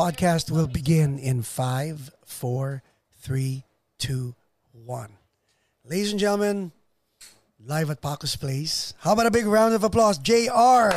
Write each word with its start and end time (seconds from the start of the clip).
podcast 0.00 0.48
will 0.48 0.64
begin 0.64 1.20
in 1.20 1.44
five, 1.44 2.08
four, 2.24 2.80
three, 3.20 3.68
two, 4.00 4.32
one. 4.72 5.12
Ladies 5.84 6.16
and 6.16 6.16
gentlemen, 6.16 6.72
live 7.60 7.92
at 7.92 8.00
Paco's 8.00 8.32
Place. 8.32 8.96
How 9.04 9.12
about 9.12 9.28
a 9.28 9.30
big 9.30 9.44
round 9.44 9.76
of 9.76 9.84
applause, 9.84 10.16
JR? 10.16 10.88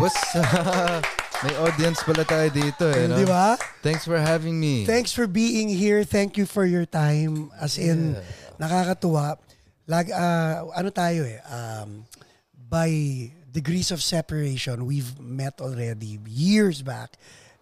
What's 0.00 0.16
up? 0.40 1.04
May 1.44 1.52
audience 1.60 2.00
pala 2.00 2.24
tayo 2.24 2.48
dito 2.48 2.88
eh. 2.88 3.04
No? 3.04 3.20
Di 3.20 3.28
ba? 3.28 3.60
Thanks 3.84 4.08
for 4.08 4.16
having 4.16 4.56
me. 4.56 4.88
Thanks 4.88 5.12
for 5.12 5.28
being 5.28 5.68
here. 5.68 6.08
Thank 6.08 6.40
you 6.40 6.48
for 6.48 6.64
your 6.64 6.88
time. 6.88 7.52
As 7.60 7.76
in, 7.76 8.16
nakakatuwa. 8.56 9.36
Lag, 9.84 10.08
ah, 10.16 10.64
ano 10.72 10.88
tayo 10.88 11.28
eh, 11.28 11.44
um, 11.44 12.08
by 12.56 12.88
degrees 13.52 13.90
of 13.90 14.02
separation, 14.02 14.86
we've 14.86 15.20
met 15.20 15.60
already 15.60 16.18
years 16.26 16.82
back. 16.82 17.14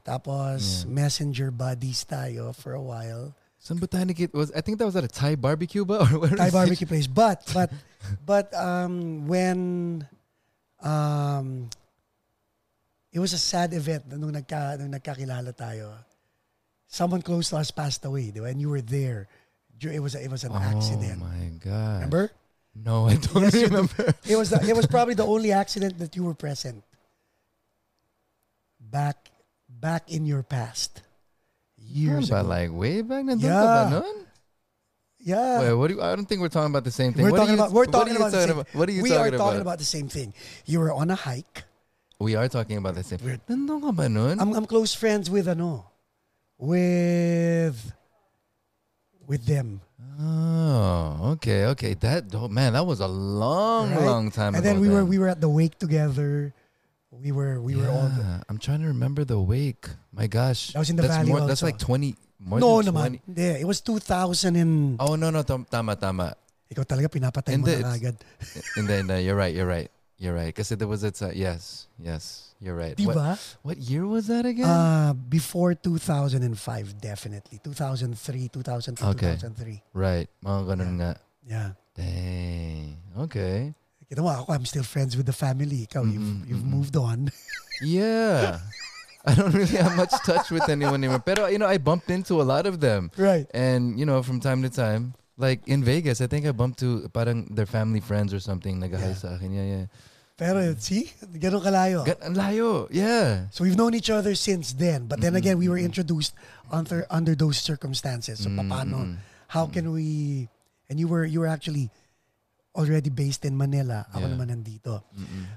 Tapos, 0.07 0.87
messenger 0.87 1.51
buddies 1.51 2.05
tayo 2.09 2.55
for 2.57 2.73
a 2.73 2.81
while. 2.83 3.35
Tayo 3.61 4.09
nagkit- 4.09 4.33
Was, 4.33 4.51
I 4.53 4.63
think 4.63 4.79
that 4.79 4.87
was 4.87 4.97
at 4.97 5.05
a 5.05 5.09
Thai 5.13 5.35
barbecue 5.37 5.85
ba? 5.85 6.01
Or 6.09 6.19
where 6.25 6.31
Thai 6.31 6.51
barbecue 6.51 6.87
place. 6.87 7.07
But, 7.07 7.45
but, 7.53 7.71
but, 8.25 8.49
um, 8.55 9.29
when, 9.29 10.09
um, 10.81 11.69
it 13.13 13.19
was 13.21 13.35
a 13.35 13.39
sad 13.39 13.75
event 13.75 14.09
nung, 14.09 14.33
nagka, 14.33 14.79
nung 14.81 14.91
nagkakilala 14.95 15.53
tayo. 15.53 15.93
Someone 16.87 17.21
close 17.23 17.51
to 17.51 17.57
us 17.59 17.71
passed 17.71 18.05
away? 18.05 18.33
And 18.35 18.61
you 18.61 18.71
were 18.71 18.81
there. 18.81 19.29
It 19.81 20.01
was, 20.01 20.15
a, 20.15 20.25
it 20.25 20.31
was 20.31 20.45
an 20.45 20.53
accident. 20.53 21.21
Oh 21.23 21.27
my 21.29 21.51
God. 21.61 21.95
Remember? 22.09 22.33
No, 22.75 23.07
I 23.09 23.17
don't 23.17 23.43
Yes, 23.51 23.55
remember. 23.67 24.15
It 24.29 24.37
was 24.37 24.51
the, 24.51 24.63
it 24.69 24.77
was 24.77 24.87
probably 24.95 25.15
the 25.15 25.27
only 25.27 25.53
accident 25.53 25.99
that 25.99 26.15
you 26.17 26.25
were 26.25 26.35
present. 26.35 26.85
Back 28.81 29.31
back 29.69 30.11
in 30.11 30.25
your 30.27 30.43
past. 30.43 31.03
Years 31.79 32.31
But 32.31 32.41
ago. 32.41 32.49
like 32.49 32.71
way 32.73 33.03
back 33.03 33.25
nandun 33.25 33.43
Yeah. 33.43 34.03
yeah. 35.19 35.61
Wait, 35.61 35.75
what 35.75 35.89
do 35.89 35.95
you, 35.95 36.03
I 36.03 36.15
don't 36.15 36.27
think 36.27 36.41
we're 36.41 36.49
talking 36.53 36.71
about 36.71 36.85
the 36.85 36.91
same 36.95 37.13
thing. 37.13 37.25
we're 37.25 37.31
What 37.33 37.41
are 37.41 37.47
talking 37.47 37.57
you- 37.59 37.63
about 37.63 37.73
we're 37.73 37.85
what 37.85 37.89
are 37.89 37.93
talking 37.93 38.15
you 38.15 38.19
about, 38.21 38.31
the 38.31 38.37
talking 38.39 38.49
same, 38.55 38.59
about? 38.61 38.75
What 38.75 38.89
are 38.89 38.93
you 38.93 39.03
we 39.03 39.09
talking 39.11 39.35
are 39.35 39.39
talking 39.39 39.61
about? 39.61 39.75
about 39.75 39.79
the 39.79 39.85
same 39.91 40.09
thing. 40.09 40.35
You 40.67 40.79
were 40.81 40.93
on 40.93 41.11
a 41.11 41.15
hike. 41.19 41.65
We 42.21 42.37
are 42.37 42.49
talking 42.49 42.77
about 42.79 42.95
the 42.95 43.03
same. 43.03 43.19
We're- 43.25 43.41
Nandun 43.49 43.81
ka 43.83 43.91
ba 43.93 44.09
nun? 44.09 44.39
I'm 44.41 44.55
I'm 44.55 44.67
close 44.67 44.95
friends 44.95 45.29
with 45.31 45.49
ano 45.49 45.87
with 46.59 47.93
with 49.27 49.47
them. 49.47 49.81
Oh, 50.21 51.33
okay, 51.37 51.65
okay. 51.73 51.95
That 51.95 52.29
oh, 52.35 52.49
man, 52.49 52.75
that 52.75 52.85
was 52.85 53.01
a 53.01 53.09
long, 53.09 53.91
right? 53.91 54.05
long 54.05 54.31
time 54.31 54.53
ago. 54.55 54.59
And 54.61 54.65
then 54.67 54.81
we 54.81 54.89
were 54.89 55.05
we 55.05 55.19
were 55.19 55.29
at 55.29 55.41
the 55.41 55.49
wake 55.49 55.79
together. 55.79 56.53
We 57.11 57.33
were 57.33 57.61
we 57.61 57.75
were 57.75 57.89
all 57.89 58.09
Yeah, 58.13 58.45
I'm 58.49 58.59
trying 58.59 58.81
to 58.85 58.89
remember 58.89 59.25
the 59.25 59.41
wake. 59.41 59.89
My 60.13 60.27
gosh, 60.29 60.73
That 60.73 60.79
was 60.81 60.91
in 60.91 60.97
the 60.97 61.03
that's 61.09 61.17
valley 61.17 61.33
More, 61.33 61.49
that's 61.49 61.65
like 61.65 61.79
twenty. 61.81 62.17
More 62.41 62.61
No 62.61 62.81
naman. 62.81 63.21
20. 63.21 63.23
Hindi, 63.27 63.49
it 63.61 63.67
was 63.69 63.81
2000 63.85 64.57
and 64.57 64.97
Oh 65.01 65.17
no 65.17 65.29
no 65.29 65.43
tam- 65.43 65.67
tama 65.69 65.97
tama. 65.97 66.33
ikaw 66.71 66.87
talaga 66.87 67.11
pinapatay 67.11 67.59
mo 67.59 67.67
Hindi, 67.67 67.83
na 67.83 67.93
agad. 67.93 68.17
And 68.79 68.87
then 68.89 69.11
uh, 69.11 69.19
you're 69.21 69.37
right. 69.37 69.53
You're 69.53 69.69
right. 69.69 69.91
You're 70.21 70.37
right. 70.37 70.53
Because 70.53 70.69
there 70.69 70.87
was 70.87 71.03
it's 71.03 71.25
uh, 71.25 71.33
yes 71.35 71.89
yes. 71.97 72.53
You're 72.61 72.77
right. 72.77 72.93
What, 73.01 73.57
what 73.63 73.79
year 73.79 74.07
was 74.07 74.29
that 74.29 74.45
again? 74.45 74.69
Uh, 74.69 75.15
before 75.15 75.73
2005, 75.73 77.01
definitely. 77.01 77.59
2003, 77.65 78.49
2002, 78.53 79.01
Okay. 79.17 79.33
2003. 79.41 79.83
right. 79.97 80.29
Mga 80.45 80.61
ganun 80.69 80.93
nga. 81.01 81.17
Yeah. 81.49 81.71
Dang. 81.97 83.01
Okay. 83.17 83.73
Kita 84.13 84.21
mo 84.21 84.29
ako, 84.29 84.53
I'm 84.53 84.69
still 84.69 84.85
friends 84.85 85.17
with 85.17 85.25
the 85.25 85.33
family. 85.33 85.89
Ikaw, 85.89 86.05
you've, 86.05 86.53
you've 86.53 86.61
mm-mm. 86.61 86.77
moved 86.85 86.97
on. 87.01 87.33
Yeah. 87.81 88.61
I 89.25 89.33
don't 89.33 89.53
really 89.57 89.81
have 89.81 89.97
much 89.97 90.13
touch 90.25 90.51
with 90.51 90.69
anyone 90.69 91.01
anymore. 91.01 91.25
Pero 91.25 91.49
you 91.49 91.57
know, 91.57 91.65
I 91.65 91.81
bumped 91.81 92.11
into 92.13 92.41
a 92.41 92.45
lot 92.45 92.69
of 92.69 92.81
them. 92.81 93.09
right. 93.17 93.49
And 93.57 93.97
you 93.97 94.05
know, 94.05 94.23
from 94.23 94.41
time 94.41 94.61
to 94.63 94.69
time, 94.69 95.17
like 95.41 95.65
in 95.65 95.81
Vegas, 95.85 96.21
I 96.21 96.29
think 96.29 96.45
I 96.45 96.53
bumped 96.53 96.81
to 96.81 97.09
parang 97.09 97.49
their 97.49 97.65
family 97.65 98.01
friends 98.01 98.37
or 98.37 98.41
something. 98.41 98.81
Yeah. 98.85 99.17
sa 99.17 99.41
akin. 99.41 99.53
Yeah, 99.53 99.65
yeah. 99.65 99.87
Pero 100.41 100.57
see, 100.81 101.05
ganun 101.37 101.61
kalayo. 101.61 102.01
Gan- 102.09 102.25
ang 102.25 102.33
layo. 102.33 102.89
Yeah. 102.89 103.53
So 103.53 103.61
we've 103.61 103.77
known 103.77 103.93
each 103.93 104.09
other 104.09 104.33
since 104.33 104.73
then. 104.73 105.05
But 105.05 105.21
then 105.21 105.37
Mm-mm, 105.37 105.45
again, 105.45 105.57
we 105.61 105.69
were 105.69 105.77
mm-mm. 105.77 105.93
introduced 105.93 106.33
under 106.73 107.05
under 107.13 107.37
those 107.37 107.61
circumstances. 107.61 108.41
So 108.41 108.49
Mm, 108.49 108.73
paano, 108.73 109.21
how 109.53 109.69
can 109.69 109.93
we, 109.93 110.49
and 110.89 110.97
you 110.97 111.13
were 111.13 111.29
you 111.29 111.45
were 111.45 111.51
actually 111.53 111.93
already 112.73 113.13
based 113.13 113.45
in 113.45 113.53
Manila. 113.53 114.09
Ako 114.17 114.25
Yeah. 114.25 114.33
naman 114.33 114.47
nandito. 114.49 115.05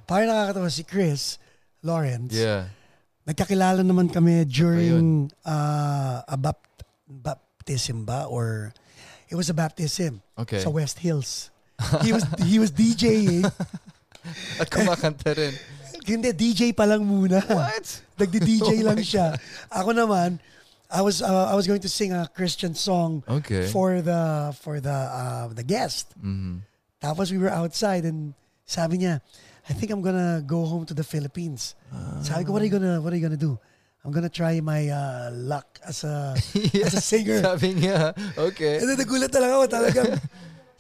Parang 0.04 0.28
nakakatawa 0.28 0.68
si 0.68 0.84
Chris 0.84 1.40
Lawrence. 1.80 2.36
Yeah. 2.36 2.68
Nagkakilala 3.24 3.88
naman 3.88 4.12
kami 4.12 4.44
during 4.44 5.32
uh, 5.48 6.28
a 6.28 6.36
bapt- 6.36 6.84
baptism 7.08 8.04
ba 8.04 8.28
or 8.28 8.76
it 9.32 9.40
was 9.40 9.48
a 9.48 9.56
baptism 9.56 10.20
Okay. 10.36 10.60
sa 10.60 10.68
West 10.68 11.00
Hills. 11.00 11.56
He 12.04 12.12
was 12.12 12.28
he 12.44 12.60
was 12.60 12.68
DJing. 12.76 13.48
At 14.62 14.68
kumakanta 14.70 15.36
rin. 15.36 15.54
Hindi 16.04 16.32
DJ 16.36 16.76
pa 16.76 16.84
lang 16.84 17.04
muna. 17.08 17.40
What? 17.48 17.88
Nagdi-DJ 18.20 18.70
Oh 18.84 18.88
lang 18.92 19.00
siya. 19.00 19.36
Ako 19.72 19.96
naman 19.96 20.40
I 20.94 21.02
was 21.02 21.26
uh, 21.26 21.50
I 21.50 21.56
was 21.58 21.66
going 21.66 21.82
to 21.82 21.90
sing 21.90 22.14
a 22.14 22.30
Christian 22.30 22.78
song 22.78 23.26
Okay. 23.26 23.66
for 23.74 24.04
the 24.06 24.54
for 24.62 24.78
the 24.78 24.94
uh, 24.94 25.48
the 25.50 25.66
guest. 25.66 26.14
Mhm. 26.22 26.62
Tapos 27.02 27.34
we 27.34 27.42
were 27.42 27.50
outside 27.52 28.06
and 28.06 28.38
sabi 28.64 29.02
niya, 29.02 29.20
I 29.68 29.74
think 29.74 29.90
I'm 29.92 30.04
gonna 30.06 30.44
go 30.46 30.68
home 30.70 30.86
to 30.88 30.94
the 30.94 31.04
Philippines. 31.04 31.76
Sabi 32.22 32.46
ko, 32.46 32.54
what 32.54 32.62
are 32.62 32.68
you 32.68 32.72
gonna 32.72 33.02
what 33.02 33.12
are 33.12 33.18
you 33.18 33.26
gonna 33.26 33.40
do? 33.40 33.58
I'm 34.04 34.12
gonna 34.12 34.30
try 34.32 34.60
my 34.60 34.92
uh, 34.92 35.32
luck 35.32 35.80
as 35.88 36.04
a 36.04 36.36
yeah. 36.76 36.86
as 36.86 36.94
a 36.94 37.02
singer. 37.02 37.40
Sabi 37.40 37.74
niya. 37.80 38.12
Okay. 38.36 38.84
And 38.84 38.92
then 38.92 39.00
nagulat 39.00 39.32
talaga 39.32 39.54
ako 39.64 39.66
talagang. 39.72 40.12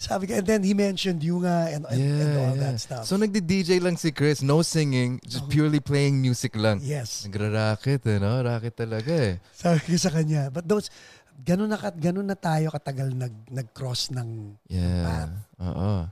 Sabi 0.03 0.27
ko, 0.27 0.35
and 0.35 0.43
then 0.43 0.67
he 0.67 0.75
mentioned 0.75 1.23
you 1.23 1.39
nga 1.39 1.71
and, 1.71 1.87
and, 1.87 1.95
and 2.19 2.31
all 2.35 2.55
that 2.59 2.75
stuff. 2.75 3.07
So 3.07 3.15
nagdi-DJ 3.15 3.79
lang 3.79 3.95
si 3.95 4.11
Chris, 4.11 4.43
no 4.43 4.59
singing, 4.59 5.23
just 5.23 5.47
purely 5.47 5.79
playing 5.79 6.19
music 6.19 6.59
lang. 6.59 6.83
yes. 6.83 7.23
Nagra-racket 7.23 8.03
eh, 8.11 8.19
no? 8.19 8.43
Racket 8.43 8.75
talaga 8.75 9.13
eh. 9.15 9.35
Sabi 9.55 9.79
ko 9.79 9.95
sa 9.95 10.11
kanya. 10.11 10.51
But 10.51 10.67
those, 10.67 10.91
ganun 11.39 11.71
na, 11.71 11.79
ganun 11.95 12.27
na 12.27 12.35
tayo 12.35 12.67
katagal 12.67 13.15
nag, 13.15 13.31
nag-cross 13.47 14.11
ng, 14.11 14.59
Yeah. 14.67 15.31
Oo. 15.63 16.11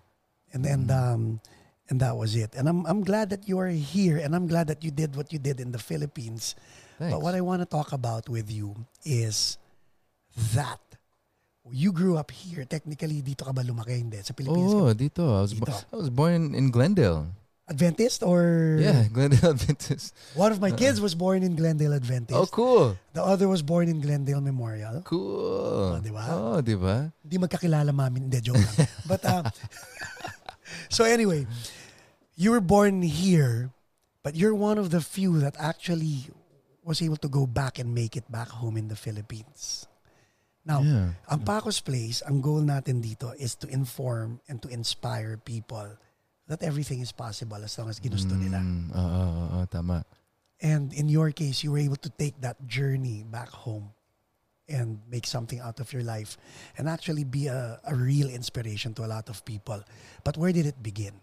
and, 0.55 0.63
and, 0.63 0.87
Mm. 0.87 0.95
um, 0.95 1.21
and 1.91 1.99
that 1.99 2.15
was 2.15 2.31
it. 2.39 2.55
And 2.55 2.71
I'm, 2.71 2.87
I'm 2.87 3.03
glad 3.03 3.27
that 3.35 3.43
you 3.51 3.59
are 3.59 3.67
here 3.67 4.23
and 4.23 4.31
I'm 4.31 4.47
glad 4.47 4.71
that 4.71 4.87
you 4.87 4.91
did 4.95 5.19
what 5.19 5.35
you 5.35 5.39
did 5.43 5.59
in 5.59 5.75
the 5.75 5.79
Philippines. 5.83 6.55
Thanks. 6.95 7.11
But 7.11 7.19
what 7.19 7.35
I 7.35 7.43
want 7.43 7.59
to 7.59 7.67
talk 7.67 7.91
about 7.91 8.31
with 8.31 8.47
you 8.47 8.71
is 9.03 9.59
that 10.55 10.79
you 11.69 11.91
grew 11.93 12.17
up 12.17 12.31
here. 12.33 12.65
Technically, 12.65 13.21
dito 13.21 13.45
ka 13.45 13.53
ba 13.53 13.61
lumaki? 13.61 13.93
Hindi. 14.01 14.17
Sa 14.25 14.33
Pilipinas 14.33 14.73
ka 14.73 14.81
Oh, 14.89 14.93
dito. 14.97 15.23
I 15.29 15.41
was, 15.45 15.53
bo- 15.53 15.69
I 15.93 15.95
was 15.95 16.09
born 16.09 16.33
in, 16.33 16.45
in 16.55 16.65
Glendale. 16.73 17.29
Adventist 17.69 18.19
or 18.25 18.75
Yeah, 18.83 19.07
Glendale 19.13 19.55
Adventist. 19.55 20.11
one 20.35 20.51
of 20.51 20.59
my 20.59 20.71
kids 20.75 20.99
was 20.99 21.15
born 21.15 21.39
in 21.39 21.55
Glendale 21.55 21.93
Adventist. 21.95 22.35
Oh, 22.35 22.43
cool. 22.49 22.97
The 23.13 23.23
other 23.23 23.47
was 23.47 23.61
born 23.61 23.87
in 23.87 24.01
Glendale 24.01 24.41
Memorial. 24.41 24.99
Cool. 25.07 25.95
Oh, 25.95 25.99
di 26.03 26.11
ba? 26.11 26.25
Oh, 26.27 26.59
di 26.59 26.75
ba? 26.75 27.07
Hindi 27.23 27.37
magkakilala 27.39 27.93
mami. 27.95 28.27
Hindi, 28.27 28.41
joke 28.43 28.59
lang. 28.59 28.87
But, 29.07 29.21
uh, 29.23 29.43
so 30.89 31.05
anyway, 31.05 31.47
you 32.35 32.51
were 32.51 32.59
born 32.59 33.01
here, 33.03 33.71
but 34.23 34.35
you're 34.35 34.55
one 34.55 34.75
of 34.77 34.89
the 34.91 34.99
few 34.99 35.39
that 35.39 35.55
actually 35.55 36.27
was 36.83 36.99
able 36.99 37.17
to 37.23 37.29
go 37.29 37.45
back 37.47 37.79
and 37.79 37.93
make 37.95 38.17
it 38.17 38.27
back 38.27 38.49
home 38.49 38.75
in 38.75 38.89
the 38.89 38.97
Philippines. 38.99 39.87
Now, 40.61 40.81
Yeah. 40.85 41.17
ang 41.25 41.41
Paco's 41.41 41.81
Place, 41.81 42.21
ang 42.21 42.37
goal 42.41 42.61
natin 42.61 43.01
dito 43.01 43.33
is 43.41 43.57
to 43.57 43.67
inform 43.67 44.41
and 44.45 44.61
to 44.61 44.69
inspire 44.69 45.41
people 45.41 45.97
that 46.45 46.61
everything 46.61 47.01
is 47.01 47.09
possible 47.09 47.57
as 47.63 47.73
long 47.81 47.89
as 47.89 47.97
ginusto 47.97 48.37
nila. 48.37 48.61
Mm, 48.61 48.93
Oo, 48.93 49.01
oo, 49.01 49.43
oo, 49.57 49.65
tama. 49.65 50.05
And 50.61 50.93
in 50.93 51.09
your 51.09 51.33
case, 51.33 51.65
you 51.65 51.73
were 51.73 51.81
able 51.81 51.97
to 52.05 52.11
take 52.13 52.37
that 52.45 52.61
journey 52.69 53.25
back 53.25 53.49
home 53.65 53.97
and 54.69 55.01
make 55.09 55.25
something 55.25 55.57
out 55.57 55.81
of 55.81 55.89
your 55.91 56.05
life 56.05 56.37
and 56.77 56.85
actually 56.87 57.25
be 57.25 57.47
a, 57.49 57.81
a 57.81 57.95
real 57.97 58.29
inspiration 58.29 58.93
to 58.93 59.03
a 59.03 59.09
lot 59.09 59.27
of 59.27 59.41
people. 59.43 59.81
But 60.23 60.37
where 60.37 60.53
did 60.53 60.69
it 60.69 60.77
begin? 60.85 61.17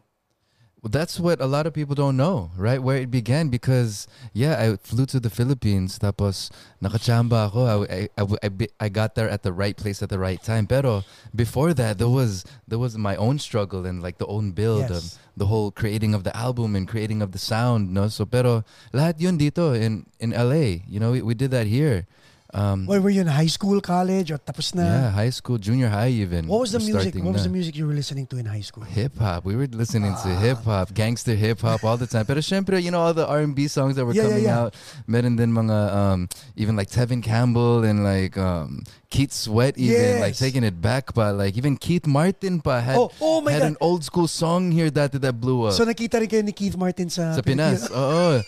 Well, 0.80 0.90
that's 0.90 1.18
what 1.18 1.40
a 1.40 1.46
lot 1.46 1.66
of 1.66 1.74
people 1.74 1.96
don't 1.96 2.16
know, 2.16 2.52
right? 2.56 2.80
Where 2.80 2.98
it 2.98 3.10
began 3.10 3.48
because 3.48 4.06
yeah, 4.32 4.54
I 4.62 4.76
flew 4.76 5.06
to 5.06 5.18
the 5.18 5.28
Philippines 5.30 5.98
tapos 5.98 6.50
nakachamba 6.80 7.50
ako. 7.50 7.66
I, 7.66 8.08
I, 8.14 8.22
I, 8.46 8.68
I, 8.78 8.88
got 8.88 9.16
there 9.16 9.28
at 9.28 9.42
the 9.42 9.52
right 9.52 9.76
place 9.76 10.02
at 10.02 10.08
the 10.08 10.20
right 10.20 10.40
time. 10.40 10.68
Pero 10.68 11.02
before 11.34 11.74
that, 11.74 11.98
there 11.98 12.08
was 12.08 12.44
there 12.68 12.78
was 12.78 12.96
my 12.96 13.16
own 13.16 13.40
struggle 13.40 13.86
and 13.86 14.00
like 14.00 14.18
the 14.18 14.26
own 14.26 14.52
build 14.52 14.86
of 14.94 15.02
Yes. 15.02 15.18
the 15.36 15.46
whole 15.46 15.70
creating 15.74 16.14
of 16.14 16.22
the 16.22 16.34
album 16.36 16.76
and 16.76 16.86
creating 16.86 17.22
of 17.22 17.32
the 17.32 17.42
sound, 17.42 17.92
no? 17.92 18.06
So 18.06 18.24
pero 18.24 18.62
lahat 18.94 19.18
yun 19.18 19.34
dito 19.34 19.74
in 19.74 20.06
in 20.22 20.30
LA, 20.30 20.86
you 20.86 21.02
know, 21.02 21.10
we, 21.10 21.22
we 21.22 21.34
did 21.34 21.50
that 21.50 21.66
here. 21.66 22.06
Um, 22.48 22.86
What 22.88 23.02
were 23.04 23.12
you 23.12 23.20
in 23.20 23.26
high 23.28 23.46
school, 23.52 23.76
college, 23.84 24.32
or 24.32 24.40
tapos 24.40 24.72
na? 24.72 24.80
yeah, 24.88 25.10
high 25.12 25.28
school, 25.28 25.58
junior 25.60 25.92
high 25.92 26.08
even. 26.08 26.48
What 26.48 26.64
was 26.64 26.72
the 26.72 26.80
music? 26.80 27.12
What 27.20 27.36
was 27.36 27.44
na. 27.44 27.52
the 27.52 27.52
music 27.52 27.76
you 27.76 27.84
were 27.84 27.92
listening 27.92 28.24
to 28.32 28.40
in 28.40 28.48
high 28.48 28.64
school? 28.64 28.88
Hip 28.88 29.20
hop. 29.20 29.44
We 29.44 29.52
were 29.52 29.68
listening 29.68 30.16
to 30.24 30.28
Ah. 30.32 30.40
hip 30.40 30.64
hop, 30.64 30.96
gangster 30.96 31.36
hip 31.36 31.60
hop 31.60 31.84
all 31.84 32.00
the 32.00 32.08
time. 32.08 32.24
Pero 32.24 32.40
syempre, 32.40 32.80
you 32.80 32.88
know 32.88 33.04
all 33.04 33.12
the 33.12 33.28
R&B 33.28 33.68
songs 33.68 34.00
that 34.00 34.08
were 34.08 34.16
Yeah, 34.16 34.24
yeah, 34.24 34.28
coming 34.32 34.44
yeah. 34.48 34.60
out. 34.64 34.70
Meron 35.04 35.36
din 35.36 35.52
mga 35.52 35.76
um 35.92 36.18
even 36.56 36.72
like 36.72 36.88
Tevin 36.88 37.20
Campbell 37.20 37.84
and 37.84 38.00
like 38.00 38.40
um 38.40 38.80
Keith 39.12 39.32
Sweat 39.36 39.76
even 39.76 40.24
like 40.24 40.32
taking 40.32 40.64
it 40.64 40.80
back 40.80 41.12
pa 41.12 41.36
like 41.36 41.52
even 41.52 41.76
Keith 41.76 42.08
Martin 42.08 42.64
pa 42.64 42.80
had 42.80 42.96
oh, 42.96 43.12
oh 43.20 43.44
had 43.44 43.60
God. 43.60 43.72
an 43.72 43.76
old 43.84 44.08
school 44.08 44.24
song 44.24 44.72
here 44.72 44.88
that 44.88 45.12
that 45.20 45.36
blew 45.36 45.68
up. 45.68 45.76
So 45.76 45.84
nakita 45.84 46.16
rin 46.16 46.28
kayo 46.32 46.40
ni 46.48 46.56
Keith 46.56 46.80
Martin 46.80 47.12
sa, 47.12 47.36
sa 47.36 47.44
Pinas. 47.44 47.92
Oo. 47.92 48.40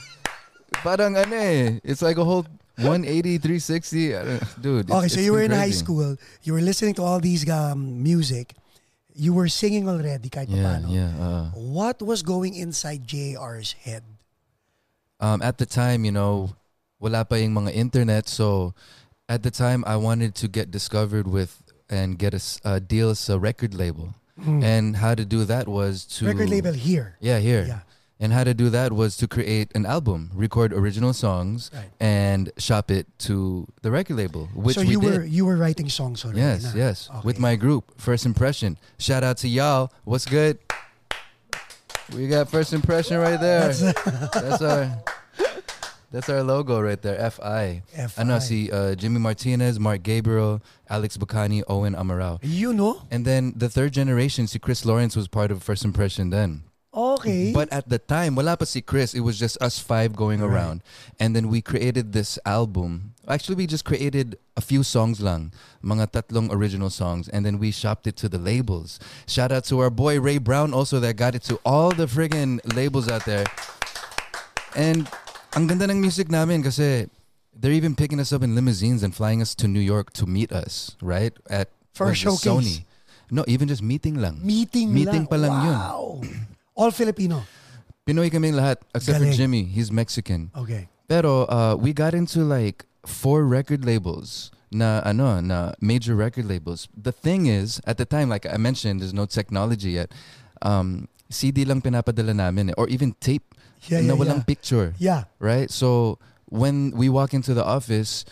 Parang 0.80 1.12
ano 1.20 1.36
eh. 1.36 1.84
It's 1.84 2.00
like 2.00 2.16
a 2.16 2.24
whole 2.24 2.48
180, 2.78 3.38
360. 3.38 4.16
I 4.16 4.24
don't- 4.24 4.62
Dude. 4.62 4.90
Okay, 4.90 5.08
so 5.08 5.20
you 5.20 5.32
were 5.32 5.42
in 5.42 5.50
been 5.50 5.58
high 5.60 5.70
school. 5.74 6.16
You 6.42 6.52
were 6.54 6.60
listening 6.62 6.94
to 6.94 7.02
all 7.02 7.20
these 7.20 7.48
um, 7.50 8.02
music. 8.02 8.54
You 9.14 9.34
were 9.34 9.48
singing 9.48 9.88
already 9.88 10.30
kahit 10.30 10.48
Yeah, 10.48 10.64
paano. 10.80 10.86
yeah. 10.88 11.12
uh. 11.18 11.44
What 11.58 12.00
was 12.00 12.22
going 12.22 12.54
inside 12.54 13.06
JR's 13.06 13.72
head? 13.84 14.02
um, 15.20 15.42
at 15.42 15.58
the 15.58 15.66
time, 15.66 16.04
you 16.06 16.12
know, 16.12 16.56
wala 16.98 17.24
pa 17.28 17.36
yung 17.36 17.52
mga 17.52 17.74
internet. 17.76 18.28
So 18.28 18.72
at 19.28 19.42
the 19.42 19.50
time, 19.50 19.84
I 19.86 19.96
wanted 19.96 20.34
to 20.40 20.48
get 20.48 20.70
discovered 20.70 21.28
with 21.28 21.60
and 21.90 22.16
get 22.16 22.32
a 22.64 22.80
deal 22.80 23.10
as 23.10 23.28
a 23.28 23.38
record 23.38 23.74
label. 23.74 24.14
And 24.40 24.96
how 24.96 25.12
to 25.14 25.26
do 25.28 25.44
that 25.44 25.68
was 25.68 26.06
to. 26.16 26.24
Record 26.24 26.48
label 26.48 26.72
here. 26.72 27.18
Yeah, 27.20 27.44
here. 27.44 27.66
Yeah. 27.68 27.80
And 28.20 28.34
how 28.34 28.44
to 28.44 28.52
do 28.52 28.68
that 28.68 28.92
was 28.92 29.16
to 29.16 29.26
create 29.26 29.72
an 29.74 29.86
album, 29.86 30.30
record 30.34 30.74
original 30.74 31.14
songs, 31.14 31.70
Right. 31.72 31.88
and 31.98 32.52
shop 32.58 32.90
it 32.90 33.06
to 33.20 33.66
the 33.80 33.90
record 33.90 34.16
label, 34.18 34.48
which 34.54 34.76
so 34.76 34.82
we 34.82 34.88
you 34.92 35.00
did. 35.00 35.10
were 35.18 35.24
you 35.24 35.46
were 35.46 35.56
writing 35.56 35.88
songs 35.88 36.22
already. 36.24 36.40
Yes, 36.40 36.74
na? 36.74 36.84
yes. 36.84 37.08
With 37.24 37.38
my 37.40 37.56
group, 37.56 37.96
First 37.96 38.26
Impression. 38.26 38.76
Shout 38.98 39.24
out 39.24 39.38
to 39.38 39.48
y'all. 39.48 39.90
What's 40.04 40.26
good? 40.26 40.58
We 42.14 42.28
got 42.28 42.50
First 42.50 42.72
Impression 42.74 43.16
right 43.18 43.40
there. 43.40 43.72
That's, 43.72 44.60
our 44.68 44.90
That's 46.10 46.28
our 46.28 46.42
logo 46.42 46.80
right 46.80 47.00
there. 47.00 47.30
FI. 47.30 47.82
FI. 47.94 48.20
Ano 48.20 48.38
si 48.40 48.68
uh, 48.70 48.94
Jimmy 48.96 49.20
Martinez, 49.20 49.78
Mark 49.78 50.02
Gabriel, 50.02 50.60
Alex 50.88 51.16
Bacani, 51.16 51.62
Owen 51.68 51.94
Amaral. 51.94 52.38
You 52.42 52.72
know? 52.72 53.02
And 53.12 53.24
then 53.24 53.54
the 53.54 53.68
third 53.68 53.92
generation, 53.92 54.46
see 54.48 54.58
Chris 54.58 54.84
Lawrence 54.84 55.14
was 55.14 55.28
part 55.28 55.50
of 55.52 55.62
First 55.62 55.84
Impression 55.84 56.30
then. 56.30 56.64
Okay. 57.20 57.52
But 57.52 57.68
at 57.72 57.88
the 57.88 57.98
time, 58.00 58.34
wala 58.34 58.56
pa 58.56 58.64
si 58.64 58.80
Chris. 58.80 59.12
It 59.12 59.20
was 59.20 59.36
just 59.38 59.60
us 59.60 59.78
five 59.78 60.16
going 60.16 60.40
Right. 60.40 60.48
around. 60.48 60.82
And 61.20 61.36
then 61.36 61.48
we 61.52 61.60
created 61.60 62.12
this 62.16 62.38
album. 62.44 63.12
Actually, 63.28 63.60
we 63.60 63.66
just 63.68 63.84
created 63.84 64.40
a 64.56 64.60
few 64.64 64.82
songs 64.82 65.20
lang. 65.20 65.52
Mga 65.84 66.10
tatlong 66.16 66.50
original 66.50 66.90
songs. 66.90 67.28
And 67.28 67.44
then 67.46 67.60
we 67.60 67.70
shopped 67.70 68.06
it 68.08 68.16
to 68.24 68.28
the 68.28 68.38
labels. 68.40 68.98
Shout 69.28 69.52
out 69.52 69.64
to 69.70 69.78
our 69.78 69.90
boy 69.90 70.18
Ray 70.18 70.38
Brown 70.40 70.72
also 70.74 70.98
that 71.00 71.14
got 71.14 71.36
it 71.36 71.44
to 71.52 71.60
all 71.64 71.92
the 71.92 72.06
friggin' 72.08 72.58
labels 72.74 73.06
out 73.06 73.24
there. 73.24 73.46
And 74.74 75.06
ang 75.54 75.66
ganda 75.66 75.90
ng 75.90 76.00
music 76.00 76.30
namin 76.30 76.62
kasi 76.62 77.06
they're 77.54 77.74
even 77.74 77.94
picking 77.98 78.20
us 78.20 78.32
up 78.32 78.42
in 78.42 78.54
limousines 78.54 79.02
and 79.02 79.14
flying 79.14 79.42
us 79.42 79.54
to 79.58 79.66
New 79.68 79.82
York 79.82 80.12
to 80.14 80.26
meet 80.26 80.50
us, 80.52 80.96
right? 81.02 81.34
At 81.50 81.68
For 81.94 82.06
a 82.06 82.14
what 82.14 82.16
is 82.16 82.22
it, 82.22 82.22
showcase. 82.22 82.46
Sony. 82.46 82.76
No, 83.30 83.44
even 83.46 83.68
just 83.68 83.82
meeting 83.82 84.18
lang. 84.18 84.42
meeting 84.42 84.90
meeting 84.90 85.26
lang. 85.26 85.30
pa 85.30 85.36
lang 85.38 85.54
yun. 85.62 85.78
All 86.74 86.90
Filipino. 86.90 87.44
Pinoy 88.06 88.30
kaming 88.30 88.54
lahat 88.56 88.78
except 88.94 89.18
Galing. 89.20 89.32
for 89.32 89.36
Jimmy. 89.36 89.62
He's 89.64 89.92
Mexican. 89.92 90.50
Okay. 90.56 90.88
Pero 91.08 91.44
uh, 91.46 91.76
we 91.76 91.92
got 91.92 92.14
into 92.14 92.40
like 92.40 92.86
four 93.04 93.44
record 93.44 93.84
labels 93.84 94.50
na 94.70 95.02
ano 95.04 95.40
na 95.40 95.72
major 95.80 96.14
record 96.14 96.46
labels. 96.46 96.88
The 96.96 97.12
thing 97.12 97.46
is, 97.46 97.80
at 97.86 97.98
the 97.98 98.06
time, 98.06 98.28
like 98.30 98.46
I 98.46 98.56
mentioned, 98.56 99.00
there's 99.02 99.14
no 99.14 99.26
technology 99.26 99.98
yet. 99.98 100.12
Um, 100.62 101.08
CD 101.30 101.64
lang 101.64 101.82
pinapadala 101.82 102.34
namin 102.34 102.70
eh, 102.70 102.78
or 102.78 102.88
even 102.88 103.14
tape 103.20 103.54
Yeah, 103.88 104.04
na 104.04 104.12
yeah, 104.12 104.18
walang 104.20 104.42
yeah. 104.44 104.50
picture, 104.50 104.88
Yeah. 105.00 105.22
right? 105.40 105.70
So 105.72 106.18
when 106.52 106.92
we 106.92 107.08
walk 107.08 107.32
into 107.32 107.54
the 107.54 107.64
office, 107.64 108.24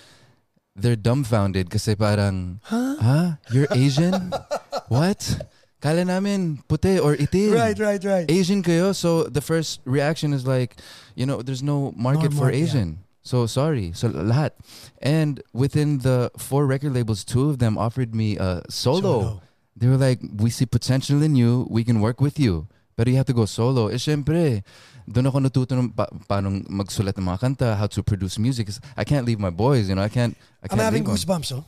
they're 0.77 0.99
dumbfounded 0.99 1.71
kasi 1.73 1.97
parang, 1.97 2.61
Huh? 2.69 2.97
huh? 3.01 3.29
You're 3.51 3.67
Asian? 3.73 4.29
What? 4.93 5.25
Kala 5.81 6.05
namin 6.05 6.59
puti 6.67 6.99
or 6.99 7.15
itim. 7.15 7.55
Right, 7.55 7.79
right, 7.79 8.03
right. 8.03 8.27
Asian 8.31 8.63
kayo. 8.63 8.91
So 8.95 9.25
the 9.31 9.41
first 9.41 9.79
reaction 9.87 10.33
is 10.35 10.47
like, 10.47 10.75
you 11.15 11.25
know, 11.25 11.43
there's 11.43 11.63
no 11.63 11.95
market 11.95 12.35
No 12.35 12.39
for 12.43 12.51
mar- 12.51 12.53
yeah. 12.53 12.65
Asian. 12.67 12.99
So 13.23 13.47
sorry. 13.47 13.93
So 13.95 14.09
lahat. 14.11 14.59
And 14.99 15.39
within 15.53 15.99
the 16.03 16.33
four 16.37 16.67
record 16.67 16.95
labels, 16.95 17.23
two 17.23 17.47
of 17.51 17.59
them 17.63 17.79
offered 17.79 18.15
me 18.15 18.39
a 18.39 18.63
solo. 18.69 19.43
They 19.77 19.87
were 19.87 20.01
like, 20.01 20.19
we 20.23 20.51
see 20.51 20.67
potential 20.67 21.23
in 21.23 21.37
you. 21.37 21.69
We 21.71 21.85
can 21.85 22.01
work 22.01 22.21
with 22.21 22.41
you. 22.41 22.67
Pero 22.99 23.11
you 23.11 23.17
have 23.17 23.31
to 23.31 23.37
go 23.37 23.47
solo. 23.47 23.87
Eh, 23.95 24.03
syempre, 24.03 24.67
doon 25.07 25.31
ako 25.31 25.39
natuto 25.39 25.79
ng 25.79 25.95
pa- 25.95 26.11
paano 26.27 26.51
magsulat 26.67 27.15
ng 27.15 27.23
mga 27.31 27.39
kanta, 27.39 27.69
how 27.79 27.87
to 27.87 28.03
produce 28.03 28.43
music. 28.43 28.67
I 28.99 29.05
can't 29.07 29.23
leave 29.23 29.39
my 29.39 29.55
boys, 29.55 29.87
you 29.87 29.95
know. 29.95 30.03
I 30.03 30.11
can't, 30.11 30.35
I 30.59 30.67
I'm 30.67 30.69
can't 30.75 30.83
having 30.83 31.07
leave 31.07 31.23
them. 31.23 31.39
goosebumps, 31.39 31.55
oh. 31.55 31.63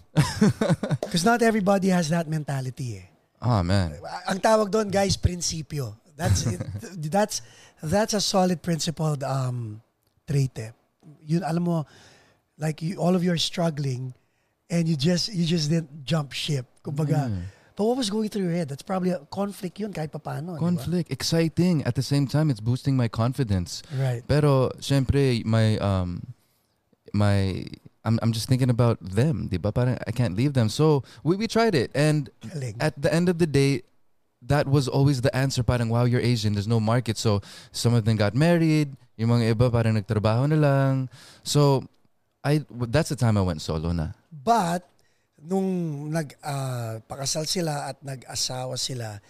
Because 1.07 1.23
not 1.23 1.39
everybody 1.47 1.95
has 1.95 2.11
that 2.11 2.27
mentality, 2.27 2.99
eh. 2.99 3.07
Oh, 3.41 3.63
man. 3.63 3.97
Ang 4.29 4.41
tawag 4.41 4.69
doon, 4.71 4.93
guys, 4.93 5.17
prinsipyo. 5.17 5.97
That's 6.21 6.45
it, 6.45 6.61
that's 7.09 7.41
that's 7.81 8.13
a 8.13 8.21
solid 8.21 8.61
principled 8.61 9.25
um 9.25 9.81
trait. 10.29 10.53
Eh. 10.61 10.69
Yun 11.25 11.41
alam 11.41 11.65
mo 11.65 11.77
like 12.61 12.85
you, 12.85 13.01
all 13.01 13.17
of 13.17 13.25
you 13.25 13.33
are 13.33 13.41
struggling 13.41 14.13
and 14.69 14.85
you 14.85 15.01
just 15.01 15.33
you 15.33 15.49
just 15.49 15.73
didn't 15.73 16.05
jump 16.05 16.37
ship. 16.37 16.69
Kumbaga, 16.85 17.33
Mm. 17.33 17.49
but 17.73 17.85
what 17.89 17.97
was 17.97 18.13
going 18.13 18.29
through 18.29 18.45
your 18.45 18.53
head? 18.53 18.69
That's 18.69 18.85
probably 18.85 19.17
a 19.17 19.25
conflict 19.33 19.81
yun 19.81 19.97
kahit 19.97 20.13
ba? 20.13 20.21
Conflict. 20.61 21.09
Exciting. 21.09 21.81
At 21.89 21.97
the 21.97 22.05
same 22.05 22.29
time, 22.29 22.53
it's 22.53 22.61
boosting 22.61 23.01
my 23.01 23.09
confidence. 23.09 23.81
Right. 23.97 24.21
Pero 24.29 24.77
syempre 24.77 25.41
my 25.49 25.81
um 25.81 26.37
my 27.17 27.65
I'm 28.05 28.19
I'm 28.23 28.33
just 28.33 28.49
thinking 28.49 28.71
about 28.71 28.99
them. 29.01 29.49
Parang 29.51 29.99
I 30.07 30.13
can't 30.13 30.37
leave 30.37 30.55
them. 30.55 30.69
So 30.69 31.05
we 31.23 31.37
we 31.37 31.47
tried 31.47 31.75
it 31.75 31.91
and 31.95 32.31
Galing. 32.41 32.77
at 32.81 32.97
the 32.97 33.13
end 33.13 33.29
of 33.29 33.39
the 33.39 33.47
day 33.47 33.83
that 34.41 34.65
was 34.65 34.89
always 34.89 35.21
the 35.21 35.29
answer 35.37 35.61
parang 35.61 35.93
wow 35.93 36.09
you're 36.09 36.21
Asian 36.25 36.57
there's 36.57 36.65
no 36.69 36.81
market 36.81 37.21
so 37.21 37.45
some 37.77 37.93
of 37.93 38.09
them 38.09 38.17
got 38.17 38.33
married 38.33 38.97
yung 39.21 39.29
mga 39.37 39.53
iba 39.53 39.69
parang 39.69 40.01
nagtrabaho 40.01 40.49
na 40.49 40.57
lang 40.57 40.93
so 41.45 41.85
I 42.41 42.65
that's 42.89 43.13
the 43.13 43.21
time 43.21 43.37
I 43.37 43.45
went 43.45 43.61
solo 43.61 43.93
na 43.93 44.17
But 44.33 44.89
nung 45.37 46.09
nag 46.09 46.41
ah, 46.41 47.05
pakasal 47.05 47.45
sila 47.45 47.93
at 47.93 48.01
nag-asawa 48.01 48.81
sila, 48.81 49.21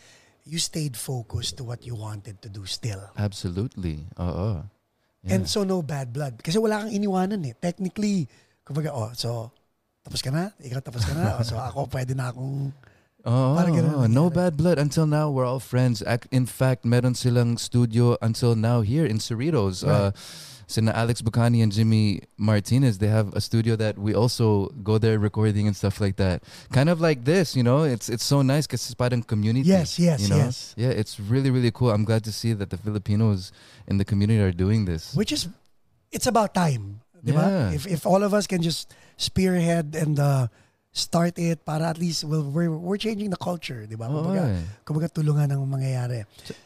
you 0.46 0.62
stayed 0.62 0.94
focused 0.94 1.58
to 1.58 1.66
what 1.66 1.82
you 1.82 1.98
wanted 1.98 2.38
to 2.42 2.48
do 2.50 2.62
still. 2.70 3.02
absolutely 3.18 4.06
oo 4.14 4.62
Yeah. 5.20 5.36
And 5.36 5.44
so 5.44 5.68
no 5.68 5.84
bad 5.84 6.16
blood. 6.16 6.40
Kasi 6.40 6.56
wala 6.56 6.80
kang 6.80 6.96
iniwanan 6.96 7.44
eh. 7.44 7.52
Technically, 7.52 8.24
kumbaga, 8.64 8.92
oh, 8.92 9.10
so, 9.14 9.50
tapos 10.04 10.22
ka 10.22 10.30
na? 10.30 10.50
Ikaw 10.60 10.80
tapos 10.80 11.04
ka 11.04 11.12
na? 11.14 11.38
Oh, 11.38 11.42
so 11.42 11.56
ako 11.58 11.86
pwede 11.90 12.16
na 12.16 12.30
akong, 12.32 12.72
Oh, 13.24 13.52
Parang 13.52 13.76
ganun 13.76 14.08
no 14.08 14.30
bad 14.30 14.56
blood. 14.56 14.78
Until 14.78 15.04
now, 15.04 15.28
we're 15.28 15.44
all 15.44 15.60
friends. 15.60 16.02
In 16.32 16.46
fact, 16.46 16.84
meron 16.88 17.12
silang 17.14 17.58
studio 17.58 18.16
until 18.22 18.56
now 18.56 18.80
here 18.80 19.04
in 19.04 19.18
Cerritos. 19.18 19.84
Uh, 19.86 20.12
sina 20.66 20.92
Alex 20.92 21.20
Bacani 21.20 21.62
and 21.62 21.72
Jimmy 21.72 22.22
Martinez, 22.38 22.96
they 22.98 23.08
have 23.08 23.34
a 23.34 23.40
studio 23.40 23.76
that 23.76 23.98
we 23.98 24.14
also 24.14 24.68
go 24.82 24.96
there 24.96 25.18
recording 25.18 25.66
and 25.66 25.76
stuff 25.76 26.00
like 26.00 26.16
that. 26.16 26.42
Kind 26.72 26.88
of 26.88 27.00
like 27.00 27.24
this, 27.24 27.54
you 27.56 27.62
know. 27.62 27.82
It's 27.82 28.08
it's 28.08 28.24
so 28.24 28.40
nice 28.40 28.66
because 28.66 28.86
it's 28.86 28.94
parang 28.94 29.22
community. 29.22 29.68
yes, 29.68 29.98
yes, 29.98 30.22
you 30.22 30.28
know? 30.28 30.36
yes. 30.38 30.72
Yeah, 30.78 30.88
it's 30.94 31.20
really 31.20 31.50
really 31.50 31.70
cool. 31.72 31.90
I'm 31.90 32.04
glad 32.08 32.24
to 32.24 32.32
see 32.32 32.54
that 32.54 32.70
the 32.70 32.78
Filipinos 32.78 33.52
in 33.86 33.98
the 33.98 34.04
community 34.06 34.40
are 34.40 34.52
doing 34.54 34.86
this. 34.86 35.12
Which 35.12 35.32
is, 35.32 35.48
it's 36.12 36.26
about 36.26 36.54
time. 36.54 37.02
Di 37.20 37.32
ba? 37.32 37.44
Yeah. 37.44 37.76
If, 37.76 37.86
if 37.86 38.02
all 38.08 38.24
of 38.24 38.32
us 38.32 38.48
can 38.48 38.64
just 38.64 38.92
spearhead 39.16 39.94
and 39.94 40.18
uh, 40.18 40.48
start 40.92 41.38
it 41.38 41.64
para 41.64 41.86
at 41.86 41.98
least 41.98 42.24
we'll, 42.24 42.48
we're, 42.48 42.72
we're 42.72 42.98
changing 42.98 43.30
the 43.30 43.40
culture. 43.40 43.86
Di 43.86 43.94
ba? 43.94 44.08
Kumbaga, 44.08 44.42
eh. 44.56 44.64
kumbaga 44.84 45.08
tulungan 45.12 45.52
ang 45.52 45.62
mangyayari. 45.68 46.24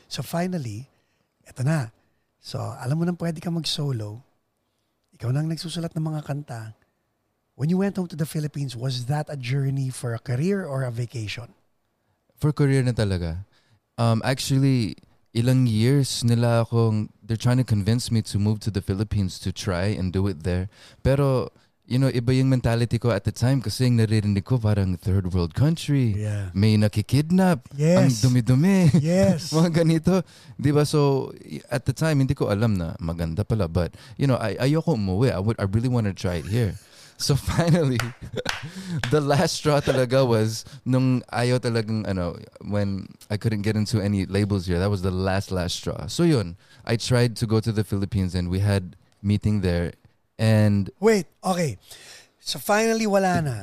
So 0.09 0.23
finally, 0.23 0.87
eto 1.45 1.67
na. 1.67 1.91
So 2.41 2.61
alam 2.61 2.99
mo 3.01 3.05
nang 3.05 3.19
pwede 3.19 3.43
ka 3.43 3.51
mag-solo. 3.51 4.23
Ikaw 5.15 5.31
nang 5.31 5.47
nagsusulat 5.51 5.95
ng 5.95 6.05
mga 6.05 6.21
kanta. 6.27 6.75
When 7.55 7.71
you 7.71 7.79
went 7.79 7.95
home 7.95 8.11
to 8.11 8.19
the 8.19 8.27
Philippines, 8.27 8.75
was 8.75 9.07
that 9.07 9.31
a 9.31 9.39
journey 9.39 9.87
for 9.87 10.11
a 10.11 10.19
career 10.19 10.67
or 10.67 10.83
a 10.83 10.91
vacation? 10.91 11.55
For 12.43 12.51
career 12.51 12.83
na 12.83 12.91
talaga. 12.91 13.47
Um, 13.95 14.19
actually, 14.27 14.99
ilang 15.35 15.67
years 15.67 16.23
nila 16.23 16.63
akong, 16.63 17.11
they're 17.21 17.37
trying 17.37 17.59
to 17.59 17.67
convince 17.67 18.09
me 18.15 18.23
to 18.23 18.39
move 18.39 18.63
to 18.63 18.71
the 18.71 18.81
Philippines 18.81 19.37
to 19.43 19.51
try 19.51 19.91
and 19.91 20.15
do 20.15 20.31
it 20.31 20.47
there. 20.47 20.71
Pero, 21.03 21.51
you 21.85 21.99
know, 21.99 22.09
iba 22.09 22.33
yung 22.33 22.49
mentality 22.49 22.97
ko 22.97 23.11
at 23.11 23.27
the 23.29 23.35
time 23.35 23.61
kasi 23.61 23.85
yung 23.91 23.99
naririnig 24.01 24.47
ko 24.47 24.57
parang 24.57 24.97
third 24.97 25.35
world 25.35 25.53
country. 25.53 26.15
Yeah. 26.17 26.49
May 26.55 26.79
nakikidnap. 26.79 27.67
Ang 27.75 28.09
Yes. 28.09 28.23
dumi-dumi. 28.23 28.95
Yes. 29.03 29.51
mga 29.57 29.85
ganito. 29.85 30.23
Di 30.57 30.71
ba? 30.73 30.87
So, 30.87 31.35
at 31.69 31.85
the 31.85 31.93
time, 31.93 32.23
hindi 32.23 32.33
ko 32.33 32.49
alam 32.49 32.79
na 32.79 32.95
maganda 33.03 33.43
pala. 33.45 33.67
But, 33.69 33.99
you 34.17 34.31
know, 34.31 34.39
I, 34.41 34.55
ayoko 34.57 34.95
umuwi. 34.97 35.35
I, 35.35 35.43
would, 35.43 35.59
I 35.59 35.67
really 35.69 35.91
want 35.91 36.07
to 36.07 36.15
try 36.15 36.41
it 36.41 36.47
here. 36.49 36.79
So 37.17 37.37
finally, 37.57 37.99
the 39.11 39.21
last 39.21 39.57
straw 39.57 39.81
talaga 39.81 40.27
was 40.27 40.65
nung 40.85 41.23
ayaw 41.33 41.59
talagang 41.59 42.07
ano 42.09 42.37
when 42.63 43.09
I 43.31 43.37
couldn't 43.37 43.63
get 43.63 43.77
into 43.77 44.01
any 44.01 44.27
labels 44.27 44.67
here. 44.67 44.79
That 44.79 44.91
was 44.91 45.03
the 45.03 45.15
last 45.15 45.51
last 45.51 45.77
straw. 45.77 46.07
So 46.07 46.23
yun, 46.23 46.57
I 46.85 46.97
tried 46.97 47.37
to 47.39 47.47
go 47.47 47.61
to 47.61 47.73
the 47.73 47.85
Philippines 47.85 48.35
and 48.35 48.51
we 48.51 48.61
had 48.61 48.97
meeting 49.23 49.61
there 49.61 49.93
and 50.39 50.91
Wait, 51.01 51.27
okay. 51.43 51.79
So 52.41 52.59
finally, 52.59 53.07
wala 53.07 53.41
na. 53.41 53.59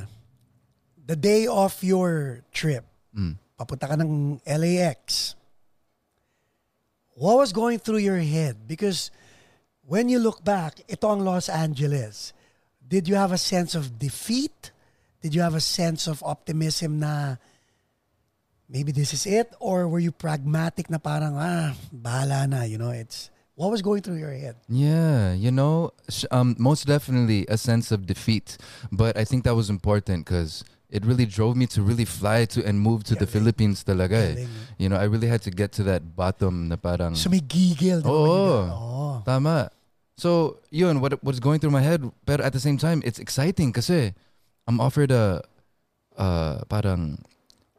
The 1.06 1.16
day 1.16 1.46
of 1.46 1.76
your 1.84 2.40
trip, 2.52 2.86
mm, 3.14 3.36
papunta 3.58 3.90
ka 3.90 3.94
ng 4.00 4.40
LAX. 4.46 5.34
What 7.12 7.36
was 7.36 7.52
going 7.52 7.78
through 7.78 8.00
your 8.00 8.18
head? 8.18 8.66
Because 8.66 9.12
when 9.84 10.08
you 10.08 10.18
look 10.18 10.40
back, 10.42 10.80
ito 10.88 11.04
ang 11.12 11.20
Los 11.20 11.52
Angeles. 11.52 12.32
Did 12.92 13.08
you 13.08 13.16
have 13.16 13.32
a 13.32 13.40
sense 13.40 13.72
of 13.74 13.96
defeat? 13.98 14.68
Did 15.24 15.32
you 15.32 15.40
have 15.40 15.56
a 15.56 15.64
sense 15.64 16.04
of 16.04 16.20
optimism 16.20 17.00
na 17.00 17.40
maybe 18.68 18.92
this 18.92 19.16
is 19.16 19.24
it? 19.24 19.48
Or 19.64 19.88
were 19.88 19.98
you 19.98 20.12
pragmatic 20.12 20.90
na 20.92 20.98
parang, 21.00 21.40
ah, 21.40 21.72
bahala 21.88 22.44
na, 22.44 22.68
you 22.68 22.76
know, 22.76 22.90
it's, 22.92 23.30
what 23.56 23.70
was 23.72 23.80
going 23.80 24.02
through 24.04 24.20
your 24.20 24.36
head? 24.36 24.56
Yeah, 24.68 25.32
you 25.32 25.48
know, 25.50 25.96
sh- 26.12 26.28
um, 26.30 26.52
most 26.58 26.84
definitely 26.84 27.46
a 27.48 27.56
sense 27.56 27.92
of 27.92 28.04
defeat. 28.04 28.58
But 28.92 29.16
I 29.16 29.24
think 29.24 29.44
that 29.48 29.56
was 29.56 29.70
important 29.70 30.26
because 30.28 30.60
it 30.92 31.06
really 31.08 31.24
drove 31.24 31.56
me 31.56 31.64
to 31.72 31.80
really 31.80 32.04
fly 32.04 32.44
to 32.52 32.60
and 32.60 32.76
move 32.76 33.04
to 33.08 33.14
the 33.16 33.24
Galing. 33.24 33.32
Philippines 33.32 33.84
talaga. 33.88 34.36
eh. 34.36 34.44
You 34.76 34.92
know, 34.92 34.96
I 35.00 35.04
really 35.08 35.28
had 35.32 35.40
to 35.48 35.50
get 35.50 35.72
to 35.80 35.82
that 35.88 36.12
bottom 36.14 36.68
na 36.68 36.76
parang 36.76 37.16
So 37.16 37.30
may 37.32 37.40
gigil. 37.40 38.04
di 38.04 38.08
ba, 38.08 38.12
when 38.12 38.28
you 38.28 38.36
Oo. 38.36 38.60
got- 38.68 38.76
Oo. 38.76 39.22
tama. 39.24 39.70
So, 40.22 40.62
yun, 40.70 41.02
what 41.02 41.18
what's 41.26 41.42
going 41.42 41.58
through 41.58 41.74
my 41.74 41.82
head, 41.82 42.06
but 42.22 42.38
at 42.38 42.54
the 42.54 42.62
same 42.62 42.78
time, 42.78 43.02
it's 43.02 43.18
exciting 43.18 43.74
kasi 43.74 44.14
I'm 44.70 44.78
offered 44.78 45.10
a 45.10 45.42
uh, 46.14 46.62
parang 46.70 47.26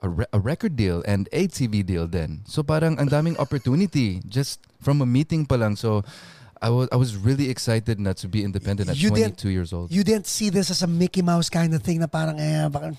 a, 0.04 0.10
re- 0.12 0.32
a 0.36 0.40
record 0.44 0.76
deal 0.76 1.00
and 1.08 1.30
a 1.32 1.48
TV 1.48 1.86
deal 1.86 2.04
then. 2.04 2.44
So 2.44 2.60
parang 2.62 3.00
ang 3.00 3.08
daming 3.08 3.40
opportunity 3.40 4.20
just 4.28 4.60
from 4.84 5.00
a 5.00 5.08
meeting 5.08 5.48
pa 5.48 5.56
lang. 5.56 5.80
So 5.80 6.04
I 6.60 6.68
was 6.68 6.92
I 6.92 7.00
was 7.00 7.16
really 7.16 7.48
excited 7.48 7.96
not 8.00 8.20
to 8.20 8.28
be 8.28 8.44
independent 8.44 8.92
at 8.92 9.00
You 9.00 9.16
didn't- 9.16 9.40
22 9.40 9.56
years 9.56 9.72
old. 9.72 9.88
You 9.96 10.04
didn't 10.04 10.28
see 10.28 10.52
this 10.52 10.68
as 10.68 10.84
a 10.84 10.88
Mickey 10.92 11.24
Mouse 11.24 11.48
kind 11.48 11.72
of 11.72 11.80
thing 11.80 12.04
na 12.04 12.12
parang, 12.12 12.36
eh, 12.40 12.68
baka 12.68 12.92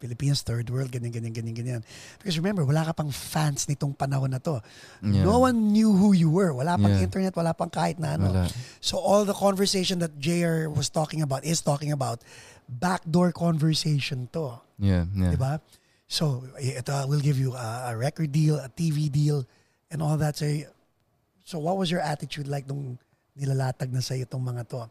Philippines, 0.00 0.40
third 0.40 0.64
world, 0.72 0.88
ganyan, 0.88 1.12
ganyan, 1.12 1.36
ganyan, 1.36 1.54
ganyan. 1.54 1.82
Because 2.16 2.40
remember, 2.40 2.64
wala 2.64 2.88
ka 2.88 2.96
pang 2.96 3.12
fans 3.12 3.68
nitong 3.68 3.92
panahon 3.92 4.32
na 4.32 4.40
to. 4.40 4.64
Yeah. 5.04 5.28
No 5.28 5.44
one 5.44 5.76
knew 5.76 5.92
who 5.92 6.16
you 6.16 6.32
were. 6.32 6.56
Wala 6.56 6.80
pang 6.80 6.96
Yeah. 6.96 7.04
internet, 7.04 7.36
wala 7.36 7.52
pang 7.52 7.68
kahit 7.68 8.00
na 8.00 8.16
ano. 8.16 8.32
Wala. 8.32 8.48
So 8.80 8.96
all 8.96 9.28
the 9.28 9.36
conversation 9.36 10.00
that 10.00 10.16
JR 10.16 10.72
was 10.72 10.88
talking 10.88 11.20
about, 11.20 11.44
is 11.44 11.60
talking 11.60 11.92
about, 11.92 12.24
backdoor 12.64 13.36
conversation 13.36 14.32
to. 14.32 14.56
Yeah, 14.80 15.04
yeah. 15.12 15.36
Diba? 15.36 15.60
So, 16.08 16.42
ito, 16.58 16.90
we'll 17.06 17.22
give 17.22 17.38
you 17.38 17.54
a, 17.54 17.92
a 17.92 17.96
record 17.96 18.32
deal, 18.32 18.56
a 18.56 18.72
TV 18.72 19.12
deal, 19.12 19.44
and 19.92 20.02
all 20.02 20.16
that. 20.16 20.34
So, 20.34 20.46
so 21.44 21.58
what 21.58 21.76
was 21.76 21.90
your 21.90 22.00
attitude 22.00 22.48
like 22.48 22.66
nung 22.66 22.98
nilalatag 23.38 23.92
na 23.92 24.00
sa'yo 24.00 24.26
itong 24.26 24.42
mga 24.42 24.64
to? 24.74 24.88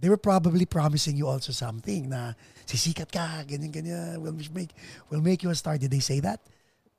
They 0.00 0.08
were 0.12 0.20
probably 0.20 0.66
promising 0.66 1.16
you 1.16 1.26
also 1.26 1.52
something 1.52 2.08
na 2.12 2.36
sisikat 2.68 3.08
ka, 3.08 3.42
ganyan, 3.48 3.72
ganyan, 3.72 4.20
we'll 4.20 4.36
make, 4.52 4.72
we'll 5.08 5.24
make 5.24 5.42
you 5.42 5.48
a 5.50 5.56
star. 5.56 5.78
Did 5.78 5.90
they 5.90 6.04
say 6.04 6.20
that? 6.20 6.40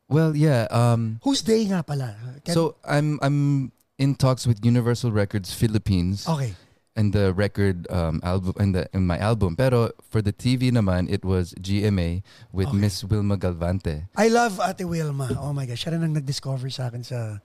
Well, 0.09 0.35
yeah, 0.35 0.65
um 0.71 1.19
Whose 1.21 1.41
day 1.43 1.67
nga 1.67 1.83
pala? 1.83 2.15
Can- 2.43 2.55
so 2.55 2.75
I'm 2.87 3.19
I'm 3.21 3.71
in 3.99 4.15
talks 4.15 4.47
with 4.47 4.63
Universal 4.63 5.11
Records 5.11 5.53
Philippines. 5.53 6.25
okay. 6.27 6.55
and 6.97 7.13
the 7.13 7.29
record 7.29 7.85
um, 7.93 8.17
album 8.25 8.57
and 8.57 8.73
the 8.73 8.89
in 8.89 9.05
my 9.05 9.21
album. 9.21 9.53
Pero 9.53 9.93
for 10.09 10.17
the 10.25 10.33
TV 10.33 10.73
naman, 10.73 11.05
it 11.05 11.21
was 11.21 11.53
GMA 11.61 12.25
with 12.49 12.73
Okay. 12.73 12.81
Miss 12.81 13.05
Wilma 13.05 13.37
Galvante. 13.37 14.09
I 14.17 14.33
love 14.33 14.57
Ate 14.57 14.81
Wilma. 14.81 15.29
Oh 15.37 15.53
my 15.53 15.69
gosh, 15.69 15.85
siya 15.85 15.93
rin 15.93 16.01
ang 16.01 16.17
nag-discover 16.17 16.73
sa 16.73 16.89
akin 16.89 17.05
sa 17.05 17.37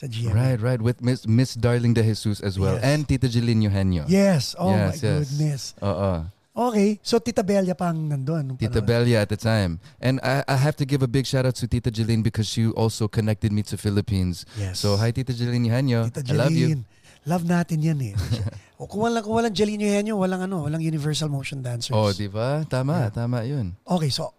sa 0.00 0.08
GMA. 0.08 0.32
Right, 0.32 0.56
right. 0.64 0.80
With 0.80 1.04
Miss 1.04 1.28
Miss 1.28 1.52
Darling 1.52 1.92
De 1.92 2.00
Jesus 2.00 2.40
as 2.40 2.56
well, 2.56 2.80
Yes. 2.80 2.88
and 2.88 3.04
Tita 3.04 3.28
Jeline 3.28 3.60
Eugenio. 3.60 4.08
Yes. 4.08 4.56
Oh 4.56 4.72
my 4.72 4.96
Yes, 4.96 5.04
yes. 5.04 5.18
goodness. 5.28 5.62
Uh-uh. 5.76 6.24
Okay. 6.56 6.96
So 7.04 7.20
Tita 7.20 7.44
Belia 7.44 7.76
pang 7.76 8.08
nandun. 8.08 8.56
Tita. 8.56 8.80
Belia 8.80 9.20
at 9.20 9.28
the 9.28 9.36
time. 9.36 9.76
And 10.00 10.16
I, 10.24 10.40
I 10.48 10.56
have 10.56 10.74
to 10.80 10.88
give 10.88 11.04
a 11.04 11.08
big 11.08 11.28
shout 11.28 11.44
out 11.44 11.54
to 11.60 11.68
Tita 11.68 11.92
Jeline 11.92 12.24
because 12.24 12.48
she 12.48 12.66
also 12.72 13.12
connected 13.12 13.52
me 13.52 13.60
to 13.68 13.76
Philippines. 13.76 14.48
Yes. 14.56 14.80
So 14.80 14.96
hi 14.96 15.12
Tita 15.12 15.36
Jeline 15.36 15.68
Eugenio. 15.68 16.08
Tita 16.08 16.24
I 16.32 16.36
love 16.36 16.56
you. 16.56 16.68
Jeline. 16.80 16.84
Love 17.28 17.44
natin 17.44 17.84
yan 17.84 18.00
eh. 18.00 18.16
o 18.80 18.88
kung 18.88 19.04
walang, 19.04 19.20
kung 19.20 19.36
walang 19.36 19.52
Jeline 19.52 19.84
Eugenio, 19.84 20.16
walang 20.16 20.40
ano, 20.48 20.64
walang 20.64 20.80
Universal 20.80 21.28
Motion 21.28 21.60
Dancers. 21.60 21.92
Oh, 21.92 22.08
di 22.16 22.32
ba? 22.32 22.64
Tama, 22.64 23.08
Yeah. 23.08 23.12
tama 23.12 23.44
yun. 23.44 23.76
Okay, 23.84 24.08
so 24.08 24.32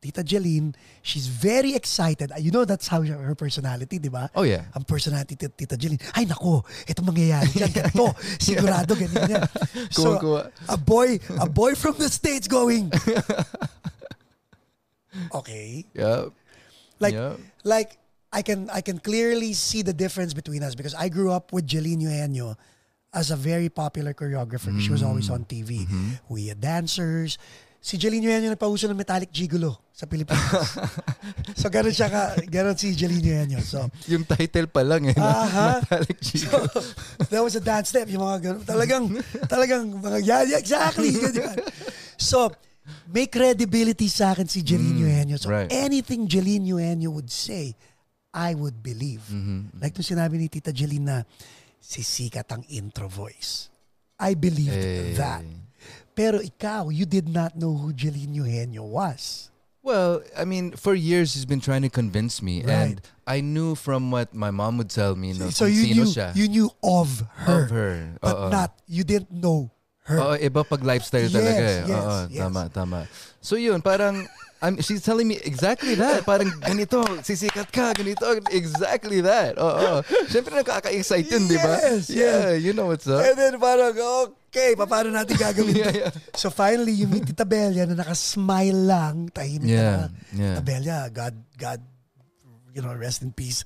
Tita 0.00 0.22
Geleen, 0.22 0.74
she's 1.02 1.26
very 1.26 1.74
excited. 1.74 2.30
Ah, 2.32 2.38
you 2.38 2.50
know 2.50 2.64
that's 2.64 2.86
how 2.86 3.02
her 3.02 3.34
personality, 3.34 3.98
di 3.98 4.08
ba? 4.08 4.30
Oh 4.36 4.42
yeah. 4.42 4.68
Ang 4.76 4.84
personality 4.84 5.36
ni 5.40 5.48
Tita 5.48 5.76
Geleen, 5.76 5.98
ay 6.14 6.28
nako, 6.28 6.62
ito 6.84 7.00
mangyayari 7.02 7.48
dyan, 7.50 7.72
ganito, 7.76 8.12
sigurado 8.36 8.92
yan. 8.94 9.48
So, 9.90 10.20
a 10.68 10.76
boy, 10.76 11.18
a 11.40 11.48
boy 11.48 11.74
from 11.74 11.96
the 11.96 12.12
States 12.12 12.46
going, 12.46 12.92
okay, 15.40 15.86
Yep. 15.94 16.32
like, 17.00 17.14
Yep. 17.14 17.40
like 17.64 17.90
I 18.32 18.42
can 18.42 18.68
I 18.68 18.84
can 18.84 19.00
clearly 19.00 19.56
see 19.56 19.80
the 19.80 19.96
difference 19.96 20.34
between 20.34 20.62
us 20.62 20.76
because 20.76 20.92
I 20.92 21.08
grew 21.08 21.32
up 21.32 21.56
with 21.56 21.64
Geleen 21.64 22.04
Eugenio 22.04 22.60
as 23.16 23.32
a 23.32 23.36
very 23.36 23.72
popular 23.72 24.12
choreographer. 24.12 24.76
She 24.76 24.92
was 24.92 25.02
always 25.02 25.32
mm. 25.32 25.40
on 25.40 25.48
TV. 25.48 25.88
Mm-hmm. 25.88 26.20
We 26.28 26.52
had 26.52 26.60
dancers. 26.60 27.40
Si 27.80 27.94
Jeline 27.96 28.26
Eugenio 28.26 28.50
nagpauso 28.50 28.90
ng 28.90 28.98
Metallic 28.98 29.30
Gigolo 29.30 29.78
sa 29.94 30.04
Pilipinas. 30.04 30.74
so 31.60 31.70
ganun 31.70 31.94
siya 31.94 32.10
ka, 32.10 32.22
ganun 32.50 32.74
si 32.74 32.92
Jeline 32.92 33.22
Eugenio. 33.22 33.60
So, 33.62 33.86
Yung 34.10 34.26
title 34.26 34.66
pa 34.66 34.82
lang 34.82 35.06
eh. 35.06 35.16
Aha. 35.16 35.80
Metallic 35.80 36.18
so 36.18 36.26
Chico. 36.26 36.58
that 37.30 37.42
was 37.42 37.54
a 37.54 37.62
dance 37.62 37.94
step, 37.94 38.10
yung 38.10 38.26
mga 38.26 38.38
ganun. 38.42 38.62
Talagang, 38.66 39.04
talagang, 39.46 39.82
mga, 40.02 40.18
yeah, 40.20 40.42
yeah, 40.44 40.58
exactly. 40.60 41.14
ganyan. 41.14 41.56
So, 42.18 42.50
may 43.10 43.26
credibility 43.30 44.10
sa 44.10 44.34
akin 44.34 44.46
si 44.46 44.62
Jeline 44.66 44.98
Eugenio. 45.00 45.36
So, 45.38 45.50
right. 45.50 45.70
anything 45.70 46.26
Jeline 46.26 46.66
Eugenio 46.66 47.14
would 47.14 47.30
say, 47.30 47.74
I 48.36 48.52
would 48.52 48.84
believe. 48.84 49.24
Mm-hmm. 49.32 49.80
Like 49.80 49.96
nung 49.96 50.04
sinabi 50.04 50.36
ni 50.36 50.52
Tita 50.52 50.68
Jeline 50.68 51.06
na 51.08 51.18
sisikat 51.80 52.44
ang 52.52 52.66
intro 52.68 53.08
voice. 53.08 53.72
I 54.20 54.36
believed 54.36 54.76
Hey. 54.76 55.16
that. 55.16 55.44
Pero 56.16 56.40
ikaw, 56.40 56.88
you 56.88 57.04
did 57.04 57.28
not 57.28 57.54
know 57.54 57.76
who 57.76 57.92
Jeline 57.92 58.32
Eugenio 58.32 58.88
was. 58.88 59.52
Well, 59.84 60.24
I 60.34 60.42
mean, 60.42 60.72
for 60.74 60.96
years 60.96 61.36
he's 61.38 61.44
been 61.46 61.60
trying 61.60 61.82
to 61.86 61.92
convince 61.92 62.42
me, 62.42 62.64
and 62.66 62.98
Right. 62.98 63.00
I 63.28 63.38
knew 63.44 63.76
from 63.78 64.10
what 64.10 64.34
my 64.34 64.50
mom 64.50 64.80
would 64.82 64.90
tell 64.90 65.14
me, 65.14 65.30
no, 65.36 65.52
so 65.54 65.68
you 65.70 65.94
knew, 65.94 66.10
siya. 66.10 66.34
you 66.34 66.48
knew 66.48 66.72
of 66.82 67.22
her, 67.46 67.62
of 67.62 67.70
her, 67.70 67.94
but 68.18 68.34
Oo. 68.34 68.48
not, 68.50 68.74
you 68.90 69.04
didn't 69.04 69.30
know 69.30 69.70
her. 70.10 70.18
Oo, 70.18 70.34
iba 70.42 70.66
pag 70.66 70.82
lifestyle 70.82 71.30
Yes, 71.30 71.36
talaga 71.36 71.62
eh. 71.62 71.80
yes, 71.86 72.02
Oo, 72.02 72.16
yes. 72.32 72.40
tama, 72.42 72.62
tama. 72.72 72.98
So 73.38 73.54
yun, 73.54 73.78
parang 73.78 74.26
I'm, 74.58 74.80
she's 74.80 75.04
telling 75.04 75.28
me 75.28 75.36
exactly 75.44 75.94
that. 76.00 76.24
Parang 76.24 76.48
ganito, 76.64 77.04
sisikat 77.22 77.68
ka, 77.70 77.92
ganito, 77.92 78.24
exactly 78.50 79.20
that. 79.20 79.54
Oo. 79.60 80.00
Siyempre 80.32 80.56
nakaka-excite 80.56 81.28
yun, 81.28 81.44
di 81.46 81.60
ba? 81.60 81.76
Yes, 81.78 82.08
Yeah, 82.10 82.56
you 82.56 82.72
know 82.72 82.88
what's 82.88 83.06
up. 83.06 83.20
And 83.22 83.36
then 83.36 83.60
parang, 83.60 83.92
okay, 83.94 84.32
paano 84.88 85.12
natin 85.12 85.36
gagawin 85.36 85.74
Yeah, 85.80 85.92
to? 85.92 85.98
yeah. 86.08 86.12
So 86.32 86.48
finally, 86.48 86.92
you 86.96 87.04
meet 87.06 87.28
Tita 87.28 87.44
Belia 87.44 87.84
na 87.84 87.94
nakasmile 87.94 88.80
lang, 88.88 89.28
tahimik 89.28 89.68
Yeah, 89.68 90.08
na. 90.08 90.32
yeah. 90.32 90.54
Tita 90.56 90.62
Belia, 90.64 90.98
God, 91.12 91.34
God, 91.56 91.80
you 92.72 92.80
know, 92.80 92.96
rest 92.96 93.20
in 93.20 93.32
peace. 93.32 93.64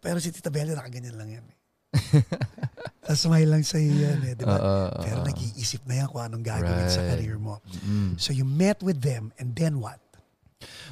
Pero 0.00 0.20
si 0.20 0.30
Tita 0.30 0.52
Belia, 0.52 0.76
nakaganyan 0.76 1.16
lang 1.16 1.28
yan. 1.40 1.44
Eh. 1.48 1.54
smile 3.16 3.48
lang 3.48 3.62
sa 3.64 3.78
iyo 3.78 3.94
yan 4.02 4.20
eh, 4.26 4.34
di 4.34 4.42
ba? 4.44 4.58
Oo, 4.58 4.74
oo, 4.92 5.00
Pero 5.00 5.18
oo. 5.22 5.26
nag-iisip 5.26 5.86
na 5.88 6.04
yan 6.04 6.08
kung 6.10 6.20
anong 6.20 6.44
gagawin 6.44 6.90
sa 6.90 7.00
Right. 7.00 7.10
career 7.16 7.38
mo. 7.40 7.62
Mm. 7.86 8.18
So 8.20 8.34
you 8.34 8.44
met 8.44 8.82
with 8.82 9.00
them, 9.00 9.30
and 9.40 9.54
then 9.56 9.78
what? 9.80 10.02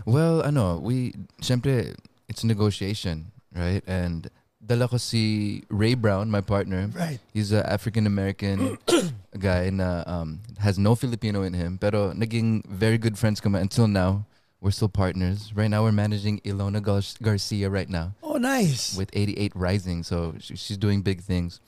Well, 0.06 0.40
ano, 0.40 0.78
we, 0.78 1.12
syempre, 1.42 1.92
it's 2.30 2.46
negotiation, 2.46 3.34
right? 3.52 3.82
And 3.84 4.30
dala 4.64 4.88
ko 4.88 4.96
si 4.96 5.62
Ray 5.68 5.94
Brown, 5.94 6.30
my 6.30 6.40
partner. 6.40 6.88
Right. 6.94 7.18
He's 7.32 7.52
an 7.52 7.64
African 7.66 8.06
American 8.06 8.78
guy 9.38 9.68
na 9.70 10.04
um, 10.06 10.40
has 10.58 10.78
no 10.78 10.94
Filipino 10.94 11.42
in 11.42 11.52
him, 11.52 11.76
pero 11.78 12.12
naging 12.12 12.64
very 12.66 12.96
good 12.98 13.18
friends 13.18 13.40
kami 13.40 13.60
until 13.60 13.86
now. 13.88 14.24
We're 14.64 14.72
still 14.72 14.88
partners. 14.88 15.52
Right 15.52 15.68
now, 15.68 15.84
we're 15.84 15.92
managing 15.92 16.40
Ylona 16.40 16.80
Gar- 16.80 17.04
Garcia 17.20 17.68
right 17.68 17.84
now 17.90 18.16
Oh, 18.24 18.40
nice. 18.40 18.96
with 18.96 19.10
88 19.12 19.52
Rising, 19.54 20.02
so 20.02 20.32
she, 20.40 20.56
she's 20.56 20.78
doing 20.80 21.02
big 21.04 21.20
things. 21.20 21.60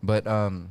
But 0.00 0.22
um, 0.30 0.70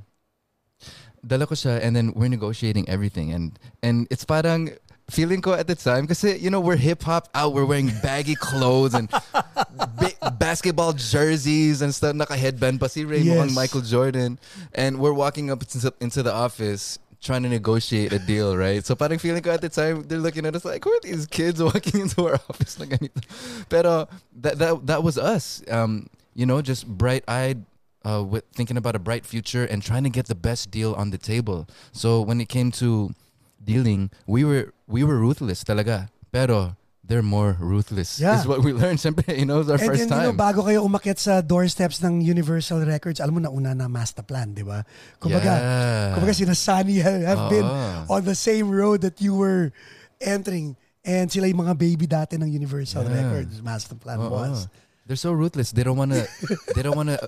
dala 1.20 1.44
ko 1.46 1.56
siya, 1.56 1.84
and 1.84 1.92
then 1.96 2.14
we're 2.16 2.32
negotiating 2.32 2.88
everything, 2.88 3.36
and 3.36 3.60
and 3.84 4.08
it's 4.08 4.24
parang 4.24 4.72
feeling 5.12 5.42
ko 5.44 5.52
at 5.60 5.68
the 5.68 5.76
time 5.76 6.08
kasi 6.08 6.40
you 6.40 6.48
know 6.48 6.64
we're 6.64 6.80
hip 6.80 7.04
hop 7.04 7.28
out, 7.36 7.52
we're 7.52 7.68
wearing 7.68 7.92
baggy 8.00 8.36
clothes 8.40 8.96
and 8.96 9.12
big 10.00 10.13
basketball 10.40 10.94
jerseys 10.94 11.82
and 11.82 11.94
stuff. 11.94 12.16
Naka 12.16 12.36
headband 12.36 12.80
pa 12.80 12.88
si 12.88 13.06
Ray 13.06 13.20
Yes. 13.20 13.36
mukhang 13.38 13.54
Michael 13.56 13.82
Jordan, 13.82 14.40
and 14.74 15.00
we're 15.00 15.14
walking 15.14 15.52
up 15.52 15.62
into, 15.62 15.94
into 16.02 16.24
the 16.24 16.34
office 16.34 17.00
trying 17.22 17.44
to 17.44 17.48
negotiate 17.50 18.12
a 18.12 18.20
deal, 18.20 18.58
right? 18.58 18.84
So 18.86 18.96
parang 18.96 19.18
feeling 19.18 19.42
ko 19.42 19.52
at 19.52 19.62
the 19.62 19.70
time 19.70 20.04
they're 20.08 20.20
looking 20.20 20.46
at 20.46 20.56
us 20.56 20.66
like, 20.66 20.84
who 20.84 20.92
are 20.92 21.00
these 21.04 21.26
kids 21.26 21.64
walking 21.64 22.02
into 22.08 22.28
our 22.28 22.36
office 22.50 22.76
ganito? 22.78 23.24
Pero 23.70 24.08
that 24.44 24.60
that 24.60 24.86
that 24.88 25.02
was 25.04 25.18
us. 25.18 25.64
Um, 25.72 26.08
you 26.36 26.46
know, 26.46 26.62
just 26.62 26.88
bright 26.88 27.24
eyed. 27.28 27.64
Uh, 28.04 28.20
with 28.22 28.44
thinking 28.52 28.76
about 28.76 28.98
a 28.98 29.00
bright 29.00 29.24
future 29.26 29.64
and 29.64 29.80
trying 29.82 30.04
to 30.04 30.12
get 30.12 30.28
the 30.28 30.36
best 30.36 30.68
deal 30.70 30.92
on 31.00 31.16
the 31.16 31.18
table. 31.18 31.64
So 31.96 32.20
when 32.20 32.42
it 32.44 32.50
came 32.52 32.68
to 32.84 33.16
dealing, 33.64 34.12
we 34.28 34.44
were 34.44 34.76
we 34.92 35.08
were 35.08 35.16
ruthless 35.16 35.64
talaga. 35.64 36.12
Pero 36.28 36.76
they're 37.04 37.22
more 37.22 37.58
ruthless. 37.60 38.20
Yeah. 38.20 38.40
Is 38.40 38.48
what 38.48 38.64
we 38.64 38.72
learned. 38.72 39.00
Siyempre, 39.00 39.28
you 39.38 39.46
know, 39.46 39.60
it 39.60 39.68
was 39.68 39.70
our 39.70 39.78
And 39.78 39.88
first 39.88 40.08
then, 40.08 40.10
you 40.10 40.24
know, 40.24 40.32
time. 40.32 40.40
bago 40.40 40.64
kayo 40.64 40.88
umakyat 40.88 41.20
sa 41.20 41.42
doorsteps 41.44 42.00
ng 42.00 42.24
Universal 42.24 42.88
Records, 42.88 43.20
alam 43.20 43.36
mo 43.36 43.42
na 43.44 43.52
una 43.52 43.76
na 43.76 43.92
master 43.92 44.24
plan, 44.24 44.56
di 44.56 44.64
ba? 44.64 44.88
Kumbaga, 45.20 45.52
yeah. 45.52 46.16
kumbaga 46.16 46.34
sina 46.34 46.56
Sunny 46.56 47.04
have, 47.04 47.22
have 47.22 47.44
been 47.52 47.68
on 48.08 48.24
the 48.24 48.36
same 48.36 48.72
road 48.72 49.04
that 49.04 49.20
you 49.20 49.36
were 49.36 49.76
entering. 50.24 50.80
And 51.04 51.28
sila 51.28 51.52
yung 51.52 51.68
mga 51.68 51.76
baby 51.76 52.08
dati 52.08 52.40
ng 52.40 52.48
Universal 52.48 53.04
Yeah. 53.04 53.20
Records, 53.20 53.60
master 53.60 54.00
plan 54.00 54.24
Oo. 54.24 54.32
was. 54.32 54.72
They're 55.04 55.20
so 55.20 55.36
ruthless. 55.36 55.76
They 55.76 55.84
don't 55.84 56.00
want 56.00 56.16
to. 56.16 56.24
they 56.72 56.80
don't 56.80 56.96
want 56.96 57.12
to 57.12 57.20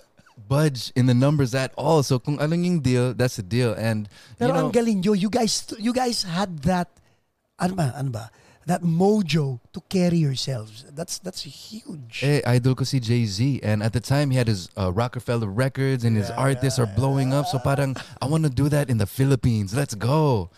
budge 0.47 0.95
in 0.95 1.11
the 1.11 1.13
numbers 1.13 1.51
at 1.51 1.75
all. 1.75 1.99
So 1.99 2.19
kung 2.23 2.39
anong 2.39 2.63
yung 2.63 2.79
deal, 2.79 3.11
that's 3.11 3.35
the 3.35 3.43
deal. 3.43 3.75
And 3.75 4.07
you 4.39 4.47
Pero 4.47 4.55
know, 4.55 4.59
ang 4.67 4.71
galing 4.71 5.03
nyo, 5.03 5.11
you 5.11 5.27
guys, 5.27 5.67
you 5.75 5.91
guys 5.91 6.23
had 6.23 6.63
that, 6.63 6.87
ano 7.59 7.75
ba, 7.75 7.91
ano 7.99 8.09
ba, 8.15 8.31
that 8.65 8.81
mojo 8.81 9.59
to 9.73 9.79
carry 9.89 10.17
yourselves. 10.17 10.85
That's 10.93 11.19
that's 11.19 11.43
huge. 11.45 12.21
eh, 12.23 12.41
idol 12.45 12.73
ko 12.75 12.83
si 12.83 12.99
Jay 12.99 13.25
Z, 13.25 13.61
and 13.61 13.83
at 13.83 13.93
the 13.93 13.99
time 14.01 14.31
he 14.31 14.37
had 14.37 14.47
his 14.47 14.69
uh, 14.77 14.91
Rockefeller 14.91 15.47
Records, 15.47 16.03
and 16.03 16.17
his 16.17 16.29
Yeah, 16.29 16.41
artists 16.41 16.79
are 16.79 16.89
blowing 16.89 17.33
up. 17.33 17.45
So 17.45 17.59
parang 17.59 17.93
I 18.21 18.25
want 18.25 18.43
to 18.43 18.49
do 18.49 18.69
that 18.69 18.89
in 18.89 18.97
the 18.97 19.05
Philippines. 19.05 19.73
Let's 19.77 19.93
go. 19.93 20.49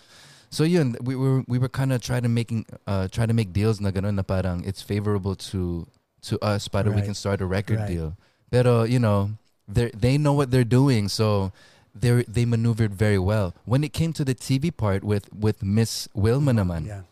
So 0.50 0.64
yun, 0.64 0.96
we 1.04 1.16
were 1.20 1.44
we 1.52 1.60
were 1.60 1.68
kind 1.68 1.92
of 1.92 2.00
trying 2.02 2.24
to 2.24 2.32
making 2.32 2.64
uh 2.88 3.12
try 3.12 3.28
to 3.28 3.36
make 3.36 3.52
deals 3.52 3.84
na 3.84 3.92
ganun 3.92 4.16
na 4.16 4.24
parang 4.24 4.64
it's 4.64 4.80
favorable 4.82 5.36
to 5.52 5.86
to 6.32 6.40
us, 6.40 6.68
para 6.72 6.88
we 6.92 7.04
can 7.04 7.14
start 7.14 7.44
a 7.44 7.46
record 7.46 7.84
Right. 7.84 7.92
deal. 7.92 8.16
Pero 8.52 8.88
you 8.88 9.00
know, 9.04 9.36
they 9.68 9.92
they 9.92 10.16
know 10.16 10.32
what 10.32 10.48
they're 10.56 10.64
doing, 10.68 11.12
so 11.12 11.52
they 11.92 12.24
they 12.24 12.48
maneuvered 12.48 12.96
very 12.96 13.20
well. 13.20 13.52
When 13.68 13.84
it 13.84 13.92
came 13.92 14.16
to 14.16 14.24
the 14.24 14.32
TV 14.32 14.72
part 14.72 15.04
with 15.04 15.28
with 15.36 15.60
Miss 15.60 16.08
Wilma 16.16 16.56
naman, 16.56 16.88
Yeah. 16.88 17.04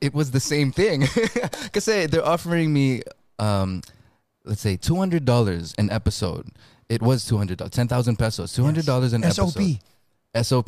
It 0.00 0.14
was 0.14 0.30
the 0.30 0.40
same 0.40 0.72
thing. 0.72 1.06
Kasi 1.72 2.06
they're 2.06 2.24
offering 2.24 2.72
me, 2.72 3.02
um, 3.38 3.82
let's 4.44 4.60
say, 4.60 4.76
two 4.76 4.96
hundred 4.96 5.24
dollars 5.24 5.74
an 5.78 5.90
episode. 5.90 6.48
It 6.88 7.02
was 7.02 7.24
two 7.24 7.38
hundred 7.38 7.58
dollars, 7.58 7.72
ten 7.72 7.88
thousand 7.88 8.16
pesos, 8.16 8.52
two 8.52 8.64
hundred 8.64 8.86
dollars 8.86 9.12
an 9.12 9.22
SOP. 9.30 9.56
episode. 9.56 9.78
SOP. 10.34 10.66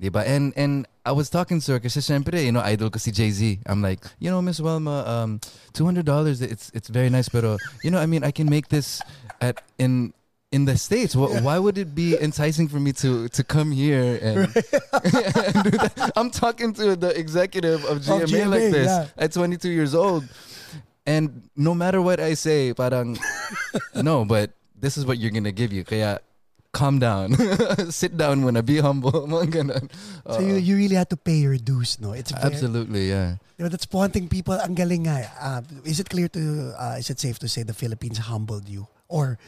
Diba? 0.00 0.26
And 0.26 0.52
and 0.56 0.86
I 1.04 1.12
was 1.12 1.30
talking 1.30 1.60
to 1.60 1.72
her 1.72 1.80
kasi 1.80 2.00
syempre, 2.00 2.44
you 2.44 2.52
know, 2.52 2.60
idol 2.60 2.90
ko 2.90 2.98
si 2.98 3.10
Jay-Z. 3.10 3.60
I'm 3.66 3.80
like, 3.80 4.04
you 4.18 4.30
know, 4.30 4.42
Miss 4.42 4.60
Wilma, 4.60 5.04
um, 5.06 5.40
$200, 5.72 6.02
it's 6.42 6.70
it's 6.74 6.88
very 6.88 7.08
nice, 7.08 7.28
pero, 7.28 7.56
you 7.82 7.90
know, 7.90 7.98
I 7.98 8.06
mean, 8.06 8.22
I 8.24 8.30
can 8.30 8.50
make 8.50 8.68
this 8.68 9.00
at 9.40 9.62
in 9.78 10.12
in 10.52 10.64
the 10.64 10.76
States. 10.76 11.14
Wh- 11.14 11.42
Why 11.42 11.58
would 11.58 11.78
it 11.78 11.94
be 11.94 12.16
enticing 12.18 12.68
for 12.68 12.78
me 12.78 12.92
to 13.04 13.28
to 13.28 13.42
come 13.44 13.72
here 13.72 14.18
and, 14.22 14.38
and 14.54 15.54
do 15.64 15.70
that? 15.78 16.12
I'm 16.16 16.30
talking 16.30 16.72
to 16.74 16.96
the 16.96 17.10
executive 17.18 17.84
of 17.84 17.98
GMA, 17.98 18.26
GMA, 18.26 18.50
like 18.50 18.70
this 18.72 18.88
yeah. 18.88 19.08
at 19.18 19.32
22 19.32 19.68
years 19.70 19.94
old. 19.94 20.24
And 21.06 21.48
no 21.54 21.74
matter 21.74 22.02
what 22.02 22.18
I 22.18 22.34
say, 22.34 22.74
parang, 22.74 23.16
no, 23.94 24.24
but 24.24 24.50
this 24.74 24.98
is 24.98 25.06
what 25.06 25.18
you're 25.18 25.30
gonna 25.30 25.54
give 25.54 25.72
you. 25.72 25.84
Kaya, 25.84 26.18
calm 26.76 26.98
down. 26.98 27.32
Sit 27.90 28.16
down 28.18 28.42
muna. 28.42 28.60
Be 28.60 28.78
humble. 28.78 29.24
So 30.28 30.40
you, 30.40 30.56
you 30.60 30.76
really 30.76 30.96
had 30.96 31.08
to 31.10 31.16
pay 31.16 31.38
your 31.40 31.56
dues, 31.56 31.96
no? 32.00 32.12
It's 32.12 32.32
very, 32.32 32.44
Absolutely, 32.44 33.08
yeah. 33.08 33.40
You 33.56 33.64
know, 33.64 33.68
that's 33.70 33.86
wanting 33.88 34.28
people. 34.28 34.58
Ang 34.58 34.74
galing 34.74 35.06
nga. 35.06 35.30
Uh, 35.40 35.62
is 35.84 36.00
it 36.00 36.10
clear 36.10 36.28
to, 36.28 36.74
uh, 36.76 36.96
is 36.98 37.08
it 37.08 37.18
safe 37.18 37.38
to 37.40 37.48
say 37.48 37.62
the 37.62 37.72
Philippines 37.72 38.18
humbled 38.18 38.68
you? 38.68 38.86
Or 39.08 39.38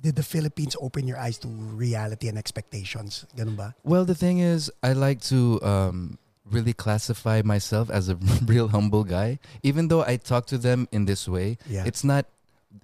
did 0.00 0.16
the 0.16 0.22
Philippines 0.22 0.76
open 0.80 1.06
your 1.06 1.18
eyes 1.18 1.38
to 1.38 1.48
reality 1.48 2.28
and 2.28 2.38
expectations? 2.38 3.26
Ganun 3.36 3.56
ba? 3.56 3.74
Well, 3.84 4.04
the 4.04 4.14
thing 4.14 4.38
is, 4.40 4.70
I 4.82 4.92
like 4.92 5.20
to 5.28 5.60
um, 5.62 6.18
really 6.48 6.72
classify 6.72 7.42
myself 7.44 7.90
as 7.90 8.08
a 8.08 8.16
real 8.44 8.68
humble 8.68 9.04
guy. 9.04 9.38
Even 9.62 9.88
though 9.88 10.02
I 10.02 10.16
talk 10.16 10.46
to 10.46 10.58
them 10.58 10.88
in 10.90 11.04
this 11.04 11.28
way, 11.28 11.58
Yeah. 11.68 11.84
it's 11.86 12.02
not 12.04 12.26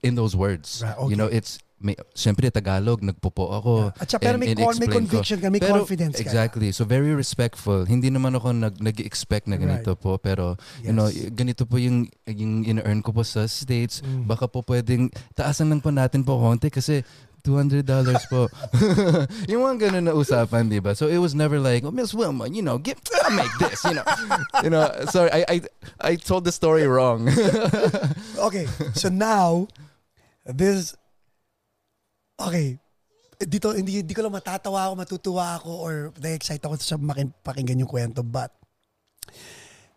in 0.02 0.14
those 0.14 0.36
words. 0.36 0.82
Right, 0.84 0.96
You 1.08 1.16
know, 1.16 1.26
it's 1.26 1.58
may, 1.76 1.92
siyempre 2.16 2.48
Tagalog, 2.48 3.04
nagpupo 3.04 3.52
ako. 3.52 3.72
At 4.00 4.08
saka, 4.08 4.24
pero 4.24 4.36
and- 4.36 4.42
may, 4.42 4.48
and 4.56 4.60
con- 4.64 4.80
may 4.80 4.88
conviction 4.88 5.38
ka, 5.38 5.52
may 5.52 5.60
Pero, 5.60 5.84
confidence 5.84 6.16
ka. 6.16 6.24
Exactly. 6.24 6.72
So 6.72 6.88
very 6.88 7.12
respectful. 7.12 7.84
Hindi 7.84 8.08
naman 8.08 8.32
ako 8.32 8.56
nag 8.56 8.80
nag-expect 8.80 9.44
na 9.44 9.60
ganito 9.60 9.92
po 9.92 10.16
pero 10.16 10.56
you 10.80 10.96
know, 10.96 11.12
Yes. 11.12 11.28
ganito 11.36 11.68
po 11.68 11.76
yung 11.76 12.08
yung 12.24 12.64
in-earn 12.64 13.04
ko 13.04 13.12
po 13.12 13.20
sa 13.20 13.44
States. 13.44 14.00
Mm. 14.00 14.24
Baka 14.24 14.48
po 14.48 14.64
pwedeng 14.64 15.12
taasan 15.36 15.68
lang 15.68 15.84
po 15.84 15.92
natin 15.92 16.24
po 16.24 16.40
konti 16.40 16.72
kasi 16.72 17.04
$200 17.46 17.86
po. 18.26 18.50
yung 19.50 19.62
mga 19.62 19.86
ganun 19.86 20.10
na 20.10 20.14
usapan, 20.18 20.66
di 20.66 20.82
ba? 20.82 20.98
So 20.98 21.06
it 21.06 21.22
was 21.22 21.30
never 21.30 21.62
like, 21.62 21.86
oh, 21.86 21.94
Miss 21.94 22.10
Wilma, 22.10 22.50
you 22.50 22.58
know, 22.58 22.74
get, 22.74 22.98
I'll 23.22 23.30
make 23.38 23.54
this, 23.62 23.86
you 23.86 23.94
know. 23.94 24.02
you 24.66 24.70
know, 24.74 24.90
sorry, 25.14 25.30
I, 25.30 25.44
I, 25.46 25.56
I 26.02 26.12
told 26.18 26.42
the 26.42 26.50
story 26.50 26.90
wrong. 26.90 27.30
Okay, 28.36 28.66
so 28.92 29.08
now, 29.08 29.66
this, 30.44 30.92
okay, 32.40 32.78
dito, 33.40 33.76
hindi, 33.76 34.00
hindi 34.00 34.14
ko 34.16 34.24
lang 34.24 34.36
matatawa 34.36 34.88
ako, 34.88 34.92
matutuwa 34.96 35.46
ako, 35.60 35.70
or 35.76 35.94
na-excite 36.20 36.64
ako 36.64 36.80
sa 36.80 36.96
makin, 36.96 37.32
pakinggan 37.44 37.80
yung 37.80 37.90
kwento, 37.90 38.24
but 38.24 38.52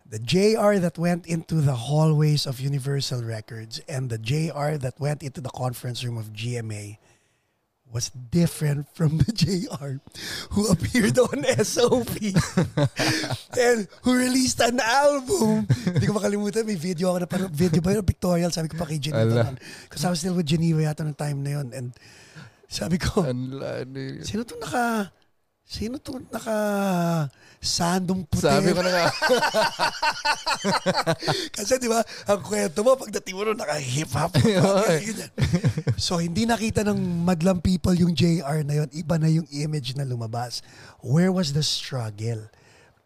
the 0.04 0.18
JR 0.18 0.76
that 0.82 0.98
went 0.98 1.24
into 1.24 1.62
the 1.62 1.88
hallways 1.88 2.44
of 2.44 2.58
Universal 2.60 3.22
Records 3.22 3.78
and 3.86 4.10
the 4.10 4.18
JR 4.18 4.76
that 4.76 4.98
went 4.98 5.22
into 5.22 5.40
the 5.40 5.52
conference 5.54 6.02
room 6.02 6.18
of 6.18 6.34
GMA 6.34 6.98
was 7.90 8.10
different 8.30 8.86
from 8.94 9.18
the 9.18 9.30
JR 9.40 9.98
who 10.54 10.70
appeared 10.70 11.18
on 11.18 11.42
SOP 11.66 12.10
and 13.58 13.90
who 14.02 14.10
released 14.14 14.62
an 14.62 14.78
album. 14.78 15.66
Hindi 15.66 16.06
ko 16.06 16.14
makalimutan, 16.14 16.66
may 16.66 16.78
video 16.78 17.10
ako 17.14 17.18
na 17.22 17.28
parang 17.28 17.50
video 17.50 17.82
ba 17.82 17.94
yun, 17.94 18.06
pictorial, 18.06 18.50
sabi 18.54 18.70
ko 18.70 18.78
pa 18.78 18.86
kay 18.86 19.02
Geneva. 19.02 19.54
Because 19.86 20.06
I 20.06 20.10
was 20.10 20.22
still 20.22 20.38
with 20.38 20.46
Geneva 20.46 20.86
yata 20.86 21.02
ng 21.02 21.18
time 21.18 21.42
na 21.42 21.60
yun. 21.60 21.74
And 21.74 21.90
sabi 22.70 23.02
ko, 23.02 23.26
ano 23.26 23.58
sino 24.22 24.46
to 24.46 24.54
naka, 24.62 25.10
sino 25.70 26.02
to 26.02 26.18
naka 26.34 27.30
sandong 27.62 28.26
puti? 28.26 28.42
Sabi 28.42 28.74
ko 28.74 28.82
na 28.82 28.90
nga, 28.90 29.06
Kasi 31.56 31.78
di 31.78 31.86
ba, 31.86 32.02
ang 32.26 32.42
kwento 32.42 32.82
mo, 32.82 32.98
pagdating 32.98 33.34
mo 33.38 33.46
nun, 33.46 33.54
naka-hip 33.54 34.10
hop. 34.10 34.34
so, 36.00 36.18
hindi 36.18 36.42
nakita 36.42 36.82
ng 36.82 36.98
madlang 37.22 37.62
people 37.62 37.94
yung 37.94 38.18
JR 38.18 38.66
na 38.66 38.82
yun. 38.82 38.88
Iba 38.90 39.14
na 39.22 39.30
yung 39.30 39.46
image 39.54 39.94
na 39.94 40.02
lumabas. 40.02 40.58
Where 41.06 41.30
was 41.30 41.54
the 41.54 41.62
struggle? 41.62 42.50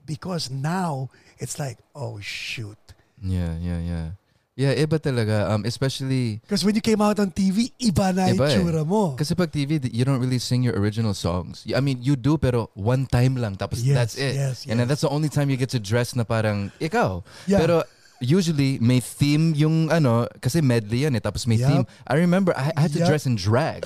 Because 0.08 0.48
now, 0.48 1.12
it's 1.36 1.60
like, 1.60 1.76
oh 1.92 2.16
shoot. 2.24 2.80
yeah, 3.20 3.56
yeah, 3.60 3.80
yeah. 3.80 4.08
Yeah, 4.54 4.70
iba 4.78 5.02
talaga. 5.02 5.50
Um, 5.50 5.66
especially, 5.66 6.38
Because 6.46 6.62
when 6.64 6.78
you 6.78 6.80
came 6.80 7.02
out 7.02 7.18
on 7.18 7.34
TV, 7.34 7.74
iba 7.82 8.14
na 8.14 8.30
Iba 8.30 8.46
eh. 8.46 8.54
tsura 8.54 8.86
mo. 8.86 9.18
kasi 9.18 9.34
pag 9.34 9.50
TV, 9.50 9.82
you 9.90 10.06
don't 10.06 10.22
really 10.22 10.38
sing 10.38 10.62
your 10.62 10.78
original 10.78 11.10
songs. 11.12 11.66
I 11.74 11.82
mean, 11.82 11.98
you 12.00 12.14
do, 12.14 12.38
pero 12.38 12.70
one 12.78 13.06
time 13.10 13.34
lang, 13.34 13.58
tapos 13.58 13.82
Yes, 13.82 13.98
that's 13.98 14.14
it. 14.14 14.34
yes, 14.38 14.62
And 14.70 14.78
then 14.78 14.86
yes. 14.86 14.88
that's 14.94 15.02
the 15.02 15.10
only 15.10 15.26
time 15.28 15.50
you 15.50 15.58
get 15.58 15.74
to 15.74 15.82
dress 15.82 16.14
na 16.14 16.22
parang 16.22 16.70
ikaw. 16.78 17.26
Yeah. 17.50 17.66
Pero 17.66 17.82
usually 18.22 18.78
may 18.78 19.02
theme 19.02 19.58
yung 19.58 19.90
ano 19.90 20.30
kasi 20.40 20.62
medley 20.62 21.02
yan 21.02 21.18
eh 21.18 21.20
tapos 21.20 21.50
may 21.50 21.58
Yup. 21.58 21.66
theme. 21.68 21.84
I 22.06 22.14
remember 22.22 22.54
I, 22.54 22.70
I 22.78 22.80
had 22.86 22.94
to 22.94 23.02
Yup. 23.02 23.10
dress 23.10 23.26
in 23.26 23.34
drag. 23.34 23.82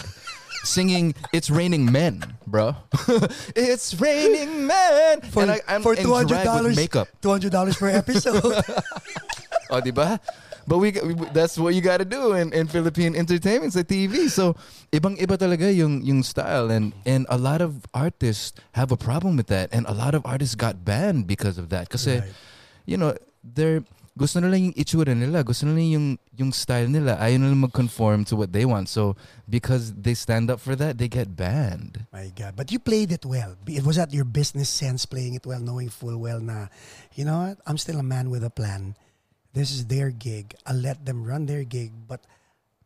Singing 0.69 1.15
"It's 1.33 1.49
Raining 1.49 1.89
Men," 1.89 2.21
bro. 2.45 2.77
it's 3.57 3.95
raining 3.97 4.67
men, 4.67 5.23
For, 5.31 5.47
and 5.47 5.55
I, 5.55 5.61
I'm 5.71 5.81
for 5.87 5.95
$200, 5.95 6.29
drag 6.29 6.45
with 6.67 6.77
makeup. 6.77 7.09
$200 7.25 7.49
per 7.79 7.89
episode. 7.89 8.43
Oh, 9.69 9.85
di 9.85 9.93
ba? 9.93 10.17
But 10.69 10.85
we, 10.85 10.93
that's 11.33 11.57
what 11.57 11.73
you 11.73 11.81
got 11.81 12.05
to 12.05 12.05
do 12.05 12.37
in, 12.37 12.53
in 12.53 12.69
Philippine 12.69 13.17
entertainment 13.17 13.73
sa 13.73 13.81
TV. 13.81 14.29
So, 14.29 14.53
ibang-iba 14.93 15.41
talaga 15.41 15.73
yung 15.73 16.05
yung 16.05 16.21
style 16.21 16.69
and 16.69 16.93
and 17.09 17.25
a 17.33 17.41
lot 17.41 17.65
of 17.65 17.89
artists 17.97 18.53
have 18.77 18.93
a 18.93 19.01
problem 19.01 19.41
with 19.41 19.49
that 19.49 19.73
and 19.73 19.89
a 19.89 19.97
lot 19.97 20.13
of 20.13 20.21
artists 20.29 20.53
got 20.53 20.85
banned 20.85 21.25
because 21.25 21.57
of 21.57 21.73
that. 21.73 21.89
Kasi 21.89 22.21
Right. 22.21 22.37
you 22.85 23.01
know, 23.01 23.17
they're 23.41 23.81
gusto 24.19 24.43
nila 24.43 24.59
yung 24.59 24.75
itsura 24.75 25.15
nila, 25.15 25.47
gusto 25.47 25.63
nila 25.65 25.79
yung 25.79 26.19
yung 26.35 26.51
style 26.51 26.91
nila. 26.91 27.15
Ayaw 27.23 27.39
nila 27.39 27.71
mag-conform 27.71 28.27
to 28.27 28.35
what 28.35 28.51
they 28.51 28.67
want. 28.67 28.91
So, 28.91 29.15
because 29.47 29.95
they 29.95 30.13
stand 30.19 30.51
up 30.51 30.59
for 30.59 30.75
that, 30.75 30.99
they 30.99 31.07
get 31.07 31.39
banned. 31.39 32.03
My 32.11 32.29
God. 32.35 32.59
But 32.59 32.75
you 32.75 32.83
played 32.83 33.15
it 33.15 33.23
well. 33.23 33.55
It 33.71 33.87
was 33.87 33.95
that 33.97 34.11
your 34.11 34.27
business 34.27 34.69
sense 34.69 35.07
playing 35.07 35.39
it 35.39 35.47
well, 35.47 35.63
knowing 35.63 35.89
full 35.89 36.19
well 36.19 36.43
na, 36.43 36.67
you 37.15 37.23
know 37.25 37.47
what, 37.47 37.63
I'm 37.63 37.79
still 37.79 38.03
a 38.03 38.05
man 38.05 38.29
with 38.29 38.43
a 38.43 38.51
plan. 38.51 38.99
This 39.53 39.73
is 39.73 39.87
their 39.87 40.11
gig. 40.11 40.55
I'll 40.67 40.77
let 40.77 41.05
them 41.07 41.25
run 41.25 41.47
their 41.47 41.65
gig. 41.65 41.93
But 42.07 42.25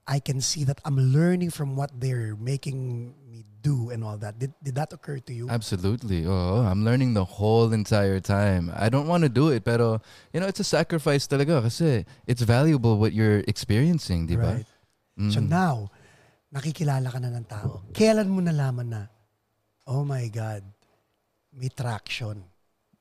I 0.06 0.18
can 0.18 0.40
see 0.40 0.64
that 0.64 0.80
I'm 0.84 0.98
learning 0.98 1.50
from 1.50 1.76
what 1.76 1.90
they're 1.94 2.34
making 2.36 3.14
me 3.30 3.44
do 3.62 3.90
and 3.90 4.02
all 4.02 4.18
that. 4.18 4.38
Did 4.38 4.50
did 4.62 4.74
that 4.74 4.92
occur 4.92 5.22
to 5.22 5.32
you? 5.32 5.46
Absolutely. 5.48 6.26
Oh, 6.26 6.66
I'm 6.66 6.82
learning 6.84 7.14
the 7.14 7.24
whole 7.24 7.70
entire 7.72 8.18
time. 8.18 8.74
I 8.74 8.90
don't 8.90 9.06
want 9.06 9.22
to 9.22 9.30
do 9.30 9.54
it, 9.54 9.62
pero 9.62 10.02
you 10.34 10.42
know, 10.42 10.50
it's 10.50 10.58
a 10.58 10.66
sacrifice 10.66 11.30
talaga 11.30 11.62
kasi 11.62 12.04
it's 12.26 12.42
valuable 12.42 12.98
what 12.98 13.14
you're 13.14 13.46
experiencing, 13.46 14.26
di 14.26 14.34
ba? 14.34 14.58
Right. 14.58 14.68
So 15.30 15.38
Mm. 15.38 15.48
now, 15.52 15.74
nakikilala 16.50 17.12
ka 17.12 17.18
na 17.22 17.30
ng 17.30 17.46
tao. 17.46 17.86
Kailan 17.94 18.26
mo 18.32 18.40
nalaman 18.42 18.88
na, 18.90 19.00
oh 19.86 20.02
my 20.02 20.26
God, 20.32 20.64
may 21.54 21.68
traction. 21.70 22.42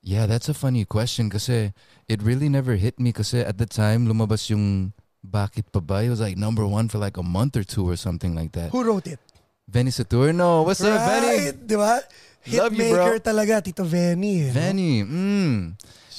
Yeah, 0.02 0.26
that's 0.26 0.50
a 0.50 0.54
funny 0.54 0.84
question 0.84 1.30
kasi 1.30 1.72
it 2.10 2.20
really 2.22 2.50
never 2.50 2.74
hit 2.74 2.98
me 2.98 3.14
kasi 3.14 3.38
at 3.40 3.56
the 3.58 3.66
time 3.66 4.10
lumabas 4.10 4.50
yung 4.50 4.92
Bakit 5.22 5.70
pa 5.70 5.78
ba? 5.78 6.02
It 6.02 6.10
was 6.10 6.18
like 6.18 6.34
number 6.34 6.66
one 6.66 6.90
for 6.90 6.98
like 6.98 7.14
a 7.14 7.22
month 7.22 7.54
or 7.54 7.62
two 7.62 7.86
or 7.86 7.94
something 7.94 8.34
like 8.34 8.50
that. 8.58 8.74
Who 8.74 8.82
wrote 8.82 9.06
it? 9.06 9.22
Vehnee 9.70 9.94
Saturno. 9.94 10.66
What's 10.66 10.82
up, 10.82 10.98
Vehnee? 10.98 11.54
Right, 11.54 11.54
di 11.54 11.76
ba? 11.78 12.02
You. 12.42 12.66
Hitmaker 12.66 13.22
talaga, 13.22 13.62
Tito 13.62 13.86
Vehnee. 13.86 14.50
eh, 14.50 14.50
no? 14.50 14.58
Vehnee. 14.58 15.06
Mm. 15.06 15.62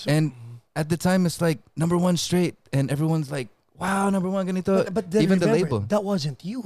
And 0.07 0.31
at 0.71 0.87
the 0.87 0.95
time, 0.95 1.27
it's 1.27 1.43
like 1.43 1.59
number 1.75 1.99
one 1.99 2.15
straight, 2.15 2.55
and 2.71 2.87
everyone's 2.87 3.27
like, 3.27 3.51
"Wow, 3.75 4.07
number 4.07 4.31
one 4.31 4.47
ganito." 4.47 4.87
But, 4.87 4.95
but 4.95 5.05
then 5.11 5.27
Even 5.27 5.39
the 5.43 5.51
label. 5.51 5.83
that 5.91 5.99
wasn't 5.99 6.39
you. 6.47 6.63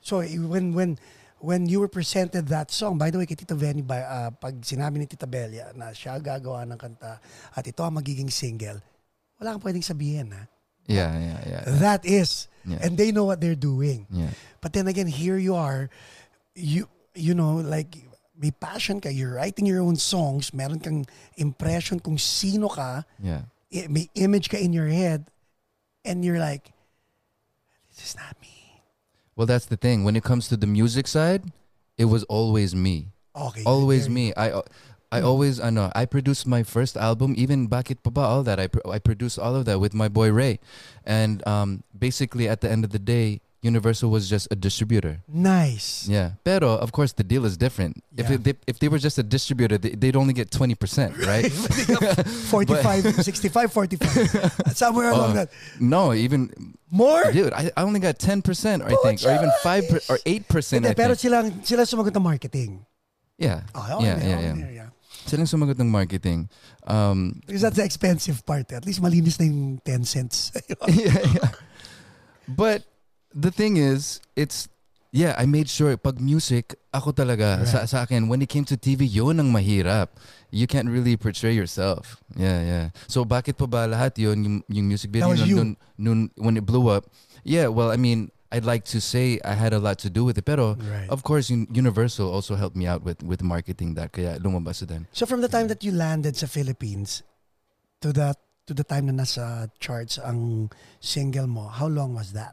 So 0.00 0.24
eh, 0.24 0.40
when 0.40 0.72
when 0.72 0.96
when 1.42 1.66
you 1.66 1.82
were 1.82 1.90
presented 1.90 2.46
that 2.54 2.70
song, 2.70 2.96
by 2.96 3.10
the 3.10 3.18
way, 3.18 3.26
kay 3.26 3.34
Tito 3.34 3.58
Venny, 3.58 3.82
by, 3.82 3.98
uh, 3.98 4.30
pag 4.30 4.62
sinabi 4.62 5.02
ni 5.02 5.06
Tita 5.10 5.26
Belia 5.26 5.74
na 5.74 5.90
siya 5.90 6.22
gagawa 6.22 6.62
ng 6.70 6.78
kanta 6.78 7.18
at 7.50 7.64
ito 7.66 7.82
ang 7.82 7.98
magiging 7.98 8.30
single, 8.30 8.78
wala 9.42 9.58
kang 9.58 9.62
pwedeng 9.66 9.82
sabihin, 9.82 10.30
ha? 10.30 10.46
Yeah, 10.86 11.10
yeah, 11.18 11.40
yeah, 11.46 11.62
That 11.82 12.06
is. 12.06 12.46
Yeah. 12.62 12.78
And 12.82 12.94
they 12.94 13.10
know 13.10 13.26
what 13.26 13.42
they're 13.42 13.58
doing. 13.58 14.06
yeah. 14.10 14.30
But 14.62 14.70
then 14.72 14.86
again, 14.86 15.10
here 15.10 15.34
you 15.38 15.58
are, 15.58 15.90
you 16.54 16.86
you 17.18 17.34
know, 17.34 17.58
like 17.58 17.90
may 18.38 18.54
passion 18.54 19.02
ka, 19.02 19.10
you're 19.10 19.34
writing 19.34 19.66
your 19.66 19.82
own 19.82 19.98
songs, 19.98 20.54
meron 20.54 20.78
kang 20.78 21.02
impression 21.34 21.98
kung 21.98 22.18
sino 22.22 22.70
ka, 22.70 23.02
Yeah. 23.18 23.42
may 23.90 24.06
image 24.14 24.46
ka 24.46 24.58
in 24.62 24.70
your 24.70 24.86
head, 24.86 25.26
and 26.06 26.22
you're 26.22 26.38
like, 26.38 26.70
this 27.90 28.10
is 28.10 28.14
not 28.14 28.38
me. 28.38 28.61
Well, 29.36 29.46
that's 29.46 29.66
the 29.66 29.76
thing. 29.76 30.04
When 30.04 30.16
it 30.16 30.24
comes 30.24 30.48
to 30.48 30.56
the 30.56 30.66
music 30.66 31.06
side, 31.06 31.44
it 31.96 32.06
was 32.06 32.24
always 32.24 32.74
me. 32.74 33.12
Okay. 33.34 33.64
Always 33.64 34.08
me. 34.08 34.32
I 34.36 34.60
I 35.12 35.20
always 35.20 35.60
I 35.60 35.70
know 35.70 35.92
I 35.94 36.04
produced 36.04 36.46
my 36.46 36.62
first 36.62 36.96
album, 36.96 37.34
even 37.36 37.68
Bakit 37.68 38.02
Pa 38.02 38.10
Ba, 38.10 38.20
all 38.20 38.42
that. 38.44 38.60
I 38.60 38.68
I 38.88 38.98
produced 38.98 39.38
all 39.38 39.56
of 39.56 39.64
that 39.64 39.80
with 39.80 39.94
my 39.94 40.08
boy 40.08 40.32
Ray, 40.32 40.60
and 41.04 41.46
um, 41.46 41.84
basically 41.96 42.48
at 42.48 42.60
the 42.60 42.70
end 42.70 42.84
of 42.84 42.90
the 42.90 42.98
day, 42.98 43.40
Universal 43.62 44.10
was 44.10 44.26
just 44.28 44.50
a 44.50 44.56
distributor. 44.58 45.22
Nice. 45.30 46.10
Yeah, 46.10 46.34
pero 46.42 46.74
of 46.74 46.90
course 46.90 47.14
the 47.14 47.22
deal 47.22 47.46
is 47.46 47.54
different. 47.56 48.02
If 48.18 48.26
Yeah. 48.26 48.34
it, 48.34 48.42
they, 48.42 48.54
if 48.66 48.76
they 48.82 48.90
were 48.90 48.98
just 48.98 49.18
a 49.18 49.22
distributor, 49.22 49.78
they, 49.78 49.94
they'd 49.94 50.18
only 50.18 50.34
get 50.34 50.50
twenty 50.50 50.74
percent, 50.74 51.14
right? 51.26 51.46
45, 51.46 53.22
65, 53.22 53.72
45. 53.72 54.74
Somewhere 54.74 55.10
along 55.14 55.30
Uh, 55.38 55.46
that. 55.46 55.48
no, 55.78 56.12
even 56.12 56.50
More? 56.90 57.30
dude, 57.30 57.52
I, 57.54 57.70
I 57.76 57.82
only 57.86 58.00
got 58.02 58.18
ten 58.18 58.42
percent, 58.42 58.82
I 58.82 58.98
think, 59.06 59.22
or 59.24 59.30
even 59.32 59.50
five 59.62 59.86
per, 59.88 60.00
or 60.10 60.18
eight 60.26 60.48
percent. 60.50 60.84
Hindi, 60.84 60.98
pero 60.98 61.14
silang, 61.14 61.62
sila 61.62 61.86
sumagot 61.86 62.12
ng 62.18 62.22
marketing. 62.22 62.84
yeah, 63.38 63.62
Oh, 63.78 63.86
yeah, 64.02 64.18
okay, 64.18 64.28
yeah, 64.28 64.40
yeah. 64.58 64.70
yeah. 64.70 64.88
Silang 65.26 65.46
sumagot 65.46 65.78
ng 65.78 65.86
marketing. 65.88 66.50
Um, 66.86 67.40
Because 67.46 67.62
that's 67.62 67.78
the 67.78 67.86
expensive 67.86 68.42
part. 68.44 68.70
At 68.74 68.84
least 68.84 68.98
malinis 69.00 69.38
na 69.38 69.46
yung 69.46 69.78
10 69.86 70.02
cents. 70.04 70.50
yeah, 70.90 71.14
yeah. 71.14 71.50
But 72.50 72.82
the 73.34 73.50
thing 73.50 73.76
is, 73.76 74.20
it's 74.36 74.68
yeah, 75.12 75.34
I 75.36 75.44
made 75.44 75.68
sure 75.68 75.96
pag 75.96 76.20
music, 76.20 76.74
ako 76.94 77.12
talaga 77.12 77.66
sa, 77.68 77.78
Right. 77.84 77.88
sa 77.88 78.02
akin 78.04 78.28
when 78.28 78.40
it 78.40 78.48
came 78.48 78.64
to 78.64 78.76
TV, 78.76 79.04
yun 79.04 79.36
ang 79.40 79.52
mahirap. 79.52 80.08
You 80.50 80.66
can't 80.66 80.88
really 80.88 81.16
portray 81.16 81.52
yourself. 81.52 82.16
Yeah, 82.36 82.60
yeah. 82.64 82.86
So 83.08 83.24
bakit 83.24 83.56
pa 83.60 83.66
ba 83.68 83.84
lahat 83.88 84.16
yun 84.16 84.44
yung, 84.44 84.56
yung 84.68 84.86
music 84.88 85.12
video 85.12 85.32
That 85.36 85.44
nun, 85.44 85.48
you. 85.48 85.56
nun, 85.56 85.70
nun 85.98 86.18
when 86.40 86.56
it 86.56 86.64
blew 86.64 86.88
up? 86.88 87.08
Yeah, 87.44 87.68
well, 87.68 87.92
I 87.92 87.96
mean, 88.00 88.32
I'd 88.52 88.64
like 88.68 88.84
to 88.92 89.00
say 89.00 89.40
I 89.44 89.52
had 89.56 89.72
a 89.72 89.80
lot 89.80 89.96
to 90.04 90.10
do 90.12 90.24
with 90.24 90.36
it, 90.36 90.44
pero 90.44 90.76
Right. 90.76 91.08
of 91.08 91.24
course, 91.24 91.48
Universal 91.48 92.28
also 92.28 92.56
helped 92.56 92.76
me 92.76 92.84
out 92.88 93.00
with 93.04 93.20
with 93.24 93.40
marketing 93.40 93.96
that 93.96 94.12
kaya 94.12 94.36
lumabas 94.40 94.84
din. 94.84 95.08
So 95.12 95.24
from 95.24 95.40
the 95.40 95.48
time 95.48 95.68
that 95.72 95.80
you 95.84 95.92
landed 95.92 96.36
sa 96.36 96.44
Philippines 96.48 97.24
to 98.04 98.12
that 98.16 98.36
to 98.68 98.72
the 98.76 98.84
time 98.84 99.08
na 99.08 99.24
nasa 99.24 99.72
charts 99.80 100.20
ang 100.20 100.68
single 101.00 101.48
mo, 101.48 101.68
how 101.68 101.88
long 101.88 102.12
was 102.12 102.32
that? 102.36 102.52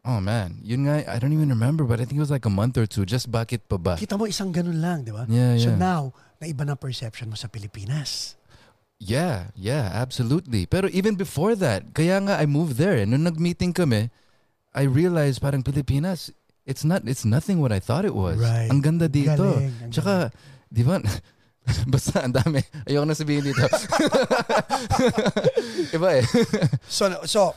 Oh 0.00 0.16
man, 0.16 0.56
yun 0.64 0.88
nga, 0.88 1.04
I 1.04 1.20
don't 1.20 1.32
even 1.36 1.52
remember, 1.52 1.84
but 1.84 2.00
I 2.00 2.08
think 2.08 2.16
it 2.16 2.24
was 2.24 2.32
like 2.32 2.48
a 2.48 2.52
month 2.52 2.80
or 2.80 2.88
two. 2.88 3.04
Just 3.04 3.28
bakit 3.28 3.68
pa 3.68 3.76
ba? 3.76 3.94
Kita 4.00 4.16
mo 4.16 4.24
isang 4.24 4.48
ganun 4.48 4.80
lang, 4.80 5.04
di 5.04 5.12
ba? 5.12 5.28
Yeah, 5.28 5.60
So 5.60 5.72
yeah. 5.72 5.76
now, 5.76 6.00
naiba 6.40 6.64
na 6.64 6.72
perception 6.72 7.28
mo 7.28 7.36
sa 7.36 7.52
Pilipinas. 7.52 8.40
Yeah, 8.96 9.52
yeah, 9.52 9.92
absolutely. 9.92 10.64
Pero 10.64 10.88
even 10.92 11.20
before 11.20 11.52
that, 11.60 11.92
kaya 11.92 12.16
nga 12.24 12.40
I 12.40 12.48
moved 12.48 12.80
there. 12.80 12.96
And 12.96 13.12
nung 13.12 13.28
nag-meeting 13.28 13.76
kami, 13.76 14.08
I 14.72 14.88
realized 14.88 15.44
parang 15.44 15.60
Pilipinas, 15.60 16.32
it's 16.64 16.84
not, 16.84 17.04
it's 17.04 17.28
nothing 17.28 17.60
what 17.60 17.72
I 17.72 17.80
thought 17.80 18.08
it 18.08 18.16
was. 18.16 18.40
Right. 18.40 18.72
Ang 18.72 18.80
ganda 18.80 19.04
dito. 19.04 19.36
Galing, 19.36 19.84
ang 19.84 19.92
Tsaka, 19.92 20.32
di 20.72 20.80
ba, 20.80 20.96
basta 21.92 22.24
ang 22.24 22.32
dami. 22.32 22.64
Ayoko 22.88 23.04
na 23.04 23.12
sabihin 23.12 23.52
dito. 23.52 23.60
Iba 25.96 26.08
eh. 26.20 26.24
So, 26.88 27.04
so 27.28 27.52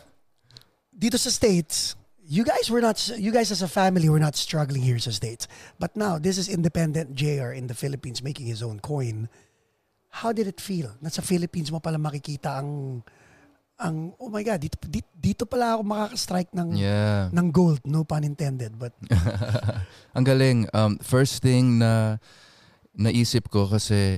dito 0.91 1.15
sa 1.15 1.31
States, 1.31 1.95
you 2.33 2.41
guys 2.41 2.65
were 2.73 2.81
not, 2.81 2.97
you 3.13 3.29
guys 3.29 3.53
as 3.53 3.61
a 3.61 3.69
family 3.69 4.09
were 4.09 4.17
not 4.17 4.33
struggling 4.33 4.81
here 4.81 4.97
sa 4.97 5.13
States. 5.13 5.45
But 5.77 5.93
now, 5.93 6.17
this 6.17 6.41
is 6.41 6.49
independent 6.49 7.13
JR 7.13 7.53
in 7.53 7.69
the 7.69 7.77
Philippines 7.77 8.25
making 8.25 8.49
his 8.49 8.65
own 8.65 8.81
coin. 8.81 9.29
How 10.09 10.33
did 10.33 10.49
it 10.49 10.57
feel? 10.57 10.97
Nasa 10.97 11.21
Philippines 11.21 11.69
mo 11.69 11.77
pala 11.77 12.01
makikita 12.01 12.57
ang, 12.57 13.01
ang 13.77 14.17
oh 14.17 14.33
my 14.33 14.41
God, 14.41 14.65
dito, 14.65 14.81
dito, 14.89 15.09
dito 15.13 15.45
pala 15.45 15.77
ako 15.77 15.81
makaka-strike 15.85 16.51
ng, 16.57 16.73
Yeah. 16.73 17.29
ng 17.29 17.47
gold. 17.53 17.85
No 17.85 18.01
pun 18.01 18.25
intended. 18.25 18.81
But 18.81 18.97
Ang 20.17 20.25
galing. 20.25 20.65
Um, 20.73 20.97
first 21.05 21.41
thing 21.45 21.77
na 21.77 22.17
naisip 22.97 23.49
ko 23.53 23.69
kasi 23.69 24.17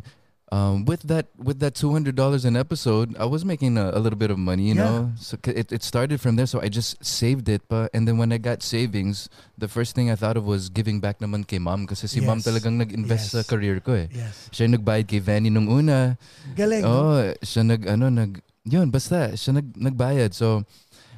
um, 0.55 0.87
with 0.87 1.03
that 1.11 1.27
with 1.35 1.59
that 1.59 1.75
two 1.75 1.91
hundred 1.91 2.15
dollars 2.15 2.47
an 2.47 2.55
episode, 2.55 3.11
I 3.19 3.27
was 3.27 3.43
making 3.43 3.75
a, 3.75 3.91
a 3.91 3.99
little 3.99 4.15
bit 4.15 4.31
of 4.31 4.39
money, 4.39 4.71
you 4.71 4.75
Yeah. 4.79 4.87
know. 4.87 4.99
So 5.19 5.35
it 5.51 5.75
it 5.75 5.83
started 5.83 6.23
from 6.23 6.39
there. 6.39 6.47
So 6.47 6.63
I 6.63 6.71
just 6.71 6.95
saved 7.03 7.51
it, 7.51 7.67
but 7.67 7.91
and 7.91 8.07
then 8.07 8.15
when 8.15 8.31
I 8.31 8.39
got 8.39 8.63
savings, 8.63 9.27
the 9.59 9.67
first 9.67 9.91
thing 9.99 10.07
I 10.07 10.15
thought 10.15 10.39
of 10.39 10.47
was 10.47 10.71
giving 10.71 11.03
back 11.03 11.19
naman 11.19 11.43
kay 11.43 11.59
mom 11.59 11.83
kasi 11.91 12.07
si 12.07 12.23
mom 12.23 12.39
Yes. 12.39 12.47
talagang 12.47 12.79
nag-invest 12.79 13.35
sa 13.35 13.43
career 13.43 13.83
ko 13.83 13.99
eh. 13.99 14.07
yes. 14.15 14.47
Siya 14.55 14.71
nagbayad 14.71 15.11
kay 15.11 15.19
Vehnee 15.19 15.51
nung 15.51 15.67
una. 15.67 16.15
Galing. 16.55 16.87
Oh, 16.87 17.19
siya 17.43 17.67
nag 17.67 17.83
ano 17.91 18.07
nag 18.07 18.39
yun 18.63 18.87
basta 18.87 19.35
siya 19.35 19.59
nag 19.59 19.75
nagbayad. 19.75 20.31
So 20.31 20.63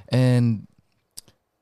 and 0.10 0.66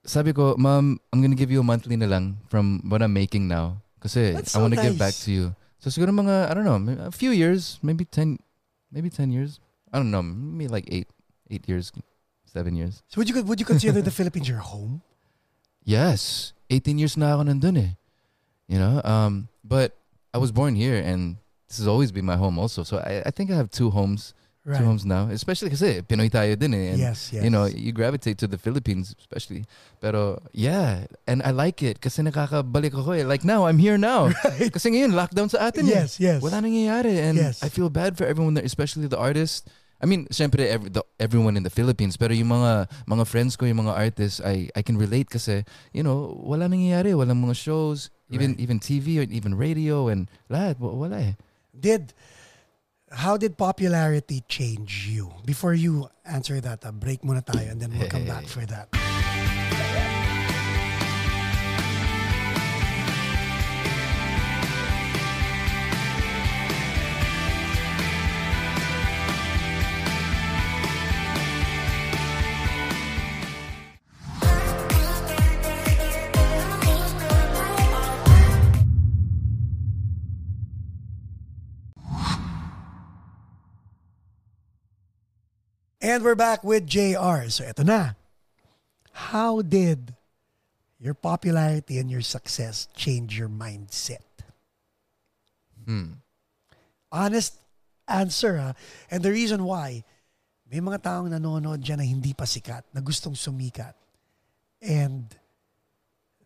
sabi 0.06 0.32
ko, 0.38 0.54
"Mom, 0.56 1.02
I'm 1.12 1.20
gonna 1.20 1.36
give 1.36 1.50
you 1.52 1.60
a 1.60 1.68
monthly 1.68 1.98
na 1.98 2.06
lang 2.06 2.38
from 2.48 2.86
what 2.86 3.02
I'm 3.02 3.12
making 3.12 3.50
now 3.50 3.82
kasi 4.00 4.38
That's 4.38 4.54
I 4.54 4.62
want 4.62 4.78
to 4.78 4.82
give 4.82 5.02
back 5.02 5.18
to 5.26 5.30
you." 5.34 5.46
So 5.86 5.94
siguro 5.94 6.10
mga 6.10 6.50
I 6.50 6.54
don't 6.58 6.66
know, 6.66 6.82
a 7.06 7.14
few 7.14 7.30
years, 7.30 7.78
maybe 7.86 8.10
10 8.10 8.42
maybe 8.90 9.14
10 9.14 9.30
years. 9.30 9.62
I 9.94 10.02
don't 10.02 10.10
know, 10.10 10.26
maybe 10.26 10.68
like 10.68 10.90
8 10.90 11.06
8 11.52 11.70
years, 11.70 11.94
7 12.50 12.74
years. 12.74 13.06
So 13.06 13.22
would 13.22 13.30
you 13.30 13.38
would 13.46 13.62
you 13.62 13.70
consider 13.70 14.02
the 14.02 14.10
Philippines 14.10 14.50
your 14.50 14.66
home? 14.66 15.06
Yes. 15.86 16.54
18 16.74 16.98
years 16.98 17.14
na 17.14 17.38
ako 17.38 17.54
nandun 17.54 17.78
eh. 17.78 17.94
You 18.66 18.82
know, 18.82 18.98
um 19.06 19.46
but 19.62 19.94
I 20.34 20.42
was 20.42 20.50
born 20.50 20.74
here 20.74 20.98
and 20.98 21.38
this 21.70 21.78
has 21.78 21.86
always 21.86 22.10
been 22.10 22.26
my 22.26 22.36
home 22.42 22.58
also. 22.58 22.82
So 22.82 22.98
I, 23.06 23.22
I 23.22 23.30
think 23.30 23.54
I 23.54 23.56
have 23.56 23.70
two 23.70 23.94
homes 23.94 24.34
Right. 24.66 24.82
two 24.82 24.90
homes 24.90 25.06
now. 25.06 25.30
Especially 25.30 25.70
kasi 25.70 26.02
Pinoy 26.02 26.26
tayo 26.28 26.58
din 26.58 26.74
eh. 26.74 26.98
And, 26.98 27.00
yes, 27.00 27.30
yes. 27.30 27.46
You 27.46 27.54
know, 27.54 27.70
you 27.70 27.94
gravitate 27.94 28.42
to 28.42 28.50
the 28.50 28.58
Philippines 28.58 29.14
especially. 29.22 29.70
Pero 30.02 30.42
yeah, 30.52 31.06
and 31.30 31.46
I 31.46 31.54
like 31.54 31.86
it 31.86 32.02
kasi 32.02 32.26
nakakabalik 32.26 32.98
ako 32.98 33.14
eh. 33.14 33.22
Like 33.22 33.46
now, 33.46 33.70
I'm 33.70 33.78
here 33.78 34.02
now. 34.02 34.34
Right. 34.42 34.74
Kasi 34.74 34.90
ngayon, 34.90 35.14
lockdown 35.14 35.54
sa 35.54 35.70
atin 35.70 35.86
eh. 35.86 36.02
Yes, 36.02 36.18
yes. 36.18 36.42
Wala 36.42 36.66
nangyayari. 36.66 37.14
And 37.22 37.38
Yes. 37.38 37.62
I 37.62 37.70
feel 37.70 37.94
bad 37.94 38.18
for 38.18 38.26
everyone 38.26 38.58
there, 38.58 38.66
especially 38.66 39.06
the 39.06 39.22
artists. 39.22 39.70
I 40.02 40.10
mean, 40.10 40.28
syempre, 40.28 40.68
every, 40.68 40.90
the, 40.90 41.06
everyone 41.22 41.56
in 41.56 41.64
the 41.64 41.72
Philippines. 41.72 42.18
Pero 42.18 42.34
yung 42.34 42.50
mga, 42.52 42.90
mga 43.08 43.24
friends 43.30 43.56
ko, 43.56 43.64
yung 43.64 43.86
mga 43.86 43.94
artists, 43.96 44.42
I, 44.44 44.68
I 44.76 44.82
can 44.82 44.98
relate 44.98 45.30
kasi, 45.30 45.62
you 45.94 46.04
know, 46.04 46.36
wala 46.42 46.66
nangyayari. 46.68 47.14
Walang 47.16 47.38
mga 47.40 47.54
shows, 47.56 48.10
even 48.34 48.58
Right. 48.58 48.66
even 48.66 48.78
TV 48.82 49.22
or 49.22 49.30
even 49.30 49.56
radio 49.56 50.10
and 50.10 50.26
lahat. 50.50 50.82
wa- 50.82 50.98
Wala 50.98 51.22
eh. 51.22 51.34
Did 51.72 52.12
how 53.12 53.38
did 53.38 53.58
popularity 53.58 54.44
change 54.48 55.08
you? 55.08 55.32
Before 55.46 55.74
you 55.74 56.10
answer 56.26 56.60
that, 56.62 56.86
uh, 56.86 56.92
break 56.92 57.22
muna 57.22 57.46
tayo 57.46 57.72
and 57.72 57.82
then 57.82 57.94
we'll 57.98 58.10
come 58.10 58.26
back 58.26 58.46
for 58.48 58.66
that. 58.66 58.90
And 86.06 86.22
we're 86.22 86.38
back 86.38 86.62
with 86.62 86.86
JR. 86.86 87.50
So 87.50 87.66
eto 87.66 87.82
na. 87.82 88.14
How 89.10 89.66
did 89.66 90.14
your 91.02 91.18
popularity 91.18 91.98
and 91.98 92.14
your 92.14 92.22
success 92.22 92.86
change 92.94 93.34
your 93.34 93.50
mindset? 93.50 94.22
Hmm. 95.82 96.22
Honest 97.10 97.58
answer 98.06 98.54
ha. 98.62 98.78
And 99.10 99.26
the 99.26 99.34
reason 99.34 99.66
why, 99.66 100.06
may 100.70 100.78
mga 100.78 101.02
taong 101.02 101.34
nanonood 101.34 101.82
dyan 101.82 101.98
na 101.98 102.06
hindi 102.06 102.38
pa 102.38 102.46
sikat, 102.46 102.86
na 102.94 103.02
gustong 103.02 103.34
sumikat. 103.34 103.98
And 104.86 105.26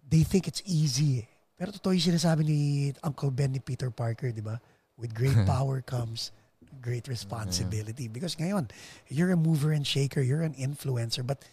they 0.07 0.23
think 0.23 0.47
it's 0.47 0.63
easy. 0.63 1.27
Pero 1.59 1.75
totoo 1.75 1.91
yung 1.91 2.15
sinasabi 2.15 2.47
ni 2.47 2.59
Uncle 3.03 3.35
Ben 3.35 3.51
ni 3.51 3.59
Peter 3.59 3.91
Parker, 3.91 4.31
di 4.31 4.39
ba? 4.39 4.55
With 4.95 5.11
great 5.11 5.35
power 5.51 5.83
comes 5.83 6.31
great 6.81 7.07
responsibility. 7.07 8.07
Because 8.07 8.35
ngayon, 8.35 8.69
you're 9.07 9.31
a 9.31 9.37
mover 9.37 9.71
and 9.71 9.85
shaker, 9.85 10.21
you're 10.21 10.41
an 10.41 10.53
influencer. 10.53 11.25
But 11.25 11.43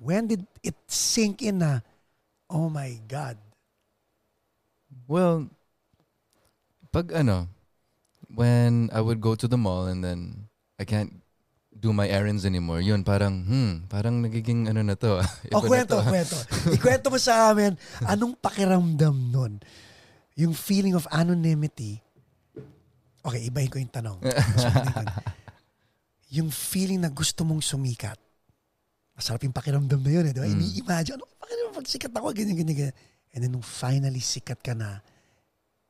when 0.00 0.26
did 0.26 0.46
it 0.62 0.74
sink 0.86 1.42
in 1.42 1.58
na, 1.58 1.80
oh 2.48 2.70
my 2.70 2.98
God, 3.08 3.36
Well, 5.08 5.48
pag 6.92 7.12
ano, 7.12 7.48
when 8.28 8.88
I 8.92 9.00
would 9.00 9.20
go 9.20 9.36
to 9.36 9.48
the 9.48 9.60
mall 9.60 9.88
and 9.88 10.04
then 10.04 10.48
I 10.80 10.84
can't 10.84 11.20
do 11.72 11.92
my 11.92 12.08
errands 12.08 12.44
anymore, 12.44 12.80
yun 12.80 13.04
parang, 13.04 13.44
hmm, 13.44 13.72
parang 13.88 14.24
nagiging 14.24 14.68
ano 14.68 14.84
na 14.84 14.96
to. 14.96 15.20
O 15.56 15.64
na 15.64 15.68
kwento, 15.68 15.96
to. 16.00 16.04
kwento. 16.04 16.36
Ikwento 16.76 17.06
mo 17.12 17.18
sa 17.20 17.52
amin, 17.52 17.76
anong 18.04 18.36
pakiramdam 18.40 19.32
nun? 19.32 19.60
Yung 20.38 20.54
feeling 20.54 20.94
of 20.94 21.08
anonymity. 21.10 22.04
Okay, 23.24 23.46
ibahin 23.46 23.68
ko 23.68 23.78
yung 23.78 23.90
tanong. 23.92 24.18
Yung 26.28 26.52
feeling 26.52 27.00
na 27.00 27.08
gusto 27.08 27.40
mong 27.40 27.64
sumikat. 27.64 28.20
Masarap 29.16 29.48
yung 29.48 29.56
pakiramdam 29.56 29.96
na 29.96 30.10
yun 30.12 30.28
eh. 30.28 30.32
Di 30.36 30.40
ba? 30.40 30.46
Mm. 30.46 30.60
Ini-imagine, 30.60 31.16
ano 31.16 31.24
pakiramdam 31.40 31.72
pag 31.72 31.88
sikat 31.88 32.12
ako, 32.12 32.26
ganyan, 32.36 32.52
ganyan, 32.52 32.76
ganyan. 32.76 32.96
And 33.32 33.40
then 33.40 33.50
nung 33.56 33.64
finally 33.64 34.20
sikat 34.20 34.60
ka 34.60 34.76
na, 34.76 35.00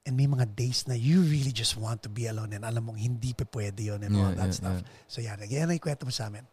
and 0.06 0.14
may 0.14 0.30
mga 0.30 0.46
days 0.54 0.86
na 0.86 0.94
you 0.94 1.20
really 1.26 1.50
just 1.50 1.74
want 1.76 2.00
to 2.00 2.08
be 2.08 2.30
alone 2.30 2.54
and 2.54 2.64
alam 2.64 2.86
mong 2.86 2.96
hindi 2.96 3.34
pa 3.34 3.44
pwede 3.50 3.82
yun 3.92 4.00
and 4.00 4.14
all 4.16 4.30
Yeah, 4.32 4.38
that 4.40 4.54
yeah, 4.54 4.60
stuff. 4.62 4.78
yeah. 4.80 4.88
So 5.10 5.18
yan, 5.20 5.36
yan 5.44 5.68
ay 5.68 5.82
kwento 5.82 6.06
mo 6.06 6.14
sa 6.14 6.30
amin. 6.30 6.46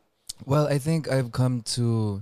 Well, 0.43 0.67
I 0.67 0.81
think 0.81 1.07
I've 1.07 1.31
come 1.31 1.63
to 1.79 2.19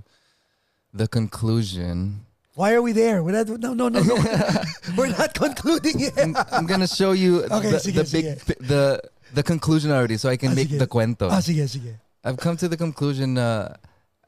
the 0.94 1.08
conclusion. 1.08 2.28
Why 2.54 2.74
are 2.74 2.82
we 2.82 2.92
there? 2.92 3.22
We're 3.22 3.32
not, 3.32 3.48
no, 3.60 3.74
no, 3.74 3.88
no, 3.88 4.00
no. 4.00 4.14
We're 4.96 5.08
not 5.10 5.34
concluding 5.34 5.98
yet. 6.00 6.14
I'm, 6.18 6.36
I'm 6.52 6.66
gonna 6.66 6.86
show 6.86 7.12
you 7.12 7.44
Okay, 7.50 7.70
the, 7.70 7.78
sige, 7.78 7.94
the 7.98 8.06
big 8.06 8.24
sige. 8.38 8.46
pi- 8.46 8.66
the 8.66 9.00
the 9.34 9.42
conclusion 9.42 9.90
already, 9.90 10.16
so 10.16 10.28
I 10.30 10.36
can 10.36 10.52
Ah, 10.52 10.54
make 10.54 10.68
sige. 10.68 10.78
the 10.78 10.86
cuento. 10.86 11.28
Ah, 11.30 11.40
sige, 11.42 11.66
sige. 11.68 11.98
I've 12.22 12.36
come 12.38 12.56
to 12.58 12.68
the 12.68 12.76
conclusion. 12.76 13.36
Uh, 13.38 13.74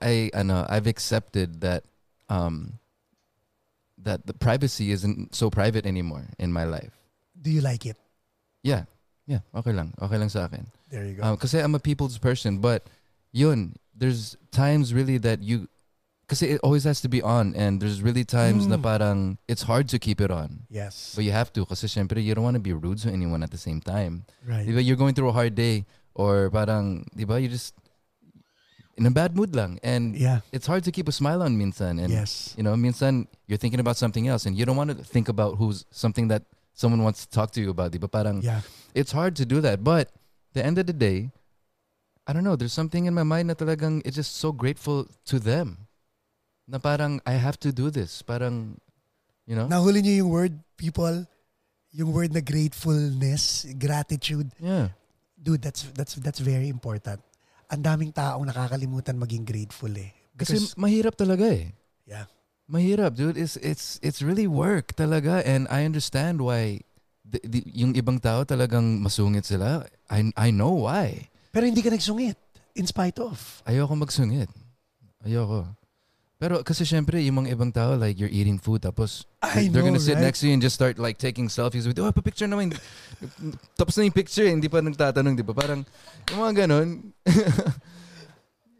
I 0.03 0.31
I 0.35 0.43
know 0.43 0.67
I've 0.69 0.87
accepted 0.87 1.61
that 1.63 1.85
um 2.29 2.79
that 4.03 4.27
the 4.27 4.35
privacy 4.35 4.91
isn't 4.91 5.35
so 5.35 5.49
private 5.51 5.87
anymore 5.87 6.27
in 6.39 6.53
my 6.53 6.65
life. 6.65 6.93
Do 7.41 7.51
you 7.51 7.61
like 7.61 7.87
it? 7.87 7.97
Yeah, 8.63 8.85
yeah, 9.27 9.41
okay 9.55 9.73
lang, 9.73 9.95
okay 10.03 10.19
lang 10.19 10.29
sa 10.29 10.45
akin. 10.51 10.67
There 10.91 11.05
you 11.07 11.15
go. 11.15 11.23
Um, 11.23 11.39
I'm 11.41 11.75
a 11.75 11.81
people's 11.81 12.19
person, 12.19 12.59
but 12.59 12.87
yun, 13.33 13.77
there's 13.95 14.37
times 14.51 14.93
really 14.93 15.19
that 15.19 15.43
you, 15.43 15.69
kasi 16.27 16.59
it 16.59 16.61
always 16.63 16.83
has 16.85 17.01
to 17.01 17.09
be 17.09 17.23
on, 17.23 17.55
and 17.55 17.79
there's 17.81 18.03
really 18.03 18.25
times 18.27 18.67
na 18.67 18.77
Mm. 18.77 18.83
parang 18.83 19.19
it's 19.47 19.63
hard 19.63 19.87
to 19.91 19.99
keep 19.99 20.21
it 20.21 20.31
on. 20.31 20.67
yes. 20.69 21.15
But 21.15 21.23
you 21.25 21.31
have 21.33 21.53
to, 21.55 21.65
kasi 21.67 21.87
syempre 21.87 22.19
you 22.23 22.35
don't 22.35 22.43
want 22.45 22.59
to 22.59 22.65
be 22.65 22.75
rude 22.75 22.99
to 23.07 23.11
anyone 23.11 23.43
at 23.47 23.51
the 23.55 23.61
same 23.63 23.79
time. 23.81 24.27
Right. 24.43 24.67
Di 24.67 24.75
ba, 24.75 24.83
you're 24.83 24.99
going 24.99 25.15
through 25.15 25.31
a 25.31 25.37
hard 25.37 25.55
day, 25.55 25.87
or 26.19 26.51
parang, 26.51 27.07
di 27.15 27.23
ba, 27.23 27.39
you 27.39 27.47
just 27.47 27.75
in 28.99 29.05
a 29.07 29.11
bad 29.13 29.37
mood 29.37 29.55
lang, 29.55 29.79
and 29.85 30.17
Yeah. 30.17 30.41
it's 30.53 30.67
hard 30.67 30.83
to 30.85 30.91
keep 30.91 31.07
a 31.07 31.13
smile 31.15 31.43
on 31.45 31.55
minsan, 31.61 32.01
and 32.03 32.11
yes. 32.11 32.55
you 32.57 32.65
know, 32.65 32.75
minsan 32.75 33.29
you're 33.47 33.61
thinking 33.61 33.79
about 33.81 33.95
something 33.97 34.27
else, 34.27 34.47
and 34.47 34.57
you 34.57 34.65
don't 34.65 34.77
want 34.77 34.91
to 34.91 34.99
think 35.05 35.29
about 35.29 35.61
who's 35.61 35.85
something 35.93 36.29
that 36.29 36.43
someone 36.75 37.05
wants 37.05 37.23
to 37.25 37.31
talk 37.31 37.53
to 37.53 37.61
you 37.61 37.71
about. 37.71 37.93
Di 37.93 37.99
ba, 38.03 38.09
parang 38.09 38.43
Yeah. 38.43 38.61
it's 38.99 39.13
hard 39.13 39.37
to 39.37 39.45
do 39.47 39.61
that. 39.63 39.85
But 39.85 40.11
the 40.57 40.65
end 40.65 40.81
of 40.81 40.89
the 40.91 40.97
day, 40.97 41.31
I 42.27 42.33
don't 42.33 42.43
know, 42.43 42.57
there's 42.57 42.73
something 42.75 43.05
in 43.07 43.15
my 43.15 43.23
mind 43.23 43.49
na 43.49 43.55
talagang 43.55 44.03
it's 44.05 44.17
just 44.17 44.37
so 44.43 44.51
grateful 44.51 45.07
to 45.31 45.39
them. 45.39 45.86
Na 46.67 46.83
parang 46.83 47.23
I 47.23 47.39
have 47.39 47.57
to 47.63 47.71
do 47.71 47.95
this. 47.95 48.23
Parang, 48.27 48.77
you 49.47 49.55
know? 49.55 49.71
Nahuli 49.71 50.03
niyo 50.03 50.27
yung 50.27 50.31
word, 50.31 50.55
people? 50.75 51.25
Yung 51.95 52.11
word 52.13 52.35
na 52.35 52.43
gratefulness, 52.43 53.71
gratitude. 53.79 54.51
Yeah. 54.59 54.91
Dude, 55.39 55.63
that's 55.63 55.87
that's 55.95 56.19
that's 56.19 56.43
very 56.43 56.67
important. 56.67 57.23
Ang 57.71 57.83
daming 57.87 58.11
taong 58.11 58.45
nakakalimutan 58.51 59.15
maging 59.15 59.47
grateful 59.47 59.95
eh. 59.95 60.11
Kasi 60.35 60.59
Because, 60.59 60.75
mahirap 60.75 61.15
talaga 61.15 61.47
eh. 61.47 61.71
yeah. 62.05 62.27
Mahirap, 62.67 63.15
dude. 63.15 63.39
It's 63.39 63.55
it's 63.63 64.03
it's 64.03 64.21
really 64.21 64.51
work 64.51 64.99
talaga 64.99 65.39
and 65.47 65.71
I 65.71 65.87
understand 65.87 66.43
why 66.43 66.83
the, 67.23 67.39
the, 67.47 67.63
yung 67.71 67.95
ibang 67.95 68.19
tao 68.19 68.43
talagang 68.43 68.99
masungit 68.99 69.47
sila. 69.47 69.87
I 70.11 70.35
I 70.35 70.51
know 70.51 70.85
why. 70.87 71.31
Pero 71.55 71.63
hindi 71.67 71.81
ka 71.81 71.95
nagsungit. 71.95 72.35
In 72.75 72.85
spite 72.85 73.23
of. 73.23 73.63
Ayoko 73.65 73.95
magsungit. 73.95 74.51
Ayoko. 75.23 75.65
Pero 76.37 76.61
kasi 76.61 76.85
syempre, 76.85 77.17
yung 77.25 77.41
mga 77.41 77.57
ibang 77.57 77.73
tao, 77.73 77.97
like, 77.97 78.21
you're 78.21 78.29
eating 78.29 78.61
food, 78.61 78.85
tapos 78.85 79.25
I 79.41 79.73
they're 79.73 79.81
know, 79.81 79.89
gonna 79.89 80.03
sit 80.03 80.21
right? 80.21 80.29
next 80.29 80.45
to 80.45 80.49
you 80.49 80.53
and 80.53 80.61
just 80.61 80.77
start 80.77 81.01
like 81.01 81.17
taking 81.17 81.49
selfies 81.49 81.89
with, 81.89 81.97
you. 81.97 82.05
oh, 82.05 82.13
pa-picture 82.13 82.45
naman. 82.45 82.77
tapos 83.73 83.97
na 83.97 84.05
yung 84.05 84.13
picture, 84.13 84.45
eh, 84.45 84.53
hindi 84.53 84.69
pa 84.69 84.85
nagtatanong, 84.85 85.33
di 85.33 85.41
ba? 85.41 85.57
Parang, 85.57 85.81
yung 86.29 86.41
mga 86.45 86.69
ganon. 86.69 87.09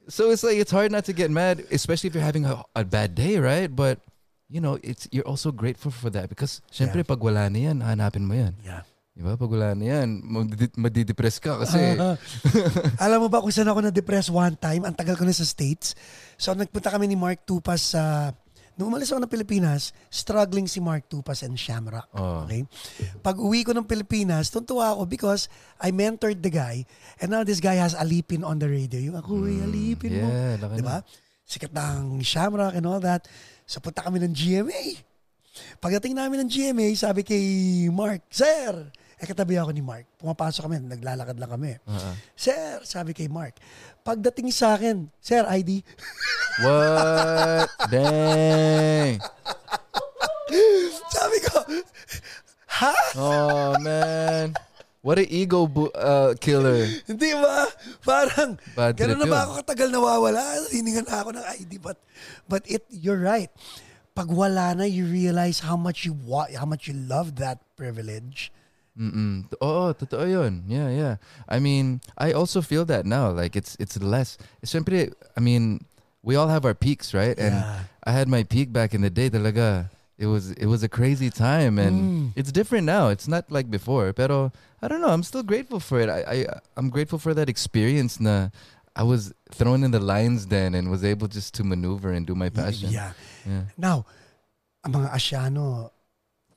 so 0.09 0.29
it's 0.31 0.45
like, 0.45 0.61
it's 0.61 0.71
hard 0.71 0.93
not 0.93 1.05
to 1.09 1.17
get 1.17 1.31
mad, 1.33 1.65
especially 1.73 2.09
if 2.09 2.15
you're 2.15 2.25
having 2.29 2.45
a, 2.45 2.61
a 2.77 2.85
bad 2.85 3.15
day, 3.17 3.39
right? 3.41 3.73
But, 3.73 4.05
you 4.53 4.61
know, 4.61 4.79
it's 4.85 5.09
you're 5.11 5.27
also 5.27 5.51
grateful 5.51 5.91
for 5.91 6.11
that 6.11 6.29
because 6.29 6.61
syempre, 6.71 7.03
Yeah. 7.03 7.11
pag 7.11 7.25
wala 7.25 7.49
na 7.51 7.59
yan, 7.73 7.81
hanapin 7.81 8.29
mo 8.29 8.35
yan. 8.37 8.55
Yeah. 8.63 8.85
Di 9.17 9.25
ba? 9.25 9.33
Pag 9.33 9.49
wala 9.49 9.73
na 9.73 9.85
yan, 9.97 10.21
madi- 10.21 10.77
madidepress 10.77 11.41
ka 11.41 11.65
kasi, 11.65 11.81
Ah, 11.97 12.21
alam 13.09 13.25
mo 13.25 13.33
ba 13.33 13.41
kung 13.41 13.49
saan 13.49 13.73
ako 13.73 13.89
na-depress 13.89 14.29
one 14.29 14.53
time? 14.61 14.85
Ang 14.85 14.93
tagal 14.93 15.17
ko 15.17 15.25
na 15.25 15.33
sa 15.33 15.49
States. 15.49 15.97
So, 16.37 16.53
nagpunta 16.53 16.93
kami 16.93 17.09
ni 17.09 17.17
Mark 17.17 17.49
Tupas 17.49 17.97
sa... 17.97 18.37
nung 18.77 18.93
umalis 18.93 19.09
ako 19.09 19.25
ng 19.25 19.33
Pilipinas, 19.33 19.97
struggling 20.13 20.69
si 20.69 20.85
Mark 20.85 21.09
Tupas 21.09 21.41
and 21.41 21.57
Shamrock. 21.57 22.13
Oh. 22.13 22.45
Okay? 22.45 22.69
Pag 23.25 23.41
uwi 23.41 23.65
ko 23.65 23.73
ng 23.73 23.89
Pilipinas, 23.89 24.53
tuntua 24.53 24.93
ako 24.93 25.09
because 25.09 25.49
I 25.81 25.97
mentored 25.97 26.45
the 26.45 26.53
guy 26.53 26.85
and 27.17 27.33
now 27.33 27.41
this 27.41 27.57
guy 27.57 27.81
has 27.81 27.97
Alipin 27.97 28.45
on 28.45 28.61
the 28.61 28.69
radio. 28.69 29.01
Yung 29.01 29.17
ako, 29.17 29.49
mm, 29.49 29.65
Alipin 29.65 30.21
mo. 30.21 30.29
yeah, 30.29 30.61
laki 30.61 30.77
Di 30.77 30.85
ba? 30.85 31.01
Sikat 31.41 31.73
ang 31.73 32.21
Shamrock 32.21 32.77
and 32.77 32.85
all 32.85 33.01
that. 33.01 33.25
So, 33.65 33.81
punta 33.81 34.05
kami 34.05 34.21
ng 34.21 34.37
GMA. 34.37 35.01
Pagdating 35.81 36.13
namin 36.13 36.45
ng 36.45 36.51
GMA, 36.53 36.93
sabi 36.93 37.25
kay 37.25 37.45
Mark, 37.89 38.29
Sir! 38.29 38.93
Eh, 39.17 39.25
katabi 39.25 39.57
ako 39.57 39.73
ni 39.73 39.81
Mark. 39.81 40.05
Pumapasok 40.21 40.69
kami, 40.69 40.77
naglalakad 40.77 41.41
lang 41.41 41.49
kami. 41.49 41.73
Uh-uh. 41.89 42.15
Sir, 42.37 42.85
sabi 42.85 43.17
kay 43.17 43.33
Mark. 43.33 43.57
Pagdating 44.05 44.53
sa 44.53 44.77
akin, 44.77 45.09
Sir, 45.25 45.41
ID. 45.49 45.81
What? 46.65 47.69
Dang. 47.89 49.17
sabi 51.09 51.39
ko, 51.49 51.57
ha? 52.77 52.95
Oh 53.17 53.73
man. 53.81 54.53
What 55.01 55.23
an 55.23 55.31
ego 55.33 55.65
bu- 55.65 55.95
uh, 55.97 56.35
killer. 56.37 56.85
Hindi 57.09 57.31
ba? 57.39 57.71
Parang, 58.05 58.59
Bad 58.75 58.99
na 59.01 59.25
ba 59.25 59.49
ako 59.49 59.63
katagal 59.63 59.89
nawawala? 59.97 60.43
Hiningan 60.69 61.07
na 61.09 61.23
ako 61.23 61.31
ng 61.41 61.47
ID. 61.63 61.79
But, 61.79 61.97
but 62.51 62.67
it, 62.69 62.85
you're 62.93 63.23
right. 63.23 63.49
Pag 64.13 64.29
wala 64.29 64.75
na, 64.75 64.85
you 64.85 65.07
realize 65.07 65.63
how 65.63 65.79
much 65.79 66.05
you 66.05 66.13
wa- 66.13 66.51
how 66.53 66.67
much 66.67 66.91
you 66.91 66.97
love 66.97 67.39
that 67.39 67.63
privilege. 67.79 68.51
Mm-mm. 68.99 69.45
Oo, 69.61 69.93
totoo 69.93 70.25
yun. 70.25 70.65
Yeah, 70.67 70.89
yeah. 70.89 71.15
I 71.49 71.59
mean, 71.61 72.01
I 72.17 72.33
also 72.33 72.63
feel 72.65 72.85
that 72.89 73.05
now. 73.05 73.29
Like, 73.31 73.55
it's 73.55 73.77
it's 73.79 74.01
less. 74.01 74.39
Siyempre, 74.65 75.13
I 75.37 75.41
mean, 75.41 75.85
we 76.25 76.35
all 76.35 76.49
have 76.49 76.65
our 76.65 76.75
peaks, 76.75 77.13
right? 77.13 77.37
And 77.39 77.55
Yeah. 77.61 77.85
I 78.05 78.13
had 78.17 78.27
my 78.29 78.43
peak 78.43 78.73
back 78.73 78.95
in 78.97 79.03
the 79.05 79.11
day 79.13 79.29
talaga. 79.29 79.91
It 80.17 80.33
was 80.33 80.57
it 80.57 80.65
was 80.65 80.81
a 80.83 80.89
crazy 80.89 81.29
time 81.29 81.77
and 81.77 81.95
Mm. 82.01 82.27
it's 82.41 82.49
different 82.49 82.89
now. 82.89 83.13
It's 83.13 83.29
not 83.29 83.53
like 83.53 83.69
before. 83.69 84.17
Pero 84.17 84.49
I 84.81 84.89
don't 84.89 85.05
know, 85.05 85.13
I'm 85.13 85.21
still 85.23 85.45
grateful 85.45 85.77
for 85.77 86.01
it. 86.01 86.09
I, 86.09 86.25
I 86.25 86.37
I'm 86.81 86.89
grateful 86.89 87.21
for 87.21 87.37
that 87.37 87.53
experience 87.53 88.17
na 88.17 88.49
I 88.97 89.05
was 89.05 89.37
thrown 89.53 89.85
in 89.85 89.93
the 89.93 90.01
lines 90.01 90.49
then 90.49 90.73
and 90.73 90.89
was 90.89 91.05
able 91.05 91.29
just 91.29 91.53
to 91.61 91.69
maneuver 91.69 92.17
and 92.17 92.25
do 92.25 92.33
my 92.33 92.49
passion. 92.49 92.89
Yeah. 92.89 93.13
Yeah. 93.45 93.69
Now, 93.77 94.09
ang 94.89 94.97
mga 94.97 95.13
Asyano, 95.13 95.93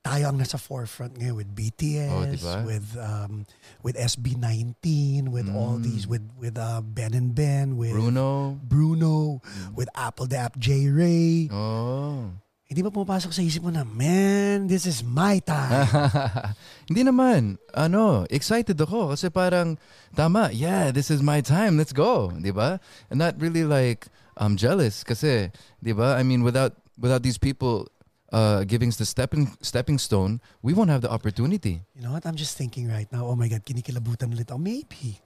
tayo 0.10 0.24
ang 0.28 0.38
nasa 0.38 0.58
forefront 0.58 1.14
ngayon 1.16 1.38
with 1.38 1.50
BTS, 1.54 2.10
Oh, 2.10 2.26
diba? 2.26 2.56
with 2.66 2.88
um, 2.98 3.46
with 3.86 3.94
SB19, 3.94 5.30
with 5.30 5.46
all 5.50 5.78
Mm. 5.78 5.84
these, 5.86 6.10
with 6.10 6.26
with 6.36 6.58
uh, 6.58 6.82
Ben 6.82 7.14
and 7.14 7.38
Ben, 7.38 7.78
with 7.78 7.94
Bruno. 7.94 8.58
Bruno, 8.62 9.42
with 9.76 9.86
Apple 9.94 10.26
the 10.26 10.38
App 10.38 10.58
J 10.58 10.90
Ray. 10.90 11.48
Oh. 11.54 12.34
hindi 12.70 12.86
ba 12.86 12.94
pumapasok 12.94 13.34
sa 13.34 13.42
isip 13.42 13.66
mo 13.66 13.74
na, 13.74 13.82
man, 13.82 14.70
this 14.70 14.86
is 14.86 15.02
my 15.02 15.42
time. 15.42 15.90
Hindi 16.86 17.02
naman. 17.02 17.58
Ano, 17.74 18.30
excited 18.30 18.78
ako 18.78 19.10
kasi 19.10 19.34
parang 19.34 19.82
tama. 20.14 20.54
Yeah, 20.54 20.94
this 20.94 21.10
is 21.10 21.26
my 21.26 21.42
time. 21.42 21.82
Let's 21.82 21.98
go, 21.98 22.30
'di 22.30 22.54
ba? 22.54 22.78
And 23.10 23.18
not 23.18 23.42
really 23.42 23.66
like 23.66 24.06
I'm 24.38 24.54
jealous 24.54 25.02
kasi, 25.02 25.50
'di 25.82 25.98
ba? 25.98 26.14
I 26.14 26.22
mean, 26.22 26.46
without 26.46 26.78
without 26.94 27.26
these 27.26 27.42
people 27.42 27.90
uh, 28.32 28.64
giving 28.64 28.90
us 28.90 28.98
the 28.98 29.06
stepping 29.06 29.50
stepping 29.62 29.98
stone, 29.98 30.42
we 30.62 30.74
won't 30.74 30.90
have 30.90 31.02
the 31.02 31.12
opportunity. 31.12 31.82
You 31.96 32.02
know 32.04 32.14
what? 32.14 32.26
I'm 32.26 32.36
just 32.36 32.58
thinking 32.58 32.88
right 32.88 33.10
now, 33.12 33.26
oh 33.26 33.36
my 33.36 33.48
God, 33.48 33.66
kinikilabutan 33.66 34.34
ulit 34.34 34.50
ako. 34.50 34.60
Maybe, 34.60 35.20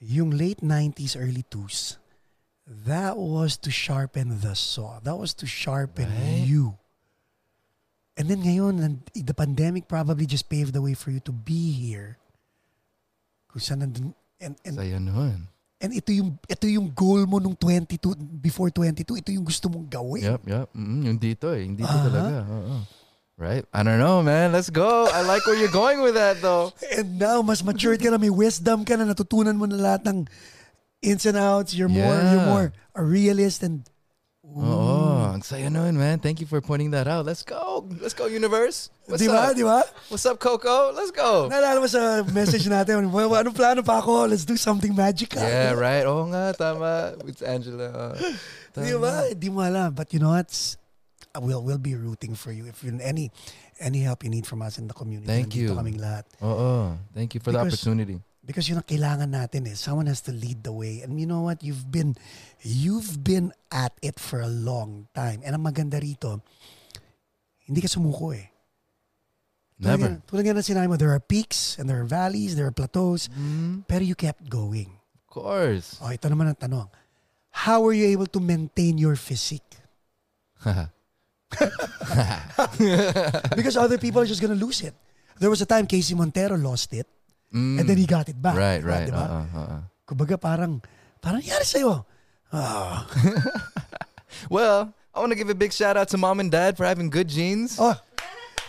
yung 0.00 0.30
late 0.30 0.60
90s, 0.62 1.18
early 1.18 1.44
2s, 1.50 1.98
that 2.86 3.16
was 3.16 3.56
to 3.66 3.70
sharpen 3.70 4.40
the 4.40 4.54
saw. 4.54 5.00
That 5.02 5.16
was 5.18 5.34
to 5.42 5.46
sharpen 5.46 6.06
Right. 6.08 6.46
you. 6.46 6.78
And 8.16 8.28
then 8.28 8.44
ngayon, 8.44 8.84
and 8.84 9.00
the 9.14 9.32
pandemic 9.32 9.88
probably 9.88 10.26
just 10.26 10.48
paved 10.48 10.74
the 10.74 10.82
way 10.82 10.92
for 10.94 11.10
you 11.10 11.20
to 11.24 11.32
be 11.32 11.72
here. 11.72 12.18
Kung 13.48 13.62
saan 13.64 13.80
nandun, 13.80 14.12
and, 14.38 14.54
and, 14.64 14.74
Saya 14.76 15.00
nun. 15.00 15.48
And 15.80 15.90
ito 15.96 16.12
yung, 16.12 16.36
ito 16.44 16.68
yung 16.68 16.92
goal 16.92 17.24
mo 17.24 17.40
nung 17.40 17.56
22, 17.56 18.12
before 18.38 18.68
22, 18.68 19.18
ito 19.18 19.30
yung 19.32 19.44
gusto 19.44 19.72
mong 19.72 19.88
gawin. 19.88 20.36
Yep, 20.36 20.42
yep. 20.44 20.68
Mm, 20.76 21.00
yung 21.08 21.18
dito 21.18 21.46
eh. 21.56 21.64
Yung 21.64 21.76
dito 21.76 21.88
Aha. 21.88 22.04
talaga. 22.04 22.36
Oo. 22.46 22.76
Right? 23.40 23.64
I 23.72 23.80
don't 23.80 23.96
know, 23.96 24.20
man. 24.20 24.52
Let's 24.52 24.68
go. 24.68 25.08
I 25.08 25.24
like 25.24 25.40
where 25.48 25.56
you're 25.56 25.72
going 25.72 26.04
with 26.04 26.12
that 26.20 26.44
though. 26.44 26.76
And 26.92 27.16
now, 27.16 27.40
mas 27.40 27.64
matured 27.64 28.04
ka 28.04 28.12
na, 28.12 28.20
may 28.20 28.28
wisdom 28.28 28.84
ka 28.84 29.00
na, 29.00 29.08
natutunan 29.08 29.56
mo 29.56 29.64
na 29.64 29.80
lahat 29.80 30.04
ng 30.04 30.28
ins 31.00 31.24
and 31.24 31.40
outs. 31.40 31.72
You're 31.72 31.88
more, 31.88 32.20
Yeah. 32.20 32.36
you're 32.36 32.44
more 32.44 32.66
a 32.92 33.00
realist 33.00 33.64
and 33.64 33.88
Oo. 34.44 34.99
Ang 35.40 35.48
saya 35.48 35.72
nun, 35.72 35.96
man. 35.96 36.20
Thank 36.20 36.44
you 36.44 36.46
for 36.46 36.60
pointing 36.60 36.92
that 36.92 37.08
out. 37.08 37.24
Let's 37.24 37.40
go. 37.40 37.88
Let's 37.96 38.12
go, 38.12 38.28
universe. 38.28 38.92
What's 39.08 39.24
di 39.24 39.28
ba? 39.32 39.48
up? 39.48 39.56
Di 39.56 39.64
ba? 39.64 39.80
What's 40.12 40.28
up, 40.28 40.36
Coco? 40.36 40.92
Let's 40.92 41.08
go. 41.16 41.48
Naalala 41.48 41.80
mo 41.80 41.88
sa 41.88 42.20
message 42.28 42.68
natin, 42.68 43.08
"Well, 43.16 43.32
anong 43.32 43.56
plano 43.56 43.80
pa 43.80 44.04
ako? 44.04 44.28
Let's 44.28 44.44
do 44.44 44.60
something 44.60 44.92
magical. 44.92 45.40
Yeah, 45.40 45.72
right. 45.80 46.04
Oo 46.04 46.28
nga, 46.28 46.52
tama. 46.52 47.16
It's 47.24 47.40
Angela. 47.40 47.88
Uh, 48.20 48.36
Di 48.84 48.92
ba? 49.00 49.32
Di 49.32 49.48
mo 49.48 49.64
alam. 49.64 49.96
But 49.96 50.12
you 50.12 50.20
know 50.20 50.36
what? 50.36 50.52
We'll, 51.40 51.64
we'll 51.64 51.80
be 51.80 51.96
rooting 51.96 52.36
for 52.36 52.52
you. 52.52 52.68
If 52.68 52.84
you 52.84 52.92
any 53.00 53.32
any 53.80 54.04
help 54.04 54.20
you 54.20 54.28
need 54.28 54.44
from 54.44 54.60
us 54.60 54.76
in 54.76 54.92
the 54.92 54.92
community, 54.92 55.24
Thank 55.24 55.56
nandito 55.56 55.72
you. 55.72 55.72
kaming 55.72 56.04
lahat. 56.04 56.28
Oo. 56.44 57.00
Thank 57.16 57.32
you 57.32 57.40
for 57.40 57.48
the 57.48 57.64
opportunity. 57.64 58.20
Because 58.50 58.66
yun 58.66 58.82
ang 58.82 58.90
kailangan 58.90 59.30
natin 59.30 59.70
eh. 59.70 59.78
Someone 59.78 60.10
has 60.10 60.18
to 60.26 60.34
lead 60.34 60.66
the 60.66 60.74
way. 60.74 61.06
And 61.06 61.14
you 61.22 61.26
know 61.30 61.46
what? 61.46 61.62
You've 61.62 61.86
been 61.86 62.18
you've 62.66 63.22
been 63.22 63.54
at 63.70 63.94
it 64.02 64.18
for 64.18 64.42
a 64.42 64.50
long 64.50 65.06
time. 65.14 65.46
And 65.46 65.54
ang 65.54 65.62
maganda 65.62 66.02
rito, 66.02 66.42
hindi 67.62 67.78
ka 67.78 67.86
sumuko 67.86 68.34
eh. 68.34 68.50
Never. 69.78 70.18
Tulad 70.26 70.42
nga 70.42 70.58
na 70.58 70.66
sinabi 70.66 70.90
mo, 70.90 70.98
there 70.98 71.14
are 71.14 71.22
peaks 71.22 71.78
and 71.78 71.86
there 71.86 72.02
are 72.02 72.10
valleys, 72.10 72.58
there 72.58 72.66
are 72.66 72.74
plateaus, 72.74 73.30
Mm, 73.30 73.86
pero 73.86 74.02
you 74.02 74.18
kept 74.18 74.42
going. 74.50 74.98
of 75.14 75.22
course. 75.30 76.02
Oh, 76.02 76.10
ito 76.10 76.26
naman 76.26 76.50
ang 76.50 76.58
tanong. 76.58 76.90
How 77.54 77.86
were 77.86 77.94
you 77.94 78.10
able 78.10 78.26
to 78.34 78.42
maintain 78.42 78.98
your 78.98 79.14
physique? 79.14 79.78
Because 83.54 83.78
other 83.78 83.96
people 83.96 84.20
are 84.20 84.26
just 84.26 84.42
gonna 84.42 84.58
lose 84.58 84.82
it. 84.82 84.92
There 85.38 85.48
was 85.48 85.62
a 85.62 85.70
time 85.70 85.86
Casey 85.86 86.18
Montero 86.18 86.58
lost 86.58 86.92
it 86.92 87.06
Mm, 87.50 87.80
and 87.80 87.84
then 87.88 87.98
he 87.98 88.06
got 88.06 88.28
it 88.30 88.38
back. 88.40 88.54
right, 88.54 88.78
Diba? 88.82 88.86
right. 88.86 89.08
Diba? 89.10 89.24
Uh-uh, 89.26 89.58
uh-uh. 89.58 89.80
Kumbaga 90.06 90.38
parang, 90.38 90.78
parang 91.20 91.42
nangyari 91.42 91.66
sa'yo. 91.66 92.06
Ah. 92.50 93.06
Well, 94.48 94.94
I 95.14 95.20
want 95.20 95.32
to 95.32 95.38
give 95.38 95.50
a 95.50 95.54
big 95.58 95.72
shout 95.72 95.96
out 95.96 96.08
to 96.14 96.18
mom 96.18 96.40
and 96.40 96.50
dad 96.50 96.76
for 96.76 96.86
having 96.86 97.10
good 97.10 97.28
genes. 97.28 97.76
Oh, 97.78 97.98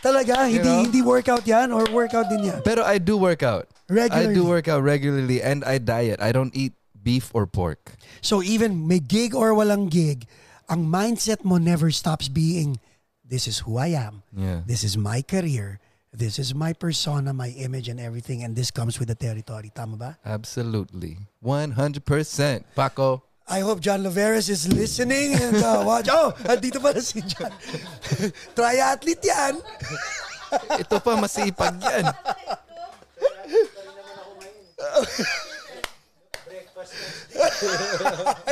talaga? 0.01 0.49
You 0.49 0.57
Hindi, 0.59 0.67
know? 0.69 0.81
hindi 0.83 1.01
workout 1.01 1.45
yan 1.45 1.71
or 1.71 1.85
workout 1.93 2.29
din 2.29 2.43
yan? 2.43 2.61
Pero 2.65 2.83
I 2.83 2.97
do 2.97 3.15
work 3.15 3.43
out. 3.43 3.69
Regularly. 3.89 4.31
I 4.31 4.33
do 4.33 4.43
work 4.45 4.67
out 4.67 4.81
regularly 4.83 5.41
and 5.41 5.63
I 5.63 5.77
diet. 5.77 6.19
I 6.21 6.31
don't 6.31 6.53
eat 6.55 6.73
beef 6.97 7.29
or 7.33 7.45
pork. 7.45 7.93
So 8.21 8.41
even 8.41 8.87
may 8.87 8.99
gig 8.99 9.35
or 9.35 9.53
walang 9.53 9.89
gig, 9.89 10.25
ang 10.69 10.85
mindset 10.89 11.45
mo 11.45 11.57
never 11.57 11.91
stops 11.91 12.27
being, 12.27 12.79
this 13.21 13.47
is 13.47 13.59
who 13.59 13.77
I 13.77 13.93
am. 13.93 14.23
Yeah. 14.35 14.61
This 14.65 14.83
is 14.83 14.97
my 14.97 15.21
career. 15.21 15.79
This 16.12 16.39
is 16.39 16.54
my 16.54 16.74
persona, 16.76 17.32
my 17.32 17.56
image 17.56 17.88
and 17.88 17.95
everything. 18.00 18.43
And 18.43 18.52
this 18.54 18.69
comes 18.69 19.00
with 19.00 19.08
the 19.08 19.15
territory. 19.15 19.71
Tama 19.74 19.95
ba? 19.95 20.17
Absolutely. 20.26 21.17
100%. 21.39 22.04
Paco. 22.76 23.24
I 23.47 23.60
hope 23.62 23.80
John 23.80 24.04
Laveres 24.04 24.50
is 24.50 24.67
listening 24.67 25.36
and 25.36 25.56
uh, 25.63 25.84
watch. 25.88 26.08
Oh, 26.12 26.36
andito 26.52 26.84
pala 26.84 27.00
si 27.00 27.24
John. 27.24 27.52
Triathlete 28.56 29.28
yan. 29.28 29.56
Ito 30.84 31.00
pa 31.00 31.15
masipag 31.15 31.80
yan. 31.80 32.06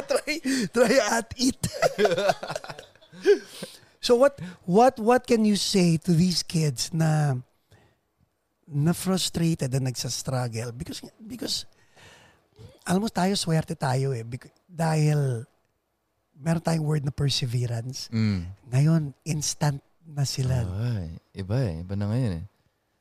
try, 0.08 0.32
try 0.72 0.94
at 1.12 1.28
eat. 1.36 1.60
so 4.00 4.16
what 4.16 4.40
what 4.64 4.96
what 5.00 5.28
can 5.28 5.44
you 5.44 5.56
say 5.60 6.00
to 6.00 6.16
these 6.16 6.44
kids 6.44 6.92
na 6.96 7.36
na 8.70 8.94
frustrated 8.94 9.74
na 9.74 9.90
nagsa-struggle 9.90 10.70
because 10.78 11.02
because 11.18 11.66
alam 12.86 13.02
mo 13.02 13.10
tayo 13.10 13.34
swerte 13.34 13.74
tayo 13.74 14.14
eh 14.14 14.22
bec- 14.22 14.54
dahil 14.70 15.46
meron 16.40 16.64
tayong 16.64 16.86
word 16.86 17.04
na 17.04 17.12
perseverance. 17.12 18.08
Mm. 18.14 18.46
Ngayon 18.72 19.02
instant 19.26 19.82
na 20.06 20.24
sila. 20.24 20.64
Ay, 20.64 21.20
iba 21.36 21.58
eh. 21.66 21.82
Iba 21.84 21.94
na 21.98 22.06
ngayon 22.10 22.32
eh. 22.40 22.44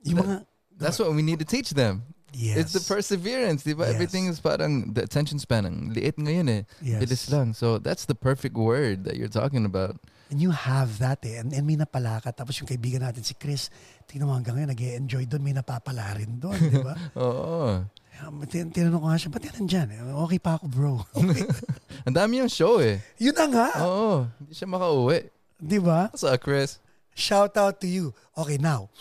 yung 0.08 0.18
mga 0.24 0.36
That's 0.78 0.98
what 0.98 1.10
we 1.12 1.22
need 1.22 1.42
to 1.42 1.48
teach 1.48 1.74
them. 1.74 2.06
yes. 2.32 2.56
It's 2.56 2.72
the 2.72 2.84
perseverance, 2.86 3.66
di 3.66 3.74
ba? 3.74 3.90
Yes. 3.90 3.94
Everything 3.98 4.30
is 4.30 4.38
parang, 4.38 4.94
the 4.94 5.02
attention 5.02 5.38
span, 5.42 5.66
ang 5.66 5.90
liit 5.90 6.14
ngayon 6.14 6.46
eh. 6.48 6.62
Yes. 6.78 7.02
Bilis 7.02 7.24
lang. 7.34 7.50
So, 7.50 7.82
that's 7.82 8.06
the 8.06 8.14
perfect 8.14 8.54
word 8.54 9.02
that 9.04 9.18
you're 9.18 9.32
talking 9.32 9.66
about. 9.66 9.98
And 10.28 10.36
you 10.44 10.52
have 10.52 11.00
that 11.00 11.24
eh. 11.24 11.40
And, 11.40 11.52
and 11.56 11.64
may 11.64 11.76
napala 11.80 12.20
ka. 12.20 12.28
Tapos 12.36 12.60
yung 12.60 12.68
kaibigan 12.68 13.00
natin 13.00 13.24
si 13.24 13.32
Chris, 13.32 13.72
tingnan 14.04 14.28
mo 14.28 14.36
hanggang 14.36 14.60
ngayon, 14.60 14.70
nag-enjoy 14.76 15.24
doon. 15.24 15.40
May 15.40 15.56
napapala 15.56 16.12
rin 16.12 16.36
doon, 16.36 16.58
di 16.68 16.80
ba? 16.84 16.92
Oo. 17.24 17.80
Um, 18.26 18.42
tin- 18.44 18.68
tinanong 18.68 19.00
ko 19.00 19.06
nga 19.08 19.16
siya, 19.16 19.30
ba't 19.32 19.44
yan 19.46 19.56
nandyan? 19.62 19.88
Eh, 19.94 20.00
Okay 20.28 20.40
pa 20.42 20.60
ako, 20.60 20.64
bro. 20.68 20.92
Okay. 21.16 21.48
Ang 22.06 22.16
dami 22.18 22.44
yung 22.44 22.52
show 22.52 22.76
eh. 22.82 23.00
Yun 23.16 23.32
na 23.40 23.46
nga. 23.48 23.68
Oo. 23.88 24.28
Hindi 24.42 24.52
siya 24.52 24.68
makauwi. 24.68 25.18
Di 25.56 25.78
ba? 25.80 26.12
What's 26.12 26.26
up, 26.26 26.36
Chris? 26.44 26.76
Shout 27.16 27.56
out 27.56 27.80
to 27.80 27.88
you. 27.88 28.12
Okay, 28.36 28.60
now, 28.60 28.92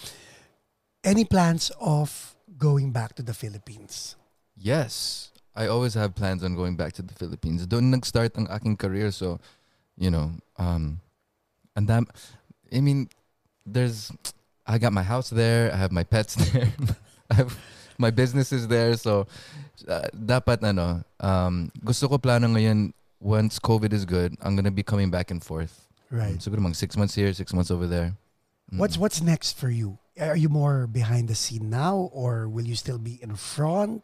any 1.03 1.27
plans 1.27 1.75
of 1.77 2.33
going 2.55 2.95
back 2.95 3.13
to 3.19 3.21
the 3.21 3.35
Philippines? 3.35 4.15
Yes. 4.55 5.27
I 5.57 5.67
always 5.67 5.93
have 5.97 6.13
plans 6.13 6.45
on 6.45 6.53
going 6.53 6.77
back 6.77 6.93
to 6.97 7.03
the 7.03 7.13
Philippines. 7.13 7.65
Doon 7.65 7.89
nag-start 7.91 8.37
ang 8.37 8.47
aking 8.47 8.77
career. 8.77 9.09
So, 9.09 9.41
you 9.97 10.09
know, 10.13 10.37
um, 10.57 11.01
and 11.77 11.85
dam- 11.87 12.09
I 12.73 12.81
mean, 12.81 13.07
there's, 13.65 14.11
I 14.65 14.77
got 14.79 14.91
my 14.91 15.03
house 15.03 15.29
there. 15.29 15.71
I 15.71 15.77
have 15.77 15.93
my 15.93 16.03
pets 16.03 16.35
there. 16.51 16.73
I 17.29 17.35
have 17.35 17.57
my 17.97 18.09
businesses 18.09 18.67
there. 18.67 18.97
So, 18.97 19.27
uh, 19.87 20.09
dapat 20.11 20.65
ano, 20.65 21.05
um, 21.21 21.71
gusto 21.85 22.09
ko 22.09 22.17
plano 22.17 22.47
ngayon, 22.47 22.93
once 23.21 23.59
COVID 23.59 23.93
is 23.93 24.05
good, 24.05 24.35
I'm 24.41 24.55
gonna 24.55 24.73
be 24.73 24.83
coming 24.83 25.09
back 25.09 25.31
and 25.31 25.41
forth. 25.41 25.87
Right. 26.09 26.37
Siguro 26.41 26.59
mga 26.59 26.75
six 26.75 26.97
months 26.97 27.15
here, 27.15 27.31
six 27.33 27.53
months 27.53 27.69
over 27.69 27.85
there. 27.85 28.17
Mm. 28.73 28.79
What's 28.79 28.97
what's 28.97 29.21
next 29.21 29.57
for 29.57 29.69
you? 29.69 29.97
Are 30.19 30.37
you 30.37 30.49
more 30.49 30.88
behind 30.88 31.28
the 31.30 31.36
scene 31.36 31.69
now 31.69 32.09
or 32.11 32.49
will 32.49 32.65
you 32.65 32.75
still 32.75 32.97
be 32.97 33.19
in 33.21 33.36
front? 33.36 34.01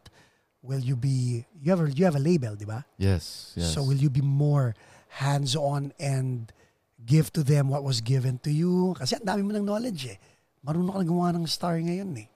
Will 0.61 0.79
you 0.79 0.95
be 0.95 1.45
you 1.59 1.71
have 1.71 1.81
a, 1.81 1.91
you 1.91 2.05
have 2.05 2.15
a 2.15 2.23
label, 2.23 2.55
di 2.55 2.65
ba? 2.65 2.85
Yes, 2.97 3.51
yes. 3.55 3.73
So 3.73 3.83
will 3.83 3.97
you 3.99 4.09
be 4.09 4.21
more 4.21 4.75
hands-on 5.09 5.93
and 5.99 6.51
give 7.05 7.31
to 7.33 7.43
them 7.43 7.69
what 7.69 7.83
was 7.83 8.01
given 8.01 8.39
to 8.39 8.51
you? 8.51 8.95
Kasi 8.97 9.15
ang 9.19 9.27
dami 9.27 9.41
mo 9.43 9.51
ng 9.51 9.65
knowledge 9.65 10.15
eh. 10.15 10.17
Marunong 10.63 10.95
ka 10.95 10.99
na 10.99 11.07
gumawa 11.07 11.35
ng 11.35 11.47
star 11.47 11.75
ngayon 11.77 12.15
eh. 12.17 12.27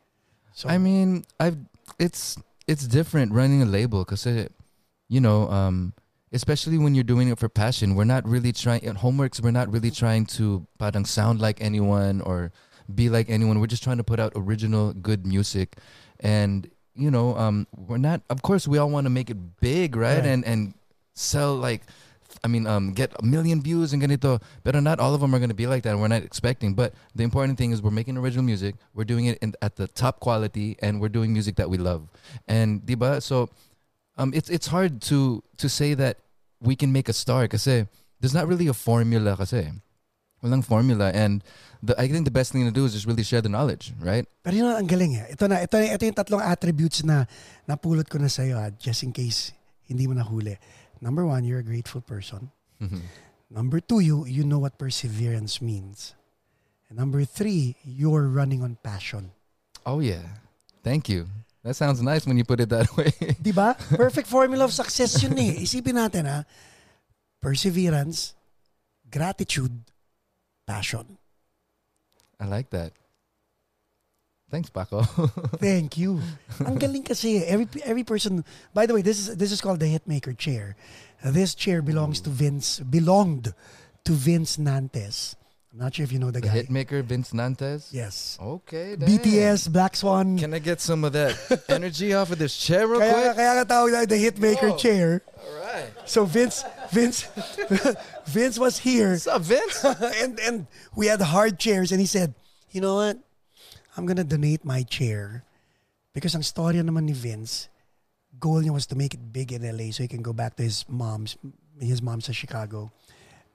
So, 0.52 0.68
I 0.68 0.78
mean, 0.78 1.24
I've 1.40 1.58
it's 2.00 2.36
it's 2.68 2.88
different 2.88 3.32
running 3.32 3.62
a 3.62 3.70
label 3.70 4.04
because 4.04 4.26
you 4.26 5.22
know, 5.22 5.48
um, 5.50 5.94
especially 6.34 6.78
when 6.78 6.96
you're 6.96 7.08
doing 7.08 7.30
it 7.30 7.40
for 7.40 7.48
passion. 7.48 7.96
We're 7.96 8.10
not 8.10 8.28
really 8.28 8.52
trying 8.52 8.84
at 8.86 8.98
homeworks. 8.98 9.40
We're 9.40 9.56
not 9.56 9.72
really 9.72 9.92
trying 9.92 10.26
to 10.38 10.66
parang 10.78 11.06
sound 11.06 11.40
like 11.40 11.62
anyone 11.62 12.22
or 12.22 12.52
be 12.94 13.10
like 13.10 13.30
anyone. 13.30 13.60
We're 13.60 13.72
just 13.72 13.84
trying 13.84 13.98
to 13.98 14.04
put 14.04 14.20
out 14.20 14.34
original, 14.36 14.94
good 14.94 15.26
music, 15.26 15.78
and 16.20 16.70
you 16.96 17.12
know, 17.12 17.38
um, 17.38 17.68
we're 17.76 18.02
not. 18.02 18.22
Of 18.30 18.42
course, 18.42 18.68
we 18.68 18.78
all 18.78 18.90
want 18.90 19.06
to 19.06 19.14
make 19.14 19.30
it 19.30 19.38
big, 19.62 19.96
right? 19.96 20.18
Right. 20.18 20.26
And 20.26 20.44
and 20.44 20.74
sell 21.14 21.56
like. 21.56 21.84
I 22.44 22.48
mean, 22.48 22.68
um, 22.68 22.94
get 22.94 23.12
a 23.20 23.26
million 23.26 23.62
views 23.62 23.94
and 23.94 24.02
ganito. 24.02 24.42
Better 24.64 24.82
not 24.82 25.00
all 25.00 25.14
of 25.14 25.22
them 25.22 25.34
are 25.34 25.40
going 25.40 25.50
to 25.50 25.56
be 25.56 25.68
like 25.68 25.84
that. 25.84 25.98
We're 25.98 26.08
not 26.08 26.24
expecting. 26.24 26.74
But 26.74 26.94
the 27.16 27.24
important 27.24 27.58
thing 27.58 27.72
is 27.72 27.82
we're 27.82 27.92
making 27.92 28.18
original 28.18 28.44
music. 28.44 28.76
We're 28.94 29.06
doing 29.06 29.26
it 29.26 29.38
in, 29.40 29.54
at 29.62 29.76
the 29.76 29.88
top 29.88 30.20
quality, 30.20 30.78
and 30.82 31.02
we're 31.02 31.10
doing 31.10 31.34
music 31.34 31.56
that 31.58 31.70
we 31.70 31.78
love. 31.78 32.08
And 32.48 32.82
diba? 32.82 33.22
So, 33.22 33.50
um, 34.18 34.34
it's 34.34 34.50
it's 34.50 34.68
hard 34.68 35.02
to 35.14 35.44
to 35.58 35.70
say 35.70 35.94
that 35.94 36.18
we 36.60 36.76
can 36.76 36.92
make 36.92 37.10
a 37.10 37.14
star 37.14 37.48
kasi 37.48 37.88
there's 38.20 38.34
not 38.34 38.48
really 38.48 38.68
a 38.68 38.74
formula 38.74 39.38
kasi. 39.38 39.72
Walang 40.44 40.62
formula. 40.62 41.10
And 41.14 41.44
the, 41.82 41.98
I 42.00 42.08
think 42.08 42.26
the 42.26 42.34
best 42.34 42.54
thing 42.54 42.66
to 42.66 42.72
do 42.72 42.86
is 42.86 42.94
just 42.94 43.10
really 43.10 43.24
share 43.24 43.42
the 43.42 43.50
knowledge, 43.50 43.94
right? 43.98 44.26
Pero 44.46 44.54
yun 44.54 44.70
ang 44.70 44.86
galing 44.86 45.18
eh. 45.18 45.34
Ito 45.34 45.50
na, 45.50 45.66
ito, 45.66 45.82
ito 45.82 46.04
yung 46.06 46.14
tatlong 46.18 46.44
attributes 46.46 47.02
na 47.02 47.26
napulot 47.66 48.06
ko 48.06 48.22
na 48.22 48.30
sa'yo 48.30 48.58
ha, 48.62 48.70
just 48.78 49.02
in 49.02 49.10
case 49.10 49.50
hindi 49.90 50.06
mo 50.06 50.14
nahuli. 50.14 50.54
Number 51.02 51.26
one, 51.26 51.44
you're 51.44 51.60
a 51.60 51.64
grateful 51.64 52.02
person. 52.02 52.52
Number 53.50 53.80
two, 53.80 54.00
you, 54.00 54.26
you 54.26 54.44
know 54.44 54.60
what 54.60 54.78
perseverance 54.78 55.62
means. 55.62 56.14
And 56.90 56.98
number 56.98 57.24
three, 57.26 57.76
you're 57.84 58.28
running 58.28 58.62
on 58.64 58.78
passion. 58.82 59.32
oh, 59.86 60.00
yeah. 60.00 60.22
Thank 60.84 61.10
you. 61.10 61.28
That 61.64 61.76
sounds 61.76 62.02
nice 62.02 62.26
when 62.26 62.38
you 62.38 62.46
put 62.46 62.60
it 62.62 62.70
that 62.70 62.88
way. 62.98 63.12
Di 63.42 63.52
ba? 63.52 63.76
Perfect 63.96 64.28
formula 64.28 64.64
of 64.66 64.72
success 64.72 65.20
yun 65.22 65.36
eh. 65.38 65.64
Isipin 65.68 66.00
natin 66.00 66.24
ha, 66.24 66.46
perseverance, 67.42 68.32
gratitude, 69.12 69.76
passion. 70.66 71.18
I 72.40 72.46
like 72.48 72.70
that. 72.72 72.94
Thanks, 74.50 74.70
Paco. 74.70 75.04
Thank 75.60 75.98
you. 75.98 76.22
Ang 76.64 76.80
galing 76.80 77.04
kasi 77.04 77.44
every 77.44 77.68
every 77.84 78.04
person. 78.08 78.46
By 78.74 78.88
the 78.88 78.96
way, 78.96 79.04
this 79.04 79.20
is 79.20 79.36
this 79.36 79.52
is 79.52 79.60
called 79.60 79.84
the 79.84 79.92
Hitmaker 79.92 80.32
chair. 80.38 80.80
Uh, 81.20 81.32
This 81.36 81.52
chair 81.52 81.82
belongs 81.84 82.22
to 82.24 82.30
Vince. 82.32 82.80
Belonged 82.80 83.52
to 84.08 84.12
Vince 84.16 84.56
Nantes. 84.56 85.36
I'm 85.76 85.84
not 85.84 85.94
sure 86.00 86.08
if 86.08 86.16
you 86.16 86.18
know 86.18 86.32
the 86.32 86.40
the 86.40 86.48
guy. 86.48 86.64
hitmaker 86.64 87.04
Vince 87.04 87.36
Nantes. 87.36 87.92
Yes. 87.92 88.40
Okay. 88.40 88.96
Damn. 88.96 89.06
BTS, 89.20 89.68
Black 89.68 90.00
Swan. 90.00 90.40
Can 90.40 90.56
I 90.56 90.64
get 90.64 90.80
some 90.80 91.04
of 91.04 91.12
that 91.12 91.36
energy 91.68 92.16
off 92.16 92.32
of 92.32 92.40
this 92.40 92.56
chair 92.56 92.88
real 92.88 93.04
Kaya, 93.04 93.36
quick? 93.36 93.36
kaya 93.36 93.52
ka 93.62 93.64
tawag 93.68 93.92
na 93.92 94.00
the 94.08 94.16
Hitmaker 94.18 94.74
Oh. 94.74 94.80
chair. 94.80 95.22
All 95.38 95.60
right. 95.60 95.92
So 96.08 96.24
Vince, 96.24 96.64
Vince, 96.90 97.28
Vince 98.32 98.58
was 98.58 98.80
here, 98.80 99.12
What's 99.20 99.28
up, 99.28 99.44
Vince? 99.44 99.84
and 100.24 100.40
and 100.40 100.56
we 100.96 101.12
had 101.12 101.20
hard 101.20 101.60
chairs, 101.60 101.92
and 101.92 102.00
he 102.00 102.08
said, 102.08 102.32
"You 102.72 102.80
know 102.80 102.96
what? 102.96 103.20
I'm 103.98 104.06
gonna 104.06 104.24
donate 104.24 104.62
my 104.62 104.86
chair 104.86 105.44
because 106.14 106.38
ang 106.38 106.46
storya 106.46 106.86
naman 106.86 107.10
ni 107.10 107.18
Vince, 107.18 107.68
goal 108.38 108.62
niya 108.62 108.70
was 108.70 108.86
to 108.94 108.96
make 108.96 109.18
it 109.18 109.34
big 109.34 109.50
in 109.52 109.66
LA 109.66 109.90
so 109.90 110.06
he 110.06 110.10
can 110.10 110.22
go 110.22 110.32
back 110.32 110.54
to 110.58 110.64
his 110.64 110.86
mom's, 110.86 111.34
his 111.82 112.02
mom's 112.02 112.30
sa 112.30 112.34
Chicago, 112.34 112.94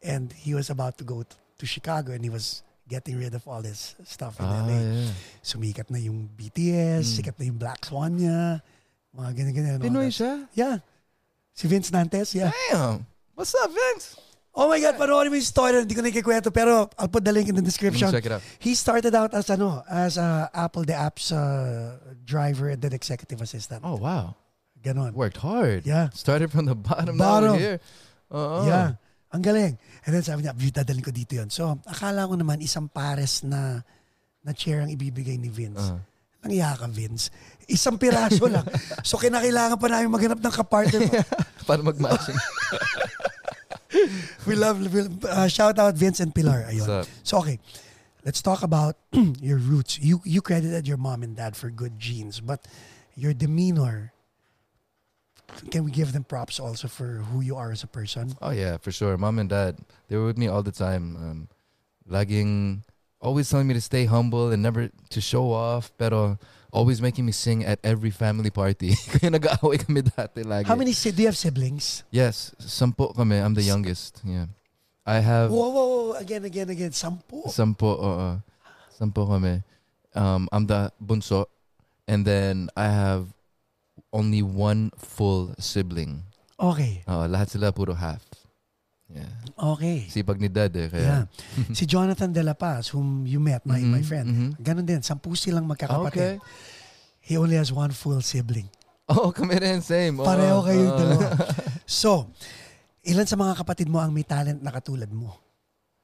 and 0.02 0.34
he 0.34 0.54
was 0.54 0.68
about 0.68 0.98
to 0.98 1.04
go 1.06 1.22
t- 1.22 1.38
to 1.58 1.64
Chicago, 1.64 2.10
and 2.10 2.26
he 2.26 2.30
was 2.30 2.66
getting 2.90 3.22
rid 3.22 3.34
of 3.38 3.46
all 3.46 3.62
his 3.62 3.94
stuff 4.02 4.42
in 4.42 4.46
ah, 4.46 4.66
LA. 4.66 4.78
yeah. 4.82 5.14
Sumikat 5.46 5.86
na 5.94 6.02
yung 6.02 6.26
BTS, 6.34 7.22
sikat 7.22 7.38
na 7.38 7.46
yung 7.46 7.58
Black 7.62 7.86
Swan 7.86 8.18
niya, 8.18 8.58
mga 9.14 9.30
ganyan-ganyan. 9.38 9.78
Pinoy 9.78 10.10
siya? 10.10 10.42
Yeah. 10.58 10.82
Si 11.54 11.70
Vince 11.70 11.94
Nantes, 11.94 12.34
yeah. 12.34 12.50
Damn. 12.50 13.06
What's 13.38 13.54
up, 13.54 13.70
Vince? 13.70 14.18
Oh 14.52 14.68
my 14.68 14.76
God, 14.76 15.00
panoorin 15.00 15.32
mo 15.32 15.36
yung 15.40 15.48
story. 15.48 15.80
Hindi 15.80 15.96
ko 15.96 16.04
na 16.04 16.12
ikikwento, 16.12 16.52
pero 16.52 16.92
I'll 17.00 17.08
put 17.08 17.24
the 17.24 17.32
link 17.32 17.48
in 17.48 17.56
the 17.56 17.64
description. 17.64 18.12
check 18.12 18.28
it 18.28 18.32
out. 18.36 18.44
He 18.60 18.76
started 18.76 19.16
out 19.16 19.32
as 19.32 19.48
ano, 19.48 19.80
as 19.88 20.20
a 20.20 20.52
Apple 20.52 20.84
the 20.84 20.92
Apps 20.92 21.32
uh, 21.32 21.96
driver 22.28 22.68
and 22.68 22.80
then 22.84 22.92
executive 22.92 23.40
assistant. 23.40 23.80
Oh, 23.80 23.96
wow. 23.96 24.36
Ganon. 24.84 25.16
Worked 25.16 25.40
hard. 25.40 25.86
Yeah. 25.88 26.12
Started 26.12 26.52
from 26.52 26.68
the 26.68 26.76
bottom, 26.76 27.16
Bottom. 27.16 27.48
now 27.48 27.52
we're 27.56 27.58
here. 27.58 27.80
Uh-uh. 28.28 28.66
Yeah. 28.68 28.88
Ang 29.32 29.40
galing. 29.40 29.74
And 30.04 30.10
then 30.12 30.20
sabi 30.20 30.44
niya, 30.44 30.52
"View, 30.52 30.68
dadalhin 30.68 31.00
ko 31.00 31.08
dito 31.08 31.32
yon. 31.32 31.48
So, 31.48 31.80
akala 31.88 32.28
ko 32.28 32.36
naman 32.36 32.60
isang 32.60 32.92
pares 32.92 33.40
na 33.40 33.80
na 34.44 34.52
chair 34.52 34.84
ang 34.84 34.92
ibibigay 34.92 35.40
ni 35.40 35.48
Vince. 35.48 35.96
Uh, 35.96 36.02
Nangiya 36.42 36.74
ka, 36.74 36.90
Vince. 36.90 37.30
Isang 37.70 37.96
piraso 37.96 38.50
lang. 38.50 38.66
so, 39.08 39.16
kinakailangan 39.16 39.78
pa 39.78 39.86
namin 39.88 40.10
maghanap 40.10 40.42
ng 40.42 40.52
kapartner. 40.52 41.06
para 41.68 41.80
mag-matching. 41.80 42.34
we 44.46 44.54
love, 44.54 44.92
we, 44.92 45.08
uh, 45.28 45.48
shout 45.48 45.78
out 45.78 45.94
Vince 45.94 46.20
and 46.20 46.34
Pilar. 46.34 46.66
Ayun. 46.68 47.06
So 47.22 47.38
okay, 47.38 47.58
let's 48.24 48.42
talk 48.42 48.62
about 48.62 48.96
your 49.40 49.58
roots. 49.58 49.98
You 49.98 50.20
you 50.24 50.42
credited 50.42 50.86
your 50.86 50.96
mom 50.96 51.22
and 51.22 51.36
dad 51.36 51.56
for 51.56 51.70
good 51.70 51.98
genes, 51.98 52.40
but 52.40 52.66
your 53.14 53.34
demeanor. 53.34 54.12
Can 55.70 55.84
we 55.84 55.90
give 55.90 56.12
them 56.16 56.24
props 56.24 56.58
also 56.58 56.88
for 56.88 57.20
who 57.28 57.42
you 57.42 57.56
are 57.56 57.70
as 57.70 57.82
a 57.82 57.86
person? 57.86 58.32
Oh 58.40 58.50
yeah, 58.50 58.78
for 58.78 58.90
sure. 58.90 59.18
Mom 59.18 59.38
and 59.38 59.50
dad, 59.50 59.76
they 60.08 60.16
were 60.16 60.24
with 60.24 60.38
me 60.38 60.48
all 60.48 60.62
the 60.62 60.72
time. 60.72 61.16
Um, 61.16 61.48
laging, 62.08 62.84
always 63.20 63.50
telling 63.50 63.68
me 63.68 63.74
to 63.74 63.80
stay 63.80 64.06
humble 64.06 64.50
and 64.50 64.62
never 64.62 64.88
to 64.88 65.20
show 65.20 65.52
off. 65.52 65.92
Pero 65.98 66.38
always 66.72 67.00
making 67.04 67.28
me 67.28 67.32
sing 67.32 67.62
at 67.64 67.78
every 67.84 68.10
family 68.10 68.50
party. 68.50 68.96
Kaya 69.12 69.30
nag-aaway 69.30 69.78
kami 69.84 70.02
dati 70.02 70.42
lagi. 70.42 70.66
How 70.66 70.74
many 70.74 70.96
si- 70.96 71.12
do 71.12 71.22
you 71.22 71.28
have 71.28 71.36
siblings? 71.38 72.02
Yes, 72.10 72.56
sampo 72.58 73.12
kami. 73.14 73.38
I'm 73.38 73.54
the 73.54 73.62
youngest. 73.62 74.24
Yeah. 74.24 74.48
I 75.04 75.20
have 75.20 75.50
Whoa, 75.52 75.68
whoa, 75.68 75.86
whoa, 75.86 76.12
again, 76.16 76.42
again, 76.48 76.70
again. 76.72 76.90
Sampu. 76.90 77.46
sampo. 77.52 77.92
oo. 78.00 78.40
sampo 78.96 79.28
kami. 79.28 79.62
Um, 80.16 80.48
I'm 80.50 80.66
the 80.66 80.90
bunso. 80.98 81.46
And 82.08 82.24
then 82.26 82.68
I 82.76 82.88
have 82.88 83.30
only 84.12 84.42
one 84.42 84.90
full 84.98 85.54
sibling. 85.58 86.24
Okay, 86.58 87.02
Oo, 87.10 87.26
lahat 87.26 87.50
sila 87.50 87.74
puro 87.74 87.94
half. 87.94 88.22
Yeah. 89.12 89.32
okay. 89.76 90.08
Sipag 90.08 90.40
ni 90.40 90.48
dad 90.48 90.72
eh. 90.72 90.88
Yeah. 90.88 90.90
Kaya, 90.90 91.16
si 91.76 91.84
Jonathan 91.84 92.32
De 92.32 92.40
La 92.40 92.56
Paz, 92.56 92.88
whom 92.88 93.24
you 93.24 93.36
met, 93.38 93.60
my, 93.62 93.76
my 93.78 94.00
Mhm, 94.00 94.08
friend. 94.08 94.26
mhm. 94.26 94.50
Ganon 94.56 94.82
din, 94.82 95.00
sampu 95.00 95.36
silang 95.36 95.68
Okay. 95.68 95.84
magkakapatid. 95.84 96.40
He 97.20 97.36
only 97.36 97.54
has 97.54 97.68
one 97.68 97.92
full 97.92 98.18
sibling. 98.20 98.66
Oh, 99.06 99.28
kami 99.30 99.54
rin. 99.54 99.78
Same. 99.78 100.16
Oo, 100.16 100.24
Pareho 100.24 100.58
kayong 100.62 100.90
oo. 100.90 100.98
dalawa. 100.98 101.28
So, 101.84 102.32
ilan 103.04 103.28
sa 103.28 103.36
mga 103.36 103.52
kapatid 103.54 103.84
mo 103.86 104.00
ang 104.00 104.08
may 104.10 104.24
talent 104.24 104.58
na 104.58 104.72
katulad 104.72 105.10
mo? 105.12 105.36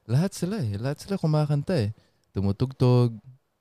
Lahat 0.04 0.30
sila 0.30 0.60
eh. 0.60 0.76
Lahat 0.76 1.00
sila 1.00 1.16
kumakanta 1.16 1.74
eh. 1.80 1.96
Tumutugtog. 2.30 3.16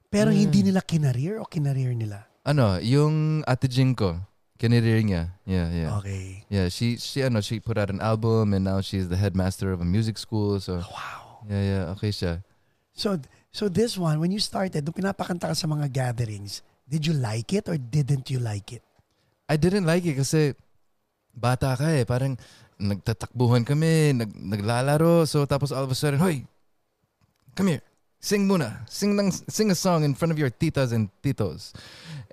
Pero 0.07 0.29
Yeah. 0.29 0.43
hindi 0.43 0.59
nila 0.63 0.79
kinareer 0.79 1.39
o 1.39 1.47
kinareer 1.47 1.95
nila? 1.95 2.27
Ano, 2.43 2.77
yung 2.79 3.41
ate 3.43 3.67
Jing 3.67 3.91
ko. 3.91 4.19
Kinirir 4.57 5.05
niya. 5.05 5.29
Yeah, 5.45 5.69
yeah. 5.69 5.89
Okay. 6.01 6.41
Yeah, 6.49 6.67
she, 6.73 6.97
she, 6.97 7.21
I 7.23 7.29
know 7.29 7.41
she 7.45 7.61
put 7.61 7.77
out 7.77 7.93
an 7.93 8.01
album 8.01 8.53
and 8.57 8.65
now 8.65 8.81
she's 8.81 9.05
the 9.07 9.17
headmaster 9.17 9.71
of 9.71 9.81
a 9.81 9.85
music 9.85 10.17
school. 10.17 10.59
So, 10.59 10.81
Wow. 10.81 11.45
yeah, 11.45 11.61
yeah. 11.63 11.83
Okay 11.93 12.09
siya. 12.09 12.41
So, 12.97 13.21
so 13.53 13.69
this 13.69 13.97
one, 13.97 14.17
when 14.17 14.33
you 14.33 14.41
started, 14.41 14.81
nung 14.81 14.97
pinapakanta 14.97 15.53
ka 15.53 15.55
sa 15.55 15.69
mga 15.69 15.93
gatherings, 15.93 16.65
did 16.89 17.05
you 17.05 17.13
like 17.13 17.53
it 17.53 17.69
or 17.69 17.77
didn't 17.77 18.33
you 18.33 18.41
like 18.41 18.73
it? 18.73 18.81
I 19.45 19.55
didn't 19.61 19.85
like 19.85 20.01
it 20.03 20.17
kasi 20.17 20.57
bata 21.37 21.77
ka 21.77 21.93
eh. 21.93 22.03
Parang 22.09 22.33
nagtatakbuhan 22.81 23.61
kami, 23.61 24.17
nag, 24.17 24.33
naglalaro. 24.33 25.29
So 25.29 25.45
tapos 25.45 25.69
all 25.69 25.85
of 25.85 25.93
a 25.93 25.97
sudden, 25.97 26.17
Hoy, 26.17 26.49
come 27.53 27.77
here. 27.77 27.85
Sing 28.17 28.49
muna. 28.49 28.81
Sing, 28.89 29.13
ng, 29.13 29.29
sing 29.29 29.69
a 29.69 29.77
song 29.77 30.03
in 30.03 30.13
front 30.13 30.33
of 30.33 30.39
your 30.39 30.49
titas 30.49 30.91
and 30.91 31.07
titos. 31.21 31.71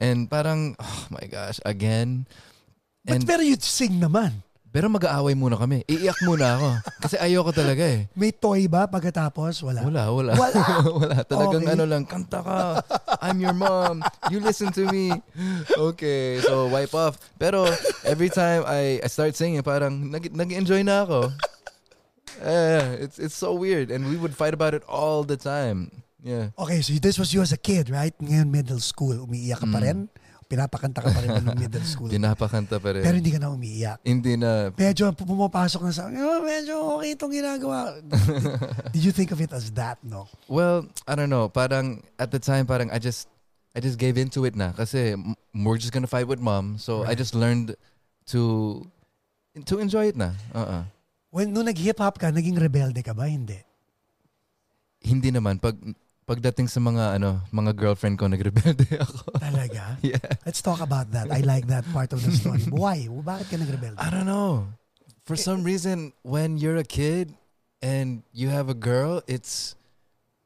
And 0.00 0.26
parang, 0.26 0.74
oh 0.80 1.00
my 1.10 1.28
gosh, 1.28 1.60
again. 1.64 2.26
But 3.04 3.20
And, 3.20 3.26
pero 3.28 3.44
you 3.44 3.56
sing 3.60 4.00
naman. 4.00 4.40
pero 4.74 4.90
mag-aaway 4.90 5.38
muna 5.38 5.54
kami. 5.54 5.86
Iiyak 5.86 6.18
muna 6.26 6.58
ako. 6.58 6.68
Kasi 6.98 7.14
ayoko 7.14 7.54
talaga 7.54 7.86
eh. 7.86 8.10
May 8.18 8.34
toy 8.34 8.66
ba 8.66 8.90
pagkatapos? 8.90 9.62
Wala. 9.62 9.86
Wala, 9.86 10.10
wala. 10.10 10.32
Wala. 10.34 10.62
wala. 10.98 11.16
Talagang 11.22 11.62
Okay. 11.62 11.74
ano 11.78 11.84
lang, 11.86 12.02
kanta 12.02 12.42
ka. 12.42 12.82
I'm 13.22 13.38
your 13.38 13.54
mom. 13.54 14.02
You 14.34 14.42
listen 14.42 14.74
to 14.74 14.90
me. 14.90 15.14
Okay, 15.70 16.42
so 16.42 16.66
wipe 16.74 16.90
off. 16.90 17.22
Pero 17.38 17.70
every 18.02 18.34
time 18.34 18.66
I, 18.66 18.98
I 18.98 19.06
start 19.06 19.38
singing, 19.38 19.62
parang 19.62 20.10
nag, 20.10 20.34
nag-enjoy 20.34 20.82
na 20.82 21.06
ako. 21.06 21.30
Eh, 22.42 23.04
it's 23.04 23.18
it's 23.18 23.36
so 23.36 23.54
weird. 23.54 23.90
And 23.90 24.06
we 24.10 24.16
would 24.16 24.34
fight 24.34 24.54
about 24.54 24.74
it 24.74 24.82
all 24.88 25.22
the 25.22 25.36
time. 25.36 25.90
Yeah. 26.24 26.56
Okay, 26.56 26.80
so 26.80 26.96
this 26.96 27.20
was 27.20 27.36
you 27.36 27.44
as 27.44 27.52
a 27.52 27.60
kid, 27.60 27.92
right? 27.92 28.16
Ngayon 28.16 28.48
middle 28.48 28.80
school, 28.80 29.12
umiiyak 29.28 29.60
ka 29.60 29.68
pa 29.68 29.78
Mm. 29.78 29.84
rin? 29.84 29.98
Pinapakanta 30.44 31.00
ka 31.04 31.08
pa 31.12 31.20
rin 31.20 31.40
nung 31.40 31.56
middle 31.56 31.84
school. 31.84 32.08
Pinapakanta 32.08 32.76
pa 32.80 32.96
rin. 32.96 33.04
Pero 33.04 33.16
hindi 33.16 33.32
ka 33.32 33.40
na 33.40 33.52
umiiyak. 33.52 34.00
Hindi 34.04 34.36
na. 34.40 34.72
Medyo 34.72 35.12
pumapasok 35.12 35.80
na 35.84 35.92
sa, 35.92 36.08
oh, 36.08 36.40
medyo 36.44 36.96
okay 36.96 37.12
itong 37.16 37.32
ginagawa. 37.32 37.96
Did 38.94 39.04
you 39.04 39.12
think 39.12 39.32
of 39.32 39.40
it 39.40 39.52
as 39.52 39.68
that, 39.76 40.00
no? 40.04 40.28
Well, 40.48 40.88
I 41.08 41.12
don't 41.16 41.32
know. 41.32 41.48
Parang 41.48 42.04
at 42.20 42.32
the 42.32 42.40
time, 42.40 42.64
parang 42.64 42.88
I 42.92 42.96
just 43.00 43.28
I 43.76 43.80
just 43.80 43.96
gave 44.00 44.16
into 44.16 44.44
it 44.48 44.56
na. 44.56 44.72
Kasi 44.72 45.16
we're 45.52 45.80
just 45.80 45.92
gonna 45.92 46.08
fight 46.08 46.28
with 46.28 46.40
mom. 46.40 46.76
So 46.80 47.04
I 47.04 47.12
just 47.16 47.32
learned 47.36 47.76
to 48.32 48.84
to 49.64 49.74
enjoy 49.80 50.08
it 50.12 50.16
na. 50.16 50.32
Uh-uh. 50.56 50.84
When, 51.34 51.50
nung 51.50 51.66
nag-hip 51.66 51.98
hop 51.98 52.14
ka, 52.14 52.30
naging 52.30 52.54
rebelde 52.54 53.02
ka 53.02 53.10
ba? 53.10 53.26
Hindi. 53.26 53.58
Hindi 55.02 55.34
naman 55.34 55.58
pag 55.58 55.74
pagdating 56.30 56.70
sa 56.70 56.78
mga 56.78 57.18
ano, 57.18 57.42
mga 57.50 57.74
girlfriend 57.74 58.22
ko 58.22 58.30
nagrebelde 58.30 58.86
ako. 59.04 59.42
Talaga? 59.42 59.98
yeah. 60.06 60.22
Let's 60.46 60.62
talk 60.62 60.78
about 60.78 61.10
that. 61.10 61.34
I 61.34 61.42
like 61.42 61.66
that 61.66 61.82
part 61.90 62.14
of 62.14 62.22
the 62.22 62.30
story. 62.30 62.62
Why? 62.70 63.10
Bakit 63.10 63.50
ka 63.50 63.56
nagrebelde? 63.58 63.98
I 63.98 64.14
don't 64.14 64.30
know. 64.30 64.70
For 65.26 65.34
some 65.34 65.66
reason 65.66 66.14
when 66.22 66.54
you're 66.54 66.78
a 66.78 66.86
kid 66.86 67.34
and 67.82 68.22
you 68.30 68.54
have 68.54 68.70
a 68.70 68.78
girl, 68.78 69.18
it's 69.26 69.74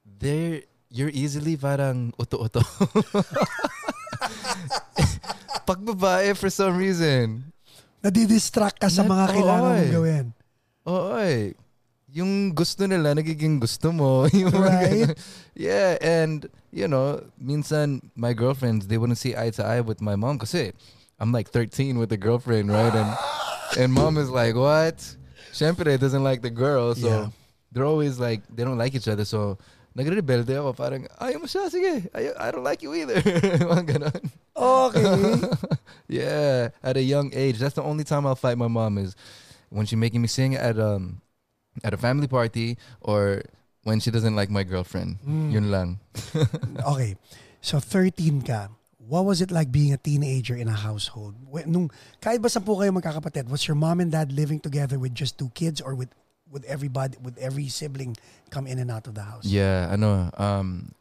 there 0.03 0.65
you're 0.89 1.13
easily 1.13 1.61
parang 1.61 2.17
uto-uto. 2.17 2.65
Pag 5.69 5.85
babae 5.85 6.33
for 6.33 6.49
some 6.49 6.81
reason, 6.81 7.45
Nadidistract 7.99 8.79
ka 8.79 8.87
sa 8.87 9.03
mga 9.03 9.37
kailangan 9.37 9.71
mong 9.75 9.91
gawin. 9.93 10.25
Eh. 11.21 11.53
yung 12.09 12.57
gusto 12.57 12.89
nila 12.89 13.13
nagiging 13.13 13.61
gusto 13.61 13.93
mo. 13.93 14.25
Yung 14.33 14.49
Right. 14.53 15.13
Yeah, 15.53 16.01
and 16.01 16.49
you 16.73 16.89
know, 16.89 17.21
minsan 17.37 18.01
my 18.17 18.33
girlfriends 18.33 18.89
they 18.89 18.97
wouldn't 18.97 19.21
see 19.21 19.37
eye 19.37 19.53
to 19.61 19.63
eye 19.65 19.85
with 19.85 20.01
my 20.01 20.17
mom 20.17 20.41
kasi 20.41 20.73
I'm 21.21 21.33
like 21.37 21.53
13 21.53 21.99
with 22.01 22.09
a 22.13 22.17
girlfriend, 22.17 22.73
right? 22.73 22.95
And 22.95 23.11
and 23.77 23.89
mom 23.93 24.17
is 24.17 24.33
like, 24.33 24.57
"What?" 24.57 25.05
Syempre 25.53 25.93
doesn't 26.01 26.25
like 26.25 26.41
the 26.41 26.49
girl, 26.53 26.97
so 26.97 27.09
Yeah. 27.09 27.27
they're 27.77 27.89
always 27.89 28.17
like 28.17 28.41
they 28.49 28.65
don't 28.65 28.81
like 28.81 28.97
each 28.97 29.09
other. 29.11 29.29
So 29.29 29.61
nagre-rebelde 29.93 30.57
ako 30.57 30.73
parang 30.79 31.05
ayaw 31.21 31.43
mo 31.43 31.47
siya, 31.51 31.69
sige. 31.69 32.09
Ayaw, 32.17 32.33
I 32.41 32.49
don't 32.55 32.65
like 32.65 32.81
you 32.81 32.95
either. 32.97 33.21
Mga 33.69 33.85
ganon. 33.85 34.23
Okay. 34.57 35.05
yeah, 36.25 36.73
at 36.81 36.97
a 36.97 37.05
young 37.05 37.35
age. 37.37 37.59
That's 37.61 37.77
the 37.77 37.85
only 37.85 38.09
time 38.09 38.25
I'll 38.25 38.39
fight 38.39 38.57
my 38.57 38.71
mom 38.71 38.97
is 38.97 39.13
when 39.71 39.87
she's 39.87 39.99
making 39.99 40.23
me 40.23 40.29
sing 40.29 40.55
at 40.55 40.79
um 40.79 41.21
at 41.85 41.95
a 41.95 42.01
family 42.01 42.27
party 42.27 42.77
or 43.01 43.43
when 43.85 44.01
she 44.01 44.11
doesn't 44.11 44.35
like 44.37 44.51
my 44.51 44.65
girlfriend. 44.65 45.19
Mm. 45.27 45.53
Yun 45.53 45.67
lang. 45.71 45.91
okay. 46.93 47.17
So 47.61 47.81
13 47.81 48.43
ka. 48.43 48.69
What 48.99 49.25
was 49.25 49.41
it 49.41 49.49
like 49.51 49.73
being 49.73 49.93
a 49.93 49.97
teenager 49.97 50.53
in 50.55 50.69
a 50.69 50.77
household? 50.77 51.35
When- 51.49 51.73
Nung 51.73 51.87
kahit 52.21 52.45
ba 52.45 52.53
sampu 52.53 52.77
kayo 52.77 52.93
magkakapatid, 52.93 53.49
was 53.49 53.65
your 53.65 53.77
mom 53.79 54.01
and 54.05 54.13
dad 54.13 54.29
living 54.33 54.61
together 54.61 54.99
with 55.01 55.15
just 55.17 55.39
two 55.41 55.49
kids 55.57 55.81
or 55.81 55.95
with 55.97 56.13
with 56.53 56.65
everybody 56.69 57.17
with 57.21 57.37
every 57.41 57.69
sibling 57.73 58.17
come 58.53 58.67
in 58.69 58.77
and 58.77 58.93
out 58.93 59.09
of 59.09 59.17
the 59.17 59.25
house? 59.25 59.49
Yeah, 59.49 59.89
I 59.89 59.97
know. 59.97 60.29
Um 60.37 60.93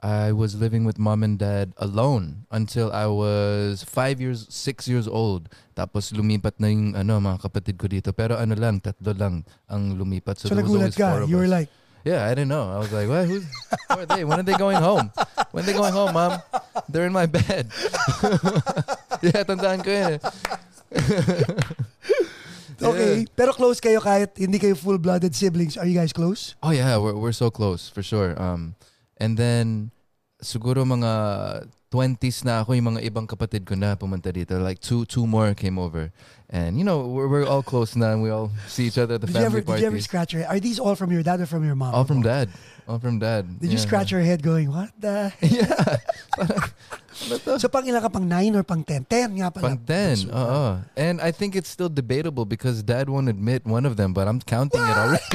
I 0.00 0.32
was 0.32 0.56
living 0.56 0.88
with 0.88 0.96
mom 0.98 1.20
and 1.22 1.36
dad 1.36 1.72
alone 1.76 2.48
until 2.50 2.88
I 2.90 3.04
was 3.06 3.84
five 3.84 4.16
years, 4.20 4.48
six 4.48 4.88
years 4.88 5.04
old. 5.06 5.52
Tapos 5.76 6.08
lumipat 6.16 6.56
na 6.56 6.72
yung 6.72 6.96
ano, 6.96 7.20
mga 7.20 7.44
kapatid 7.44 7.76
ko 7.76 7.84
dito. 7.84 8.08
Pero 8.16 8.40
ano 8.40 8.56
lang, 8.56 8.80
tatlo 8.80 9.12
lang 9.12 9.44
ang 9.68 9.94
lumipat. 10.00 10.40
So, 10.40 10.48
So, 10.48 10.56
there 10.56 10.64
was 10.64 10.72
always 10.72 10.96
four 10.96 11.04
ka. 11.20 11.24
of 11.24 11.28
You 11.28 11.36
were 11.36 11.48
like, 11.52 11.68
Yeah, 12.00 12.24
I 12.24 12.32
didn't 12.32 12.48
know. 12.48 12.64
I 12.64 12.80
was 12.80 12.88
like, 12.96 13.12
what? 13.12 13.28
Who's, 13.28 13.44
who 13.44 14.00
are 14.00 14.08
they? 14.08 14.24
When 14.24 14.40
are 14.40 14.48
they 14.48 14.56
going 14.56 14.80
home? 14.80 15.12
When 15.52 15.64
are 15.64 15.66
they 15.68 15.76
going 15.76 15.92
home, 15.92 16.16
mom? 16.16 16.40
They're 16.88 17.04
in 17.04 17.12
my 17.12 17.28
bed. 17.28 17.68
yeah, 19.20 19.44
tandaan 19.44 19.84
ko 19.84 19.90
yun. 19.92 20.16
eh. 20.16 20.18
okay, 22.80 23.12
Yeah. 23.20 23.28
pero 23.36 23.52
close 23.52 23.80
kayo 23.84 24.00
kahit 24.00 24.32
hindi 24.40 24.56
kayo 24.56 24.72
full-blooded 24.76 25.36
siblings. 25.36 25.76
Are 25.76 25.84
you 25.84 25.92
guys 25.92 26.12
close? 26.16 26.56
Oh 26.64 26.72
yeah, 26.72 26.96
we're 26.96 27.12
we're 27.12 27.36
so 27.36 27.52
close 27.52 27.92
for 27.92 28.00
sure. 28.00 28.32
Um, 28.40 28.74
and 29.20 29.36
then 29.38 29.92
siguro 30.40 30.82
mga 30.88 31.12
20s 31.90 32.46
na 32.46 32.62
ako 32.62 32.78
yung 32.78 32.94
mga 32.94 33.02
ibang 33.10 33.26
kapatid 33.26 33.66
ko 33.66 33.74
na 33.74 33.98
pumunta 33.98 34.30
dito. 34.30 34.54
Like 34.62 34.78
two 34.78 35.02
two 35.10 35.26
more 35.26 35.50
came 35.58 35.74
over. 35.74 36.14
And 36.46 36.78
you 36.78 36.86
know, 36.86 37.02
we're, 37.06 37.26
we're 37.26 37.46
all 37.46 37.62
close 37.66 37.98
now 37.98 38.14
and 38.14 38.22
we 38.22 38.30
all 38.30 38.50
see 38.70 38.86
each 38.86 38.98
other 38.98 39.18
at 39.18 39.22
the 39.22 39.26
Did 39.26 39.36
you 39.38 39.42
ever 39.42 39.62
family 39.62 39.78
did 39.78 39.82
you 39.82 39.90
ever 39.90 40.00
scratch 40.02 40.30
your 40.32 40.42
head? 40.46 40.54
Are 40.54 40.62
these 40.62 40.78
all 40.78 40.94
from 40.94 41.10
your 41.10 41.22
dad 41.26 41.42
or 41.42 41.46
from 41.46 41.66
your 41.66 41.74
mom? 41.74 41.94
all 41.94 42.06
from 42.06 42.22
dad. 42.22 42.46
All 42.86 42.98
from 42.98 43.18
dad. 43.18 43.58
Did 43.58 43.70
you 43.70 43.78
scratch 43.78 44.10
your 44.10 44.22
head 44.22 44.42
going, 44.42 44.70
what 44.70 44.90
the? 44.98 45.30
Yeah. 45.42 45.98
Parang, 46.34 46.62
ano 47.26 47.34
to? 47.38 47.58
So 47.58 47.66
pang 47.66 47.86
ilan 47.86 48.02
ka 48.02 48.10
pang 48.10 48.26
9 48.26 48.54
or 48.54 48.62
pang 48.62 48.82
10? 48.82 49.06
10 49.06 49.38
nga 49.42 49.50
pala. 49.50 49.62
Pang 49.74 49.78
10. 49.78 50.16
So, 50.16 50.30
Uh-uh. 50.30 50.72
And 50.94 51.18
I 51.18 51.30
think 51.30 51.54
it's 51.54 51.70
still 51.70 51.90
debatable 51.90 52.46
because 52.46 52.82
dad 52.82 53.10
won't 53.10 53.30
admit 53.30 53.66
one 53.66 53.86
of 53.86 53.94
them, 53.98 54.14
but 54.14 54.26
I'm 54.30 54.38
counting 54.42 54.82
it 54.82 54.96
already. 54.98 55.30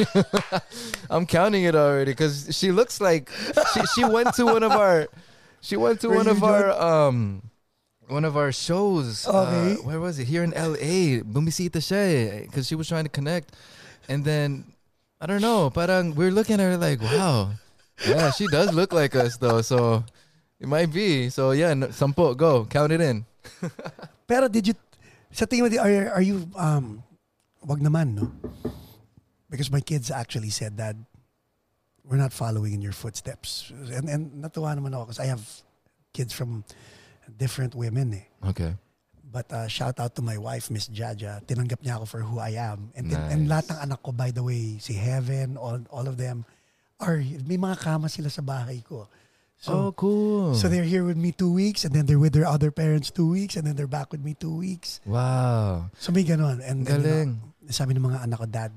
I'm 1.12 1.28
counting 1.28 1.64
it 1.64 1.76
already 1.76 2.12
because 2.12 2.52
she 2.52 2.72
looks 2.72 3.00
like 3.00 3.32
she, 3.76 3.84
she 3.96 4.04
went 4.04 4.36
to 4.40 4.48
one 4.48 4.64
of 4.64 4.72
our 4.72 5.08
she 5.66 5.76
went 5.78 5.98
to 6.02 6.10
Were 6.14 6.22
one 6.22 6.30
of 6.30 6.46
our 6.46 6.70
um 6.70 7.50
one 8.06 8.22
of 8.22 8.38
our 8.38 8.54
shows. 8.54 9.26
Okay. 9.26 9.74
Uh, 9.74 9.76
where 9.82 10.00
was 10.00 10.22
it? 10.22 10.30
Here 10.30 10.46
in 10.46 10.54
LA. 10.54 11.26
Bumisita 11.26 11.82
siya 11.82 12.46
because 12.46 12.70
she 12.70 12.78
was 12.78 12.86
trying 12.88 13.06
to 13.06 13.10
connect. 13.10 13.58
And 14.06 14.22
then 14.22 14.70
I 15.18 15.26
don't 15.26 15.42
know, 15.42 15.74
parang 15.74 16.14
we're 16.14 16.30
looking 16.30 16.62
at 16.62 16.70
her 16.70 16.78
like, 16.78 17.02
wow. 17.02 17.58
Yeah, 18.06 18.30
she 18.30 18.46
does 18.46 18.74
look 18.78 18.94
like 18.94 19.16
us 19.18 19.38
though. 19.42 19.66
So 19.66 20.06
it 20.62 20.70
might 20.70 20.94
be. 20.94 21.34
So 21.34 21.50
yeah, 21.52 21.74
no, 21.74 21.90
sampo, 21.90 22.38
go. 22.38 22.70
Count 22.70 22.94
it 22.94 23.02
in. 23.02 23.26
Pero 24.30 24.48
did 24.48 24.70
you, 24.70 24.76
sa 25.34 25.46
tingin 25.50 25.66
mo, 25.66 25.82
are, 25.82 26.22
are 26.22 26.22
you, 26.22 26.46
um, 26.58 27.02
wag 27.66 27.82
naman, 27.82 28.14
no? 28.14 28.30
Because 29.50 29.72
my 29.72 29.82
kids 29.82 30.10
actually 30.12 30.50
said 30.50 30.78
that 30.78 30.96
we're 32.10 32.18
not 32.22 32.34
following 32.34 32.74
in 32.74 32.82
your 32.82 32.94
footsteps. 32.94 33.72
And, 33.92 34.10
and 34.10 34.32
natuwa 34.44 34.78
naman 34.78 34.94
ako 34.94 35.06
because 35.12 35.20
I 35.20 35.26
have 35.26 35.44
kids 36.14 36.34
from 36.34 36.64
different 37.38 37.76
women 37.76 38.14
eh. 38.14 38.26
Okay. 38.50 38.74
But 39.36 39.52
uh, 39.52 39.68
shout 39.68 40.00
out 40.00 40.16
to 40.16 40.22
my 40.22 40.38
wife, 40.38 40.72
Miss 40.72 40.88
Jaja. 40.88 41.44
Tinanggap 41.44 41.84
niya 41.84 42.00
ako 42.00 42.06
for 42.06 42.22
who 42.24 42.40
I 42.40 42.56
am. 42.56 42.96
And, 42.96 43.12
and 43.12 43.50
Nice. 43.50 43.52
lahat 43.52 43.66
ng 43.76 43.80
anak 43.92 44.00
ko, 44.00 44.12
by 44.16 44.32
the 44.32 44.40
way, 44.44 44.78
si 44.80 44.94
Heaven, 44.96 45.58
all, 45.58 45.84
all 45.92 46.08
of 46.08 46.16
them, 46.16 46.46
are, 47.04 47.20
may 47.20 47.60
mga 47.60 47.76
kama 47.84 48.08
sila 48.08 48.30
sa 48.32 48.40
bahay 48.40 48.80
ko. 48.80 49.12
So, 49.60 49.72
oh, 49.72 49.92
cool. 49.92 50.54
so 50.54 50.68
they're 50.68 50.88
here 50.88 51.04
with 51.04 51.18
me 51.18 51.32
two 51.32 51.52
weeks, 51.52 51.84
and 51.84 51.92
then 51.96 52.06
they're 52.06 52.20
with 52.20 52.32
their 52.32 52.46
other 52.46 52.72
parents 52.72 53.10
two 53.12 53.28
weeks, 53.28 53.56
and 53.56 53.66
then 53.66 53.76
they're 53.76 53.92
back 53.92 54.12
with 54.12 54.24
me 54.24 54.36
two 54.36 54.56
weeks. 54.56 55.00
wow. 55.08 55.90
So 56.00 56.12
may 56.12 56.24
ganon. 56.24 56.60
And, 56.64 56.88
and 56.88 56.88
you 56.88 56.96
know, 56.96 57.04
Galing. 57.04 57.32
sabi 57.72 57.92
ng 57.96 58.04
mga 58.04 58.24
anak 58.24 58.40
ko, 58.40 58.48
Dad, 58.48 58.72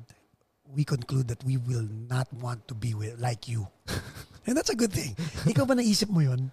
we 0.75 0.85
conclude 0.85 1.29
that 1.29 1.43
we 1.45 1.57
will 1.57 1.87
not 2.09 2.29
want 2.33 2.67
to 2.69 2.75
be 2.75 2.95
with 2.95 3.19
like 3.21 3.49
you. 3.49 3.67
and 4.47 4.57
that's 4.57 4.71
a 4.71 4.77
good 4.77 4.93
thing. 4.93 5.17
Ikaw 5.49 5.67
ba 5.67 5.75
naisip 5.75 6.09
mo 6.11 6.21
yun? 6.21 6.51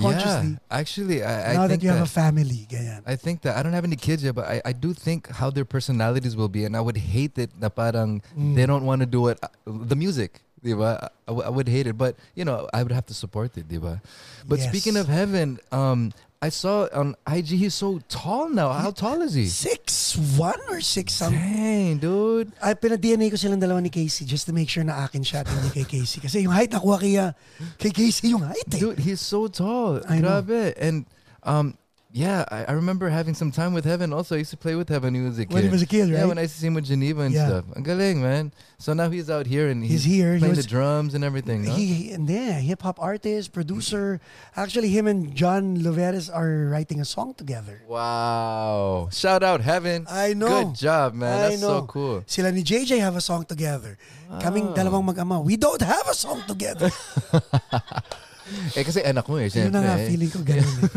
Consciously? 0.00 0.56
Yeah. 0.56 0.72
Actually, 0.72 1.18
I, 1.22 1.52
I 1.52 1.54
now 1.54 1.66
that 1.68 1.82
you 1.82 1.90
have 1.92 2.00
a 2.00 2.08
family, 2.08 2.64
ganyan. 2.64 3.04
I 3.04 3.14
think 3.16 3.42
that 3.44 3.56
I 3.56 3.62
don't 3.62 3.76
have 3.76 3.84
any 3.84 3.96
kids 3.96 4.24
yet, 4.24 4.34
but 4.34 4.48
I, 4.48 4.62
I 4.64 4.72
do 4.72 4.94
think 4.96 5.28
how 5.28 5.50
their 5.52 5.66
personalities 5.68 6.32
will 6.34 6.48
be, 6.48 6.64
and 6.64 6.72
I 6.76 6.80
would 6.80 6.96
hate 6.96 7.36
it 7.36 7.50
na 7.60 7.68
parang 7.68 8.22
Mm. 8.32 8.56
they 8.56 8.64
don't 8.64 8.88
want 8.88 9.04
to 9.04 9.06
do 9.06 9.28
it. 9.28 9.36
uh, 9.44 9.52
The 9.68 9.92
music, 9.96 10.40
diba? 10.64 11.12
I, 11.28 11.32
I 11.32 11.50
would 11.52 11.68
hate 11.68 11.84
it, 11.86 11.98
but 12.00 12.16
you 12.34 12.44
know, 12.48 12.72
I 12.72 12.82
would 12.82 12.92
have 12.96 13.04
to 13.12 13.14
support 13.14 13.52
it, 13.60 13.68
diba? 13.68 14.00
But 14.48 14.64
Yes. 14.64 14.72
speaking 14.72 14.96
of 14.96 15.12
heaven, 15.12 15.60
um, 15.68 16.16
I 16.42 16.50
saw 16.50 16.90
on 16.90 17.14
IG 17.22 17.54
he's 17.54 17.72
so 17.72 18.02
tall 18.10 18.50
now. 18.50 18.74
How 18.74 18.90
tall 18.90 19.22
is 19.22 19.38
he? 19.38 19.46
Six 19.46 20.18
one 20.34 20.58
or 20.68 20.82
six 20.82 21.14
something. 21.14 21.38
Dang, 21.38 22.02
dude. 22.02 22.50
Ay, 22.58 22.74
pinag-DNA 22.74 23.30
ko 23.30 23.38
silang 23.38 23.62
dalawa 23.62 23.78
ni 23.78 23.94
Casey 23.94 24.26
just 24.26 24.50
to 24.50 24.52
make 24.52 24.66
sure 24.66 24.82
na 24.82 25.06
akin 25.06 25.22
siya 25.22 25.46
at 25.46 25.48
hindi 25.54 25.70
kay 25.70 25.86
Casey. 25.86 26.18
Kasi 26.18 26.42
yung 26.42 26.50
height 26.50 26.74
nakuha 26.74 26.98
kay, 26.98 27.14
uh, 27.14 27.30
kay 27.78 27.94
Casey 27.94 28.34
yung 28.34 28.42
height 28.42 28.66
eh. 28.74 28.82
Dude, 28.82 28.98
he's 28.98 29.22
so 29.22 29.46
tall. 29.46 30.02
I 30.10 30.18
know. 30.18 30.42
Grabe. 30.42 30.74
And 30.82 31.06
um, 31.46 31.78
yeah, 32.12 32.44
I, 32.50 32.64
I 32.68 32.72
remember 32.72 33.08
having 33.08 33.32
some 33.32 33.50
time 33.50 33.72
with 33.72 33.84
Heaven. 33.88 34.12
Also, 34.12 34.34
I 34.34 34.38
used 34.44 34.50
to 34.52 34.60
play 34.60 34.74
with 34.76 34.88
Heaven 34.88 35.14
when 35.14 35.22
he 35.22 35.26
was 35.26 35.38
a 35.38 35.46
kid. 35.46 35.54
When 35.54 35.64
he 35.64 35.70
was 35.72 35.80
a 35.80 35.86
kid, 35.88 36.12
right? 36.12 36.20
Yeah, 36.20 36.26
when 36.28 36.36
I 36.36 36.42
used 36.44 36.54
to 36.54 36.60
see 36.60 36.66
him 36.68 36.74
with 36.76 36.84
Geneva 36.84 37.22
and 37.22 37.32
Yeah. 37.34 37.48
stuff. 37.48 37.64
Galing, 37.82 38.20
man. 38.20 38.52
So 38.76 38.92
now 38.92 39.08
he's 39.08 39.30
out 39.30 39.46
here 39.46 39.68
and 39.72 39.80
He's 39.82 40.04
he's, 40.04 40.20
here. 40.20 40.34
He 40.34 40.40
playing 40.44 40.56
was- 40.56 40.64
the 40.66 40.68
drums 40.68 41.14
and 41.14 41.24
everything. 41.24 41.64
No? 41.64 41.72
He, 41.72 41.86
he- 41.86 42.12
and 42.12 42.28
yeah, 42.28 42.60
hip 42.60 42.82
hop 42.82 43.00
artist, 43.00 43.52
producer. 43.52 44.20
Actually, 44.56 44.88
him 44.92 45.06
and 45.06 45.34
John 45.34 45.78
Loveres 45.78 46.28
are 46.28 46.68
writing 46.68 47.00
a 47.00 47.04
song 47.08 47.32
together. 47.32 47.80
wow. 47.88 49.08
Shout 49.10 49.42
out 49.42 49.62
Heaven. 49.64 50.04
I 50.10 50.34
know. 50.34 50.68
Good 50.68 50.76
job, 50.76 51.14
man. 51.14 51.32
I 51.32 51.48
That's 51.56 51.60
so 51.64 51.86
cool. 51.88 52.24
Sila 52.26 52.52
ni 52.52 52.62
JJ 52.62 53.00
have 53.00 53.16
a 53.16 53.22
song 53.24 53.44
together. 53.48 53.96
Kaming 54.40 54.76
dalawang 54.76 55.04
mag-ama. 55.08 55.40
We 55.40 55.56
don't 55.56 55.80
have 55.80 56.08
a 56.08 56.14
song 56.14 56.42
together. 56.46 56.90
Eh, 58.76 58.84
kasi 58.84 59.00
anak 59.04 59.26
mo 59.28 59.38
eh. 59.38 59.48
Yun 59.48 59.70
na 59.70 59.80
nga, 59.80 59.94
syempre, 59.96 60.04
eh. 60.04 60.10
feeling 60.10 60.32
ko 60.32 60.40
ganun 60.42 60.76
eh. 60.82 60.90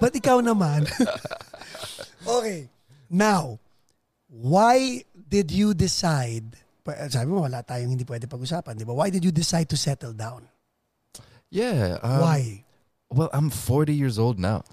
But 0.00 0.12
ikaw 0.16 0.38
naman. 0.40 0.86
okay. 2.38 2.68
Now, 3.10 3.58
why 4.28 5.04
did 5.14 5.50
you 5.50 5.74
decide, 5.74 6.56
sabi 7.10 7.28
mo 7.30 7.46
wala 7.46 7.62
tayong 7.62 7.94
hindi 7.94 8.04
pwede 8.04 8.26
pag-usapan, 8.26 8.76
di 8.78 8.84
ba? 8.84 8.94
Why 8.94 9.10
did 9.10 9.24
you 9.24 9.30
decide 9.32 9.70
to 9.70 9.78
settle 9.78 10.12
down? 10.12 10.46
Yeah. 11.50 11.98
um, 12.02 12.20
why? 12.20 12.64
Well, 13.10 13.30
I'm 13.32 13.50
40 13.50 13.94
years 13.94 14.18
old 14.18 14.38
now, 14.38 14.64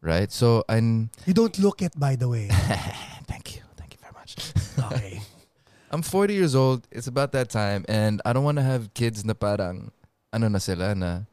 right? 0.00 0.32
So, 0.32 0.64
I'm. 0.68 1.10
You 1.28 1.34
don't 1.34 1.56
look 1.60 1.82
it, 1.82 1.92
by 1.98 2.16
the 2.16 2.28
way. 2.28 2.48
Thank 3.28 3.56
you. 3.56 3.62
Thank 3.76 3.92
you 3.92 4.00
very 4.00 4.14
much. 4.16 4.40
Okay. 4.92 5.20
I'm 5.92 6.02
40 6.02 6.34
years 6.34 6.54
old. 6.56 6.88
It's 6.90 7.06
about 7.06 7.30
that 7.32 7.50
time. 7.50 7.84
And 7.88 8.20
I 8.24 8.32
don't 8.32 8.42
want 8.42 8.58
to 8.58 8.66
have 8.66 8.94
kids 8.94 9.24
na 9.24 9.34
parang, 9.34 9.92
ano 10.32 10.48
na 10.48 10.58
sila, 10.58 10.96
na 10.96 11.28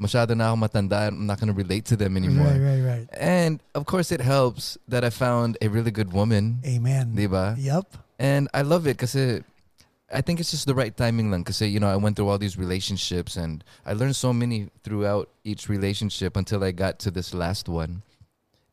masyado 0.00 0.36
na 0.36 0.52
ako 0.52 0.56
matanda. 0.56 1.08
I'm 1.08 1.26
not 1.26 1.40
going 1.40 1.48
to 1.48 1.56
relate 1.56 1.84
to 1.86 1.96
them 1.96 2.16
anymore. 2.16 2.46
Right, 2.52 2.60
right, 2.60 2.82
right. 2.82 3.06
And 3.16 3.60
of 3.74 3.86
course, 3.86 4.12
it 4.12 4.20
helps 4.20 4.76
that 4.88 5.04
I 5.04 5.10
found 5.10 5.56
a 5.60 5.68
really 5.68 5.90
good 5.90 6.12
woman. 6.12 6.60
Amen. 6.64 7.14
Diba? 7.16 7.56
Yup. 7.58 7.96
And 8.18 8.48
I 8.54 8.62
love 8.62 8.86
it 8.86 8.96
because 8.96 9.16
I 9.16 10.20
think 10.20 10.40
it's 10.40 10.50
just 10.50 10.66
the 10.66 10.74
right 10.74 10.96
timing 10.96 11.30
lang. 11.30 11.42
Because, 11.42 11.60
you 11.60 11.80
know, 11.80 11.88
I 11.88 11.96
went 11.96 12.16
through 12.16 12.28
all 12.28 12.38
these 12.38 12.56
relationships 12.56 13.36
and 13.36 13.64
I 13.84 13.92
learned 13.92 14.16
so 14.16 14.32
many 14.32 14.68
throughout 14.84 15.28
each 15.44 15.68
relationship 15.68 16.36
until 16.36 16.62
I 16.64 16.72
got 16.72 16.98
to 17.00 17.10
this 17.10 17.34
last 17.34 17.68
one. 17.68 18.02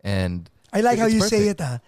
And 0.03 0.49
I 0.71 0.81
like 0.81 0.99
how 0.99 1.07
you 1.07 1.21
say 1.21 1.47
it, 1.47 1.61
ah. 1.61 1.79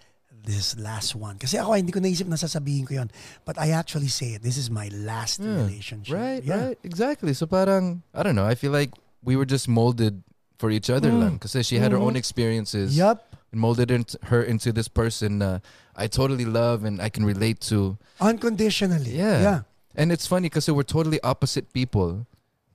This 0.46 0.78
last 0.78 1.18
one. 1.18 1.42
Kasi 1.42 1.58
ako, 1.58 1.74
hindi 1.74 1.90
ko 1.90 1.98
naisip 1.98 2.30
na 2.30 2.38
sasabihin 2.38 2.86
ko 2.86 2.94
yun. 3.02 3.10
But 3.44 3.58
I 3.58 3.74
actually 3.74 4.06
say 4.06 4.38
it. 4.38 4.46
This 4.46 4.54
is 4.54 4.70
my 4.70 4.86
last 4.94 5.42
Yeah, 5.42 5.66
relationship. 5.66 6.14
Right, 6.14 6.38
Yeah. 6.46 6.70
right, 6.70 6.78
exactly. 6.86 7.34
So 7.34 7.50
parang 7.50 8.06
I 8.14 8.22
don't 8.22 8.38
know. 8.38 8.46
I 8.46 8.54
feel 8.54 8.70
like 8.70 8.94
we 9.22 9.36
were 9.36 9.44
just 9.46 9.68
molded 9.68 10.22
for 10.58 10.70
each 10.70 10.88
other 10.88 11.10
Mm. 11.12 11.20
lang 11.20 11.32
because 11.36 11.52
she 11.66 11.76
had 11.76 11.92
her 11.92 11.98
Mhm. 12.00 12.06
own 12.12 12.16
experiences 12.16 12.96
Yup. 12.96 13.20
and 13.52 13.60
molded 13.60 13.92
her 14.32 14.42
into 14.42 14.72
this 14.72 14.88
person 14.88 15.42
uh, 15.42 15.60
I 15.96 16.06
totally 16.08 16.44
love 16.44 16.84
and 16.84 17.00
I 17.00 17.08
can 17.08 17.24
relate 17.24 17.60
to. 17.72 17.96
Unconditionally. 18.20 19.16
Yeah. 19.16 19.40
Yeah. 19.40 19.60
And 19.96 20.12
it's 20.12 20.26
funny 20.28 20.48
because 20.52 20.68
we're 20.68 20.84
totally 20.84 21.20
opposite 21.24 21.72
people, 21.72 22.26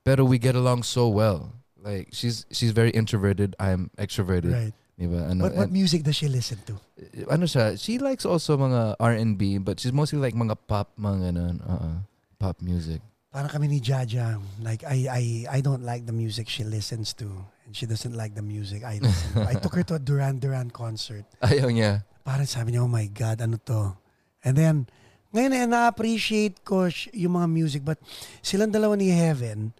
pero 0.02 0.24
we 0.26 0.38
get 0.42 0.54
along 0.58 0.82
so 0.82 1.06
well. 1.06 1.54
Like 1.78 2.10
she's 2.10 2.46
she's 2.50 2.70
very 2.74 2.90
introverted. 2.90 3.54
I'm 3.62 3.90
extroverted. 3.98 4.50
Right. 4.54 4.74
Diba? 4.98 5.30
Ano, 5.30 5.46
What, 5.50 5.54
what 5.54 5.70
music 5.70 6.02
does 6.06 6.14
she 6.18 6.26
listen 6.28 6.58
to? 6.66 6.78
ano 7.30 7.46
siya, 7.46 7.74
she 7.80 7.98
likes 7.98 8.22
also 8.26 8.54
mga 8.58 8.94
R&B, 9.00 9.58
but 9.58 9.80
she's 9.80 9.90
mostly 9.90 10.18
like 10.20 10.34
mga 10.34 10.54
pop, 10.70 10.94
mga 10.94 11.32
ganun, 11.34 11.56
uh, 11.66 12.02
pop 12.38 12.60
music. 12.62 13.02
Parang 13.32 13.48
kami 13.48 13.64
ni 13.64 13.80
Jaja. 13.80 14.36
Like, 14.60 14.84
I, 14.84 15.08
I, 15.08 15.22
I 15.48 15.58
don't 15.64 15.80
like 15.80 16.04
the 16.04 16.12
music 16.12 16.52
she 16.52 16.68
listens 16.68 17.16
to. 17.16 17.24
And 17.64 17.72
she 17.72 17.88
doesn't 17.88 18.12
like 18.12 18.36
the 18.36 18.44
music 18.44 18.84
I 18.84 19.00
listen 19.00 19.40
to. 19.40 19.48
I 19.48 19.56
took 19.56 19.72
her 19.72 19.82
to 19.88 19.96
a 19.96 20.02
Duran 20.02 20.36
Duran 20.36 20.68
concert. 20.68 21.24
Ayaw 21.40 21.72
niya. 21.72 22.04
Parang 22.20 22.44
sabi 22.44 22.76
niya, 22.76 22.84
oh 22.84 22.92
my 22.92 23.08
God, 23.08 23.40
ano 23.40 23.56
to? 23.64 23.96
And 24.44 24.52
then, 24.52 24.76
ngayon 25.32 25.52
eh, 25.56 25.64
na-appreciate 25.64 26.60
ko 26.60 26.92
yung 27.16 27.40
mga 27.40 27.48
music. 27.48 27.80
But 27.88 28.04
silang 28.44 28.68
dalawa 28.68 29.00
ni 29.00 29.08
Heaven, 29.08 29.72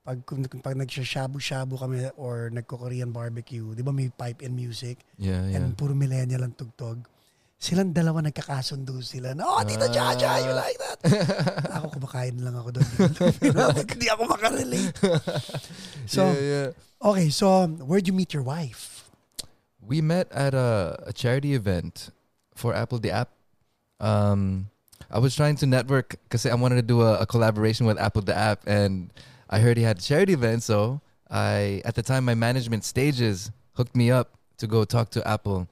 pag, 0.00 0.24
kung- 0.24 0.48
pag 0.48 0.72
nagsashabu-shabu 0.72 1.76
kami 1.76 2.08
or 2.16 2.48
nagko-Korean 2.48 3.12
barbecue, 3.12 3.68
di 3.76 3.84
ba 3.84 3.92
may 3.92 4.08
pipe 4.08 4.40
and 4.40 4.56
music? 4.56 5.04
Yeah, 5.20 5.44
yeah. 5.44 5.60
And 5.60 5.76
puro 5.76 5.92
millennial 5.92 6.40
ang 6.40 6.56
tugtog. 6.56 7.04
Silang 7.58 7.90
dalawa 7.90 8.22
nagkakasundo 8.22 9.02
sila 9.02 9.34
na, 9.34 9.42
oh, 9.42 9.58
Tita 9.66 9.90
Ah. 9.90 10.14
Jaja, 10.14 10.30
you 10.46 10.54
like 10.54 10.78
that? 10.78 10.98
ako 11.74 11.98
kumakain 11.98 12.38
lang 12.38 12.54
ako 12.54 12.70
doon. 12.78 12.86
Hindi 13.82 14.06
ako 14.14 14.22
makarelate. 14.30 14.94
So, 16.06 16.30
yeah, 16.30 16.38
yeah. 16.38 16.68
okay, 17.02 17.28
so 17.34 17.66
where'd 17.82 18.06
you 18.06 18.14
meet 18.14 18.30
your 18.30 18.46
wife? 18.46 19.10
We 19.82 19.98
met 19.98 20.30
at 20.30 20.54
a, 20.54 21.02
a 21.06 21.12
charity 21.12 21.54
event 21.58 22.14
for 22.54 22.74
Apple 22.78 23.02
the 23.02 23.10
app. 23.10 23.34
Um, 23.98 24.70
I 25.10 25.18
was 25.18 25.34
trying 25.34 25.56
to 25.56 25.66
network 25.66 26.14
because 26.30 26.46
I 26.46 26.54
wanted 26.54 26.76
to 26.76 26.86
do 26.86 27.02
a, 27.02 27.18
a 27.20 27.26
collaboration 27.26 27.86
with 27.86 27.98
Apple 27.98 28.22
the 28.22 28.36
app, 28.36 28.62
and 28.66 29.10
I 29.50 29.58
heard 29.58 29.76
he 29.76 29.82
had 29.82 29.98
a 29.98 30.02
charity 30.02 30.34
event. 30.34 30.62
So 30.62 31.00
I, 31.30 31.82
at 31.84 31.94
the 31.94 32.02
time, 32.02 32.24
my 32.24 32.34
management 32.34 32.84
stages 32.84 33.50
hooked 33.74 33.96
me 33.96 34.10
up 34.10 34.38
to 34.58 34.66
go 34.66 34.84
talk 34.84 35.10
to 35.10 35.26
Apple, 35.26 35.66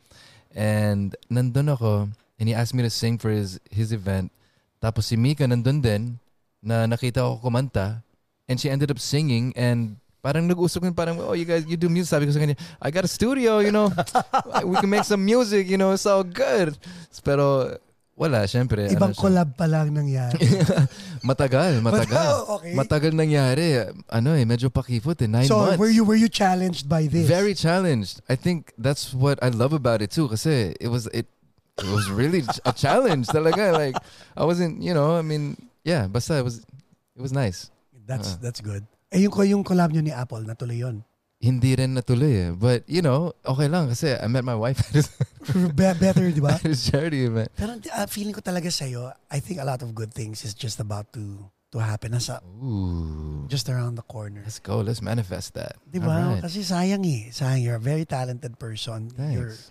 and 0.57 1.13
nandun 1.29 1.69
ako, 1.69 2.09
and 2.41 2.49
he 2.49 2.57
asked 2.57 2.73
me 2.73 2.83
to 2.83 2.91
sing 2.91 3.21
for 3.21 3.29
his 3.29 3.61
his 3.69 3.93
event. 3.93 4.33
Tapos 4.81 5.13
si 5.13 5.21
Mika 5.21 5.45
nandun 5.45 5.85
din 5.85 6.17
na 6.65 6.89
nakita 6.89 7.21
ko 7.21 7.39
kumanta, 7.45 8.01
and 8.49 8.57
she 8.57 8.73
ended 8.73 8.91
up 8.91 8.99
singing 8.99 9.53
and. 9.55 10.01
Parang 10.27 10.43
nag-usap 10.51 10.83
kami, 10.83 10.91
parang, 10.91 11.23
oh, 11.23 11.39
you 11.39 11.47
guys, 11.47 11.63
you 11.71 11.79
do 11.79 11.87
music. 11.87 12.11
Sabi 12.11 12.27
ko 12.27 12.35
sa 12.35 12.43
kanya, 12.43 12.59
I 12.83 12.91
got 12.91 13.07
a 13.07 13.13
studio, 13.15 13.63
you 13.63 13.71
know. 13.71 13.95
we 14.67 14.75
can 14.83 14.91
make 14.91 15.07
some 15.07 15.23
music, 15.23 15.71
you 15.71 15.79
know, 15.79 15.95
it's 15.95 16.03
all 16.03 16.27
good. 16.27 16.75
Pero, 17.23 17.79
wala, 18.17 18.49
syempre. 18.49 18.89
Ibang 18.89 19.13
ano 19.13 19.21
collab 19.21 19.53
pa 19.55 19.69
lang 19.69 19.93
nangyari. 19.93 20.41
matagal, 21.29 21.79
matagal. 21.87 22.49
okay. 22.59 22.73
Matagal 22.73 23.13
nangyari. 23.13 23.85
Ano 24.09 24.33
eh, 24.33 24.49
medyo 24.49 24.73
pakipot 24.73 25.21
eh. 25.21 25.29
Nine 25.29 25.45
so, 25.45 25.61
months. 25.61 25.77
were 25.77 25.93
you 25.93 26.01
were 26.03 26.17
you 26.17 26.33
challenged 26.33 26.89
by 26.89 27.05
this? 27.05 27.29
Very 27.29 27.53
challenged. 27.53 28.25
I 28.27 28.35
think 28.35 28.73
that's 28.81 29.13
what 29.13 29.37
I 29.45 29.53
love 29.53 29.77
about 29.77 30.01
it 30.01 30.09
too. 30.11 30.33
Kasi 30.33 30.73
it 30.81 30.89
was, 30.89 31.07
it, 31.13 31.29
it 31.77 31.89
was 31.93 32.09
really 32.09 32.41
a 32.65 32.73
challenge 32.73 33.29
talaga. 33.29 33.69
Like, 33.77 34.01
I 34.33 34.49
wasn't, 34.49 34.81
you 34.81 34.97
know, 34.97 35.21
I 35.21 35.23
mean, 35.23 35.69
yeah, 35.85 36.09
basta 36.09 36.41
it 36.41 36.45
was, 36.45 36.65
it 37.13 37.21
was 37.21 37.37
nice. 37.37 37.69
That's 38.09 38.41
Ah. 38.41 38.49
that's 38.49 38.65
good. 38.65 38.89
Eh 39.13 39.29
yung 39.29 39.35
yung 39.45 39.63
collab 39.63 39.93
nyo 39.93 40.01
ni 40.01 40.11
Apple, 40.11 40.41
natuloy 40.49 40.81
yun. 40.81 41.05
Hindi 41.47 41.79
rin 41.79 41.95
natuloy 41.95 42.35
eh. 42.35 42.51
But, 42.51 42.83
you 42.91 43.07
know, 43.07 43.31
okay 43.47 43.71
lang 43.71 43.87
kasi 43.87 44.19
I 44.19 44.27
met 44.27 44.43
my 44.43 44.59
wife 44.59 44.83
Be- 45.79 45.99
better, 46.03 46.27
di 46.35 46.43
ba? 46.43 46.59
his 46.67 46.83
charity 46.91 47.23
event. 47.23 47.55
Pero 47.55 47.79
uh, 47.79 48.07
feeling 48.11 48.35
ko 48.35 48.43
talaga 48.43 48.67
sa'yo, 48.67 49.15
I 49.31 49.39
think 49.39 49.63
a 49.63 49.67
lot 49.67 49.79
of 49.87 49.95
good 49.95 50.11
things 50.11 50.43
is 50.43 50.59
just 50.59 50.83
about 50.83 51.15
to 51.15 51.47
to 51.71 51.79
happen. 51.79 52.19
Nasa 52.19 52.43
Ooh. 52.63 53.47
just 53.47 53.71
around 53.71 53.95
the 53.95 54.07
corner. 54.07 54.43
Let's 54.43 54.59
go. 54.59 54.83
Let's 54.83 54.99
manifest 55.03 55.55
that. 55.55 55.79
Di 55.87 56.03
ba? 56.03 56.35
Alright. 56.35 56.43
Kasi 56.43 56.67
sayang 56.67 57.07
eh. 57.07 57.31
Sayang. 57.31 57.63
You're 57.63 57.79
a 57.79 57.83
very 57.83 58.03
talented 58.03 58.59
person. 58.59 59.15
You're, 59.15 59.55
Thanks. 59.55 59.71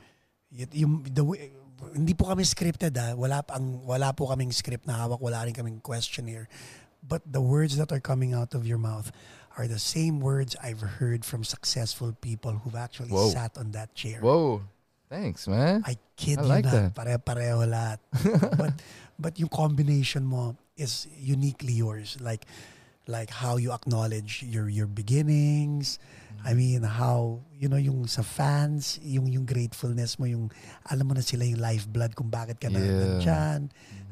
y- 0.52 0.80
yung, 0.80 1.04
the 1.12 1.24
way, 1.28 1.52
hindi 1.92 2.16
po 2.16 2.32
kami 2.32 2.48
scripted 2.48 2.96
ah. 2.96 3.20
Wala, 3.20 3.44
ang, 3.52 3.84
wala 3.84 4.16
po 4.16 4.32
kaming 4.32 4.56
script 4.56 4.88
na 4.88 5.04
hawak. 5.04 5.20
Wala 5.20 5.44
rin 5.44 5.56
kaming 5.56 5.84
questionnaire. 5.84 6.48
But 7.06 7.22
the 7.28 7.42
words 7.42 7.78
that 7.78 7.92
are 7.92 8.02
coming 8.02 8.34
out 8.34 8.56
of 8.58 8.66
your 8.66 8.82
mouth 8.82 9.12
are 9.58 9.68
the 9.68 9.80
same 9.80 10.20
words 10.20 10.56
I've 10.62 10.82
heard 11.00 11.24
from 11.24 11.44
successful 11.44 12.12
people 12.20 12.52
who've 12.64 12.76
actually 12.76 13.10
Whoa. 13.10 13.30
sat 13.32 13.58
on 13.58 13.72
that 13.72 13.96
chair. 13.96 14.20
Whoa. 14.20 14.62
Thanks, 15.08 15.48
man. 15.48 15.84
I 15.86 15.96
kid 16.18 16.40
I 16.40 16.44
you 16.44 16.48
like 16.50 16.66
not. 16.66 16.74
that. 16.74 16.90
Pare-pareho 16.96 17.64
lahat. 17.64 18.00
but 18.60 18.74
but 19.16 19.34
yung 19.40 19.48
combination 19.54 20.26
mo 20.26 20.58
is 20.76 21.08
uniquely 21.16 21.72
yours. 21.74 22.18
Like 22.20 22.44
like 23.08 23.30
how 23.30 23.56
you 23.62 23.72
acknowledge 23.72 24.42
your 24.44 24.68
your 24.68 24.88
beginnings. 24.90 26.00
I 26.46 26.52
Mm-hmm. 26.52 26.58
mean 26.58 26.82
how 26.84 27.42
you 27.58 27.70
know 27.72 27.80
yung 27.80 28.06
sa 28.06 28.22
fans, 28.22 29.00
yung 29.02 29.26
yung 29.32 29.46
gratefulness 29.48 30.20
mo, 30.20 30.26
yung 30.28 30.52
alam 30.86 31.08
mo 31.08 31.14
na 31.16 31.24
sila 31.24 31.42
yung 31.42 31.58
lifeblood 31.64 32.14
kung 32.14 32.28
bakit 32.30 32.60
ka 32.60 32.68
na 32.70 32.78
Yeah. 32.82 32.92
nandyan, 33.02 33.60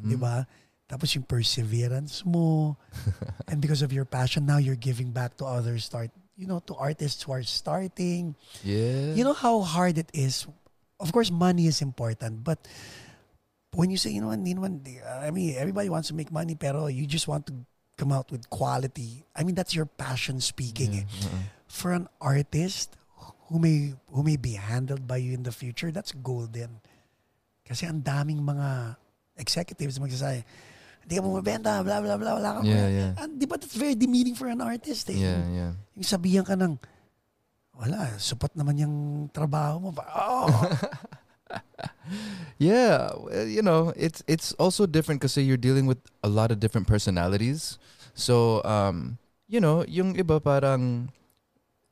Mhm. 0.02 0.08
di 0.08 0.16
ba? 0.18 0.48
Tapos 0.88 1.16
yung 1.16 1.24
perseverance 1.24 2.22
mo. 2.26 2.78
and 3.50 3.62
because 3.62 3.82
of 3.82 3.92
your 3.94 4.06
passion, 4.06 4.46
now 4.46 4.58
you're 4.58 4.78
giving 4.80 5.12
back 5.12 5.38
to 5.38 5.46
others, 5.46 5.86
start, 5.86 6.12
you 6.36 6.46
know, 6.46 6.60
to 6.68 6.76
artists 6.76 7.24
who 7.24 7.32
are 7.32 7.44
starting. 7.44 8.36
Yeah. 8.64 9.14
You 9.16 9.24
know 9.24 9.34
how 9.34 9.62
hard 9.62 9.98
it 9.98 10.12
is. 10.14 10.46
Of 11.00 11.12
course, 11.12 11.32
money 11.32 11.68
is 11.68 11.82
important, 11.82 12.44
but 12.44 12.60
when 13.74 13.90
you 13.90 13.98
say, 13.98 14.12
you 14.12 14.22
know, 14.22 14.30
hindi 14.30 14.54
naman, 14.54 14.86
I 15.24 15.32
mean, 15.32 15.56
everybody 15.58 15.90
wants 15.90 16.08
to 16.10 16.16
make 16.16 16.32
money, 16.32 16.56
pero 16.56 16.88
you 16.88 17.06
just 17.08 17.28
want 17.28 17.48
to 17.48 17.54
come 17.98 18.12
out 18.12 18.32
with 18.32 18.50
quality. 18.50 19.26
I 19.36 19.44
mean, 19.44 19.56
that's 19.56 19.76
your 19.76 19.86
passion 19.86 20.40
speaking. 20.42 20.94
eh. 20.94 21.06
Yeah, 21.10 21.28
uh-uh. 21.28 21.42
For 21.68 21.92
an 21.92 22.08
artist 22.22 22.96
who 23.50 23.58
may 23.58 23.94
who 24.14 24.22
may 24.22 24.38
be 24.38 24.54
handled 24.54 25.08
by 25.10 25.18
you 25.18 25.34
in 25.34 25.42
the 25.44 25.52
future, 25.52 25.90
that's 25.92 26.14
golden. 26.14 26.82
Kasi 27.66 27.90
ang 27.90 28.02
daming 28.06 28.42
mga 28.46 28.96
executives 29.38 29.98
magsasabi, 29.98 30.46
hindi 31.04 31.14
ka 31.20 31.24
bumibenta, 31.24 31.72
blah, 31.84 32.00
blah, 32.00 32.16
blah, 32.16 32.34
wala 32.40 32.50
ka 32.58 32.60
Yeah, 32.64 32.88
yeah. 32.88 33.12
And 33.20 33.36
di 33.36 33.46
ba 33.46 33.60
that's 33.60 33.76
very 33.76 33.96
demeaning 33.96 34.40
for 34.40 34.48
an 34.48 34.64
artist 34.64 35.12
eh. 35.12 35.20
Yeah, 35.20 35.44
yeah. 35.52 35.72
Yung 36.00 36.08
sabihan 36.08 36.48
ka 36.48 36.56
ng, 36.56 36.80
wala, 37.76 38.16
supot 38.18 38.56
naman 38.56 38.80
yung 38.80 38.96
trabaho 39.36 39.80
mo. 39.84 39.90
Oh, 40.00 40.48
Yeah, 42.58 43.12
you 43.46 43.62
know, 43.62 43.92
it's 43.96 44.24
it's 44.28 44.54
also 44.56 44.86
different 44.86 45.22
because 45.22 45.36
you're 45.38 45.60
dealing 45.60 45.86
with 45.86 46.00
a 46.24 46.30
lot 46.30 46.52
of 46.52 46.60
different 46.60 46.88
personalities. 46.88 47.78
So, 48.14 48.64
um, 48.64 49.18
you 49.50 49.60
know, 49.60 49.84
yung 49.86 50.16
iba 50.16 50.42
parang 50.42 51.10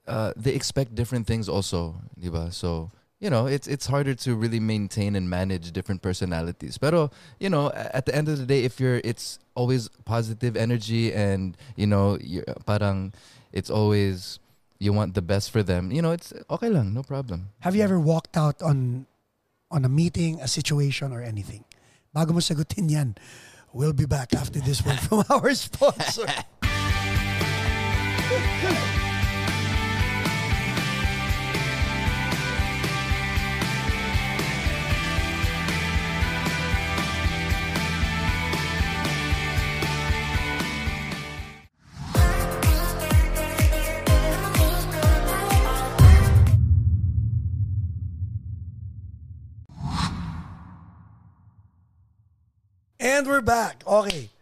uh, 0.08 0.32
they 0.38 0.54
expect 0.54 0.96
different 0.96 1.28
things 1.28 1.50
also, 1.50 1.98
di 2.18 2.30
ba? 2.30 2.52
So, 2.54 2.90
you 3.22 3.30
know, 3.30 3.46
it's 3.46 3.68
it's 3.68 3.86
harder 3.86 4.16
to 4.26 4.36
really 4.36 4.60
maintain 4.60 5.16
and 5.16 5.30
manage 5.30 5.72
different 5.72 6.02
personalities. 6.02 6.80
Pero, 6.80 7.12
you 7.40 7.50
know, 7.50 7.72
at 7.72 8.08
the 8.08 8.16
end 8.16 8.28
of 8.28 8.40
the 8.40 8.46
day, 8.46 8.66
if 8.66 8.80
you're, 8.80 9.00
it's 9.06 9.38
always 9.54 9.88
positive 10.06 10.58
energy 10.58 11.14
and 11.14 11.56
you 11.78 11.86
know, 11.86 12.18
you're, 12.20 12.44
parang 12.66 13.14
it's 13.54 13.70
always 13.70 14.40
you 14.80 14.92
want 14.92 15.14
the 15.14 15.22
best 15.22 15.52
for 15.52 15.62
them. 15.62 15.92
You 15.92 16.02
know, 16.02 16.12
it's 16.12 16.34
okay 16.50 16.70
lang, 16.70 16.94
no 16.96 17.04
problem. 17.04 17.50
have 17.60 17.76
you 17.76 17.84
ever 17.84 18.00
walked 18.00 18.36
out 18.36 18.60
on 18.62 19.06
on 19.70 19.86
a 19.86 19.90
meeting, 19.90 20.42
a 20.42 20.48
situation, 20.50 21.14
or 21.14 21.22
anything? 21.22 21.64
Bago 22.16 22.34
mo 22.34 22.42
sagutin 22.42 22.90
yan, 22.90 23.16
we'll 23.72 23.94
be 23.94 24.10
back 24.10 24.34
after 24.34 24.60
this 24.60 24.84
one 24.84 24.98
from 24.98 25.24
our 25.30 25.54
sponsor. 25.54 26.26
And 53.22 53.30
we're 53.30 53.46
back. 53.46 53.86
Okay. 53.86 54.34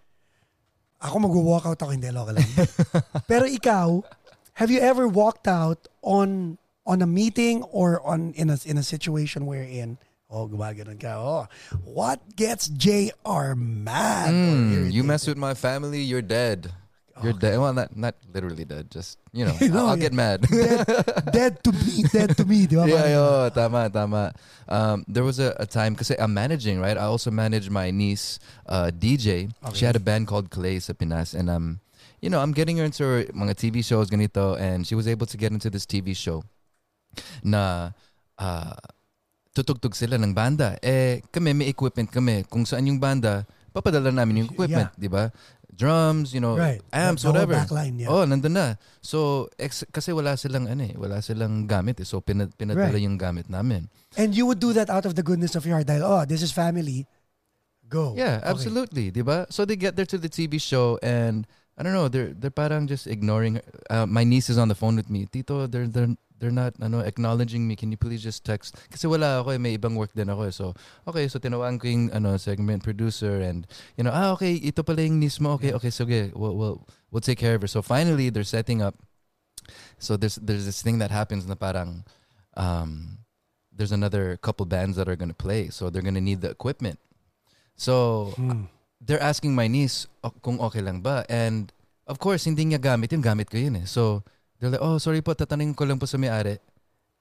Ako 1.03 1.19
mag-walkout 1.19 1.84
ako, 1.84 1.91
hindi, 1.91 2.07
okay 2.15 2.32
lang. 2.32 2.47
Pero 3.27 3.43
ikaw, 3.43 4.07
have 4.55 4.71
you 4.71 4.80
ever 4.80 5.03
walked 5.03 5.51
out 5.51 5.91
on 5.99 6.55
on 6.88 7.03
a 7.03 7.05
meeting 7.05 7.59
or 7.75 7.99
on 8.07 8.32
in 8.39 8.47
a 8.47 8.55
in 8.63 8.80
a 8.80 8.84
situation 8.88 9.43
wherein 9.43 9.99
oh 10.32 10.47
gumaganon 10.47 10.95
ka 10.95 11.19
oh 11.19 11.43
what 11.84 12.23
gets 12.39 12.71
Jay 12.71 13.11
R 13.27 13.51
mad 13.51 14.32
Mm, 14.32 14.88
you 14.88 15.03
mess 15.03 15.27
with 15.27 15.36
my 15.36 15.51
family, 15.51 15.99
you're 15.99 16.23
dead. 16.23 16.71
You're 17.24 17.36
dead. 17.36 17.59
Well, 17.59 17.74
not 17.74 17.91
not 17.95 18.15
literally 18.32 18.63
dead. 18.63 18.91
Just 18.91 19.20
you 19.32 19.43
know, 19.45 19.55
No, 19.61 19.91
I'll, 19.91 19.93
I'll 19.93 19.97
yeah. 19.97 20.09
get 20.09 20.13
mad. 20.13 20.41
dead, 20.47 20.86
dead 21.32 21.53
to 21.63 21.72
me, 21.72 22.03
dead 22.07 22.30
to 22.38 22.43
me, 22.45 22.65
di 22.70 22.76
ba? 22.76 22.88
yeah, 22.88 23.07
yo, 23.11 23.26
tama, 23.51 23.89
tama. 23.89 24.34
Um, 24.67 25.03
there 25.07 25.24
was 25.24 25.39
a, 25.39 25.55
a 25.59 25.67
time 25.67 25.93
because 25.93 26.11
I'm 26.15 26.34
managing, 26.34 26.80
right? 26.80 26.97
I 26.97 27.05
also 27.07 27.32
manage 27.32 27.70
my 27.70 27.91
niece, 27.91 28.39
uh, 28.67 28.91
DJ. 28.93 29.51
She 29.74 29.84
had 29.86 29.95
a 29.95 30.03
band 30.03 30.28
called 30.28 30.49
Clay 30.49 30.80
sa 30.80 30.93
Pinas, 30.93 31.34
and 31.36 31.49
um, 31.49 31.80
you 32.22 32.30
know, 32.30 32.39
I'm 32.39 32.51
getting 32.51 32.78
her 32.78 32.86
into 32.86 33.03
her 33.03 33.24
mga 33.36 33.55
TV 33.55 33.84
shows 33.84 34.09
ganito, 34.09 34.59
and 34.59 34.88
she 34.88 34.95
was 34.95 35.07
able 35.07 35.28
to 35.28 35.38
get 35.38 35.51
into 35.51 35.70
this 35.70 35.86
TV 35.86 36.15
show 36.15 36.43
na 37.43 37.91
uh, 38.39 38.76
tutugtog 39.55 39.95
sila 39.95 40.15
ng 40.15 40.32
banda. 40.32 40.80
Eh, 40.80 41.20
kami 41.34 41.51
may 41.51 41.67
equipment 41.67 42.07
kami. 42.11 42.45
Kung 42.47 42.63
saan 42.63 42.88
yung 42.88 42.99
banda, 43.01 43.43
papadala 43.74 44.11
namin 44.13 44.45
yung 44.45 44.49
equipment, 44.51 44.91
di 44.95 45.09
ba? 45.11 45.30
Drums, 45.80 46.36
you 46.36 46.43
know, 46.43 46.59
Right. 46.59 46.84
amps, 46.91 47.23
The 47.23 47.32
whatever. 47.32 47.55
backline, 47.55 48.03
yeah. 48.03 48.11
Oh, 48.11 48.27
nandun 48.27 48.51
na. 48.51 48.75
So, 48.99 49.47
ex- 49.55 49.88
kasi 49.88 50.11
wala 50.11 50.36
silang 50.36 50.67
ano 50.67 50.84
eh, 50.84 50.91
wala 50.99 51.23
silang 51.23 51.63
gamit 51.63 52.03
eh. 52.03 52.07
So, 52.07 52.19
pinad- 52.19 52.51
pinadala 52.59 52.91
Right. 52.91 52.99
yung 52.99 53.15
gamit 53.15 53.47
namin. 53.47 53.88
And 54.19 54.36
you 54.36 54.43
would 54.43 54.59
do 54.59 54.75
that 54.75 54.91
out 54.91 55.07
of 55.07 55.15
the 55.15 55.23
goodness 55.23 55.55
of 55.55 55.63
your 55.63 55.80
heart. 55.80 55.88
Dahil, 55.88 56.03
oh, 56.03 56.27
this 56.27 56.43
is 56.43 56.51
family. 56.51 57.07
Go. 57.88 58.13
Yeah, 58.13 58.38
Okay. 58.43 58.49
absolutely, 58.53 59.05
di 59.09 59.23
ba? 59.23 59.47
So 59.49 59.65
they 59.65 59.73
get 59.73 59.95
there 59.97 60.05
to 60.05 60.19
the 60.19 60.30
TV 60.30 60.61
show 60.61 60.99
and 61.01 61.47
I 61.80 61.84
don't 61.84 61.95
know, 61.95 62.11
they're 62.11 62.36
they're 62.36 62.51
parang 62.51 62.91
just 62.91 63.07
ignoring 63.07 63.55
her. 63.55 63.65
Uh, 63.89 64.05
my 64.05 64.27
niece 64.27 64.51
is 64.51 64.59
on 64.59 64.67
the 64.67 64.75
phone 64.75 64.99
with 64.99 65.07
me. 65.07 65.32
Tito, 65.32 65.63
they're 65.63 65.88
they're 65.88 66.11
they're 66.39 66.51
not 66.51 66.75
ano 66.84 66.99
acknowledging 66.99 67.67
me. 67.67 67.80
Can 67.80 67.91
you 67.91 67.95
please 67.95 68.19
just 68.19 68.43
text? 68.43 68.75
Kasi 68.91 69.07
wala 69.07 69.39
ako 69.39 69.55
eh, 69.55 69.59
may 69.59 69.80
ibang 69.80 69.95
work 69.95 70.11
din 70.11 70.27
ako 70.27 70.43
eh. 70.43 70.53
So, 70.55 70.75
okay, 71.07 71.32
so 71.32 71.39
tinawagan 71.39 71.80
ko 71.80 71.88
yung 71.88 72.11
ano 72.11 72.36
segment 72.36 72.84
producer 72.84 73.39
and 73.39 73.63
you 73.95 74.03
know, 74.03 74.11
ah 74.11 74.36
okay, 74.36 74.59
ito 74.59 74.84
pala 74.84 75.07
yung 75.07 75.23
niece 75.23 75.39
mo. 75.39 75.55
Okay, 75.55 75.71
okay, 75.71 75.91
sige. 75.91 76.36
We'll 76.36 76.55
we'll 76.55 76.84
we'll 77.11 77.23
take 77.23 77.39
care 77.39 77.55
of 77.55 77.63
her. 77.63 77.71
So 77.71 77.80
finally, 77.80 78.27
they're 78.27 78.47
setting 78.47 78.84
up. 78.84 78.99
So 79.99 80.19
there's 80.19 80.36
there's 80.36 80.67
this 80.67 80.84
thing 80.84 80.99
that 80.99 81.11
happens 81.15 81.47
na 81.47 81.55
parang 81.55 82.03
um 82.59 83.23
there's 83.71 83.95
another 83.95 84.36
couple 84.36 84.67
bands 84.67 84.99
that 84.99 85.07
are 85.07 85.15
going 85.15 85.32
to 85.32 85.38
play. 85.38 85.71
So 85.71 85.88
they're 85.88 86.03
going 86.03 86.19
to 86.19 86.23
need 86.23 86.43
the 86.43 86.51
equipment. 86.51 86.99
So 87.80 88.36
Hmm. 88.36 88.67
They're 89.00 89.22
asking 89.22 89.56
my 89.56 89.68
niece 89.68 90.08
kung 90.41 90.60
okay 90.60 90.82
lang 90.82 91.02
ba. 91.02 91.24
And 91.30 91.72
of 92.06 92.20
course, 92.20 92.45
hindi 92.45 92.66
niya 92.66 92.80
gamit 92.80 93.12
yun. 93.12 93.24
Gamit 93.24 93.50
ko 93.50 93.58
yun 93.58 93.76
eh. 93.80 93.86
So 93.88 94.24
they're 94.60 94.70
like, 94.70 94.84
oh, 94.84 94.97
sorry 95.00 95.22
po, 95.22 95.34
tatanungin 95.34 95.76
ko 95.76 95.86
lang 95.86 96.00
po 96.00 96.06
sa 96.06 96.18
may-ari. 96.18 96.60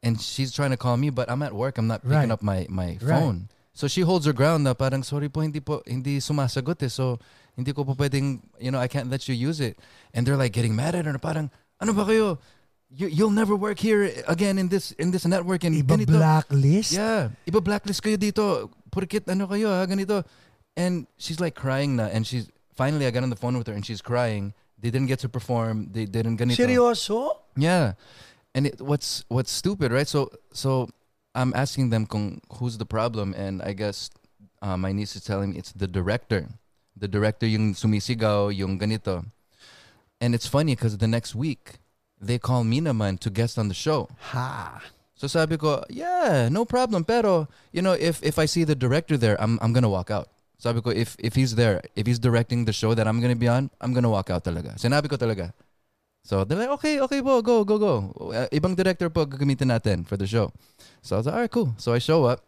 And 0.03 0.21
she's 0.21 0.55
trying 0.55 0.71
to 0.71 0.79
call 0.79 0.97
me, 0.97 1.11
but 1.11 1.31
I'm 1.31 1.43
at 1.43 1.55
work. 1.55 1.79
I'm 1.79 1.87
not 1.91 2.03
Right. 2.07 2.23
picking 2.23 2.31
up 2.35 2.43
my, 2.43 2.67
my 2.71 2.99
phone. 3.03 3.49
So 3.75 3.87
she 3.87 4.03
holds 4.03 4.27
her 4.27 4.35
ground 4.35 4.65
na 4.67 4.75
parang, 4.75 5.03
sorry 5.03 5.29
po, 5.31 5.41
hindi 5.43 5.59
po, 5.63 5.83
hindi 5.87 6.19
sumasagot 6.19 6.83
eh. 6.83 6.91
So 6.91 7.19
hindi 7.55 7.71
ko 7.75 7.83
po 7.87 7.95
pwedeng, 7.95 8.43
you 8.59 8.71
know, 8.71 8.79
I 8.79 8.87
can't 8.87 9.11
let 9.11 9.27
you 9.31 9.35
use 9.35 9.59
it. 9.59 9.79
And 10.15 10.27
they're 10.27 10.39
like 10.39 10.53
getting 10.55 10.75
mad 10.75 10.95
at 10.95 11.07
her. 11.07 11.15
Parang, 11.19 11.51
ano 11.79 11.93
ba 11.95 12.03
kayo? 12.07 12.39
You, 12.91 13.07
you'll 13.07 13.35
never 13.35 13.55
work 13.55 13.79
here 13.79 14.09
again 14.27 14.57
in 14.57 14.73
this 14.73 14.97
in 14.97 15.13
this 15.13 15.29
network 15.29 15.61
and 15.63 15.77
Iba 15.77 16.01
ganito. 16.01 16.17
blacklist. 16.17 16.97
Yeah, 16.97 17.29
iba 17.45 17.61
blacklist 17.61 18.01
kayo 18.01 18.17
dito. 18.17 18.73
Porkit 18.89 19.29
ano 19.29 19.45
kayo 19.45 19.69
ha, 19.69 19.85
ganito. 19.85 20.25
And 20.79 21.11
she's 21.19 21.43
like 21.43 21.59
crying 21.59 21.97
na 21.99 22.07
and 22.07 22.23
she's 22.23 22.47
finally 22.79 23.05
I 23.05 23.11
got 23.11 23.27
on 23.27 23.31
the 23.35 23.37
phone 23.37 23.59
with 23.59 23.67
her 23.67 23.75
and 23.75 23.85
she's 23.85 24.01
crying. 24.01 24.55
They 24.79 24.95
didn't 24.95 25.11
get 25.11 25.19
to 25.27 25.29
perform. 25.29 25.91
They 25.91 26.07
didn't 26.07 26.39
ganito. 26.39 26.55
Seryoso? 26.55 27.35
Yeah. 27.59 27.99
And 28.55 28.71
it, 28.71 28.81
what's 28.81 29.25
what's 29.27 29.51
stupid, 29.51 29.91
right? 29.91 30.07
So 30.07 30.31
so 30.55 30.89
I'm 31.35 31.51
asking 31.59 31.91
them 31.91 32.07
kung 32.07 32.41
who's 32.63 32.79
the 32.79 32.87
problem 32.87 33.35
and 33.35 33.61
I 33.61 33.75
guess 33.75 34.09
uh, 34.63 34.79
my 34.79 34.93
niece 34.95 35.19
is 35.19 35.27
telling 35.27 35.51
me 35.51 35.59
it's 35.59 35.73
the 35.75 35.91
director. 35.91 36.47
The 36.97 37.09
director 37.11 37.47
yung 37.47 37.75
sumisigaw, 37.75 38.55
yung 38.55 38.79
ganito. 38.79 39.27
And 40.21 40.35
it's 40.35 40.47
funny 40.47 40.79
because 40.79 40.99
the 40.99 41.11
next 41.11 41.35
week 41.35 41.83
they 42.21 42.39
call 42.39 42.63
me 42.63 42.81
naman 42.81 43.19
to 43.21 43.31
guest 43.31 43.59
on 43.59 43.67
the 43.67 43.75
show. 43.75 44.09
Ha. 44.31 44.83
So 45.19 45.27
sabi 45.27 45.59
ko, 45.59 45.83
yeah, 45.91 46.49
no 46.51 46.65
problem. 46.65 47.03
Pero, 47.03 47.49
you 47.75 47.83
know, 47.83 47.99
if 47.99 48.23
if 48.23 48.39
I 48.39 48.47
see 48.47 48.63
the 48.63 48.79
director 48.79 49.19
there, 49.19 49.35
I'm 49.43 49.59
I'm 49.59 49.75
gonna 49.75 49.91
walk 49.91 50.11
out. 50.15 50.31
Sabi 50.59 50.83
ko, 50.83 50.91
if 50.91 51.15
if 51.23 51.39
he's 51.39 51.55
there, 51.55 51.81
if 51.95 52.07
he's 52.07 52.19
directing 52.19 52.67
the 52.67 52.75
show 52.75 52.93
that 52.95 53.07
I'm 53.07 53.23
gonna 53.23 53.39
be 53.39 53.47
on, 53.47 53.71
I'm 53.81 53.95
gonna 53.95 54.11
walk 54.11 54.31
out 54.31 54.43
talaga. 54.43 54.75
Sinabi 54.75 55.07
ko 55.07 55.15
talaga. 55.15 55.55
So 56.27 56.45
they're 56.45 56.59
like, 56.59 56.75
okay, 56.83 57.01
okay 57.01 57.23
po, 57.23 57.41
go, 57.41 57.65
go, 57.65 57.79
go. 57.79 58.13
Uh, 58.35 58.51
ibang 58.53 58.77
director 58.77 59.09
po 59.09 59.25
gagamitin 59.25 59.73
natin 59.73 60.05
for 60.05 60.19
the 60.19 60.27
show. 60.27 60.53
So 61.01 61.17
I 61.17 61.19
was 61.19 61.27
like, 61.27 61.35
all 61.35 61.41
right, 61.41 61.51
cool. 61.51 61.73
So 61.79 61.95
I 61.95 62.03
show 62.03 62.25
up. 62.27 62.45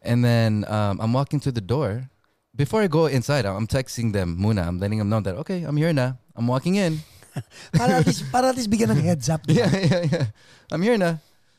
And 0.00 0.24
then 0.24 0.64
um, 0.70 1.02
I'm 1.02 1.12
walking 1.12 1.40
to 1.40 1.52
the 1.52 1.60
door. 1.60 2.08
Before 2.54 2.80
I 2.80 2.86
go 2.86 3.06
inside, 3.06 3.44
I'm 3.44 3.66
texting 3.66 4.14
them 4.14 4.38
muna. 4.40 4.66
I'm 4.66 4.78
letting 4.78 4.98
them 4.98 5.10
know 5.10 5.20
that, 5.20 5.34
okay, 5.44 5.62
I'm 5.62 5.76
here 5.76 5.92
na. 5.92 6.14
I'm 6.34 6.46
walking 6.46 6.76
in. 6.76 7.02
Para 7.76 8.00
at 8.00 8.06
least, 8.06 8.24
para 8.32 8.48
at 8.48 8.56
least 8.56 8.70
bigyan 8.70 8.90
ng 8.90 9.04
heads 9.04 9.28
up. 9.28 9.42
Yeah, 9.52 9.70
yeah, 9.70 10.02
yeah. 10.10 10.26
I'm 10.72 10.82
here 10.82 10.96
na. 10.96 11.18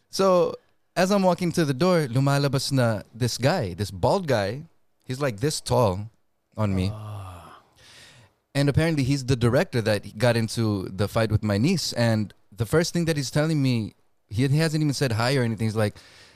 So, 0.10 0.55
as 0.95 1.12
I'm 1.12 1.24
walking 1.24 1.51
to 1.53 1.64
the 1.64 1.78
door, 1.78 2.07
lumalabas 2.10 2.72
na 2.72 3.03
this 3.14 3.38
guy, 3.38 3.76
this 3.76 3.91
bald 3.91 4.28
guy. 4.28 4.64
He's 5.10 5.20
like 5.20 5.39
this 5.39 5.60
tall 5.60 6.12
on 6.55 6.76
me. 6.76 6.93
And 8.53 8.70
apparently 8.70 9.01
he's 9.01 9.26
the 9.26 9.36
director 9.36 9.82
that 9.82 10.20
got 10.20 10.38
into 10.38 10.88
the 10.89 11.07
fight 11.07 11.32
with 11.32 11.43
my 11.43 11.57
niece. 11.57 11.93
And 11.93 12.32
the 12.55 12.68
first 12.68 12.93
thing 12.93 13.05
that 13.05 13.18
he's 13.18 13.32
telling 13.32 13.60
me, 13.60 13.95
he, 14.28 14.47
hasn't 14.47 14.84
even 14.84 14.93
said 14.93 15.14
hi 15.14 15.36
or 15.36 15.41
anything. 15.41 15.66
He's 15.66 15.76
like, 15.76 15.95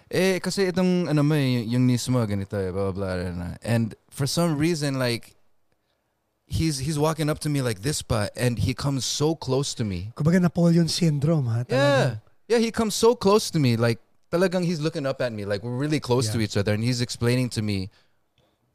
eh, 0.09 0.39
kasi 0.39 0.71
itong, 0.71 1.07
ano 1.07 1.21
mo, 1.21 1.35
eh, 1.35 1.61
yung 1.61 1.85
niece 1.85 2.09
mo, 2.09 2.25
ganito, 2.25 2.57
eh, 2.57 2.71
blah, 2.71 2.91
blah, 2.91 3.29
blah. 3.29 3.55
And 3.61 3.93
for 4.09 4.25
some 4.25 4.57
reason, 4.57 4.97
like, 4.97 5.35
he's 6.47 6.79
he's 6.79 6.97
walking 6.97 7.29
up 7.29 7.39
to 7.39 7.49
me 7.49 7.61
like 7.61 7.81
this, 7.81 8.01
pa, 8.01 8.27
and 8.35 8.57
he 8.57 8.73
comes 8.73 9.05
so 9.05 9.35
close 9.35 9.73
to 9.75 9.83
me. 9.83 10.11
Kumbaga 10.15 10.41
Napoleon 10.41 10.87
syndrome, 10.87 11.45
ha? 11.45 11.63
Yeah. 11.69 12.15
Yeah, 12.47 12.57
he 12.57 12.71
comes 12.71 12.95
so 12.95 13.13
close 13.13 13.51
to 13.51 13.59
me. 13.59 13.77
Like, 13.77 13.99
talagang 14.31 14.65
he's 14.65 14.81
looking 14.81 15.05
up 15.05 15.21
at 15.21 15.31
me. 15.31 15.45
Like, 15.45 15.61
we're 15.61 15.77
really 15.77 15.99
close 15.99 16.29
to 16.29 16.41
each 16.41 16.57
other. 16.57 16.73
And 16.73 16.83
he's 16.83 17.01
explaining 17.01 17.49
to 17.49 17.61
me, 17.61 17.89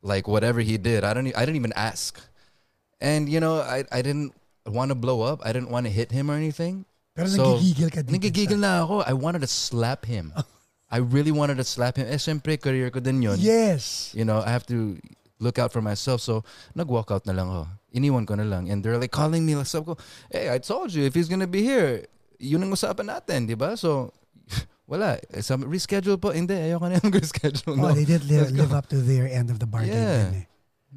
like, 0.02 0.28
whatever 0.28 0.60
he 0.60 0.78
did. 0.78 1.04
I 1.04 1.14
don't, 1.14 1.26
I 1.36 1.42
didn't 1.44 1.56
even 1.56 1.72
ask. 1.74 2.18
And, 3.00 3.28
you 3.28 3.40
know, 3.40 3.60
I, 3.60 3.84
I 3.92 4.02
didn't 4.02 4.34
want 4.66 4.90
to 4.90 4.94
blow 4.94 5.22
up. 5.22 5.40
I 5.44 5.52
didn't 5.52 5.70
want 5.70 5.86
to 5.86 5.92
hit 5.92 6.10
him 6.12 6.30
or 6.30 6.34
anything. 6.34 6.84
Pero 7.14 7.26
So, 7.26 7.58
nagigigil 7.58 7.90
ka 7.90 8.00
dito. 8.02 8.14
Nagigigil 8.14 8.58
na 8.58 8.84
ako. 8.84 9.02
I 9.02 9.12
wanted 9.14 9.42
to 9.42 9.50
slap 9.50 10.06
him. 10.06 10.32
I 10.90 10.98
really 10.98 11.32
wanted 11.32 11.58
to 11.58 11.66
slap 11.66 11.96
him. 11.96 12.06
Eh, 12.08 12.16
syempre, 12.16 12.56
career 12.56 12.90
ko 12.90 13.00
din 13.00 13.20
yun. 13.20 13.36
Yes. 13.38 14.14
You 14.14 14.24
know, 14.24 14.40
I 14.40 14.50
have 14.50 14.64
to 14.72 14.96
look 15.38 15.58
out 15.58 15.72
for 15.72 15.82
myself. 15.82 16.20
So, 16.22 16.42
nag-walk 16.74 17.10
out 17.10 17.26
na 17.26 17.34
lang 17.34 17.50
ako. 17.50 17.66
Iniwan 17.94 18.26
ko 18.26 18.34
na 18.34 18.46
lang. 18.46 18.70
And 18.70 18.82
they're 18.82 18.98
like 18.98 19.12
calling 19.12 19.44
me. 19.44 19.54
Like, 19.54 19.66
sabi 19.66 19.92
ko, 19.92 19.98
hey, 20.30 20.50
I 20.50 20.58
told 20.58 20.94
you, 20.94 21.04
if 21.04 21.14
he's 21.14 21.28
gonna 21.28 21.46
be 21.50 21.62
here, 21.62 22.06
yun 22.38 22.62
ang 22.62 22.70
usapan 22.72 23.10
natin, 23.10 23.46
di 23.46 23.54
ba? 23.54 23.76
So, 23.76 24.14
wala. 24.90 25.18
Eh, 25.32 25.40
Some 25.42 25.64
reschedule 25.64 26.20
po. 26.20 26.30
Hindi, 26.32 26.54
ayoko 26.54 26.88
na 26.88 27.00
yung 27.02 27.12
reschedule. 27.20 27.76
Oh, 27.78 27.88
No. 27.88 27.94
they 27.94 28.04
did 28.04 28.24
go. 28.28 28.48
live 28.52 28.72
up 28.72 28.88
to 28.88 28.98
their 29.00 29.28
end 29.28 29.50
of 29.50 29.58
the 29.58 29.66
bargain. 29.66 29.92
Yeah. 29.92 30.24
din 30.30 30.34
eh. 30.34 30.46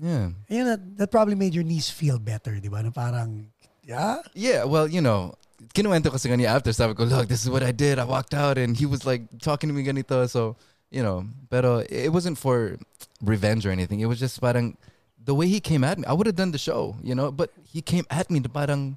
Yeah. 0.01 0.25
Ayun, 0.49 0.65
that, 0.71 0.81
that 0.97 1.09
probably 1.11 1.35
made 1.35 1.53
your 1.53 1.67
niece 1.67 1.89
feel 1.91 2.17
better, 2.17 2.55
di 2.59 2.69
ba? 2.71 2.79
Na 2.81 2.91
parang, 2.95 3.51
yeah? 3.83 4.23
Yeah, 4.33 4.63
well, 4.63 4.87
you 4.87 5.01
know, 5.03 5.35
kinuwento 5.75 6.07
ko 6.09 6.15
sa 6.17 6.31
kanya 6.31 6.47
after. 6.55 6.71
Sabi 6.71 6.95
ko, 6.95 7.03
look, 7.03 7.27
this 7.27 7.43
is 7.43 7.49
what 7.51 7.61
I 7.61 7.75
did. 7.75 7.99
I 7.99 8.07
walked 8.07 8.33
out 8.33 8.57
and 8.57 8.75
he 8.79 8.87
was 8.87 9.03
like 9.05 9.27
talking 9.43 9.67
to 9.67 9.75
me 9.75 9.83
ganito. 9.83 10.23
So, 10.31 10.55
you 10.89 11.03
know, 11.03 11.27
pero 11.51 11.83
it 11.83 12.11
wasn't 12.15 12.39
for 12.39 12.79
revenge 13.19 13.67
or 13.67 13.71
anything. 13.71 13.99
It 13.99 14.07
was 14.07 14.19
just 14.19 14.39
parang 14.39 14.79
the 15.19 15.35
way 15.35 15.47
he 15.51 15.59
came 15.59 15.83
at 15.83 15.99
me. 15.99 16.07
I 16.07 16.13
would 16.15 16.25
have 16.25 16.39
done 16.39 16.51
the 16.55 16.57
show, 16.57 16.95
you 17.03 17.13
know, 17.13 17.29
but 17.31 17.51
he 17.67 17.83
came 17.83 18.07
at 18.09 18.31
me 18.31 18.39
na 18.39 18.47
parang 18.47 18.95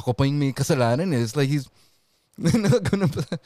ako 0.00 0.16
pa 0.16 0.24
yung 0.24 0.40
may 0.40 0.52
kasalanan. 0.56 1.12
eh. 1.12 1.20
It's 1.20 1.36
like 1.36 1.52
he's 1.52 1.68
Ganun 2.40 3.12
pala. 3.12 3.28
So, 3.28 3.36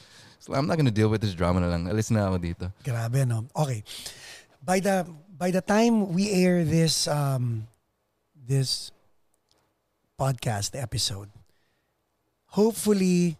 I'm 0.49 0.67
not 0.67 0.77
gonna 0.77 0.91
deal 0.93 1.09
with 1.09 1.21
this 1.21 1.33
drama 1.35 1.59
na 1.61 1.67
lang. 1.67 1.87
Alis 1.87 2.11
na 2.11 2.27
ako 2.27 2.37
dito. 2.39 2.65
Grabe, 2.83 3.27
no? 3.27 3.45
Okay. 3.55 3.83
By 4.63 4.79
the 4.79 5.03
by 5.37 5.51
the 5.51 5.61
time 5.61 6.13
we 6.13 6.31
air 6.31 6.63
this 6.63 7.07
um 7.07 7.67
this 8.35 8.91
podcast 10.19 10.73
episode, 10.73 11.29
hopefully 12.47 13.37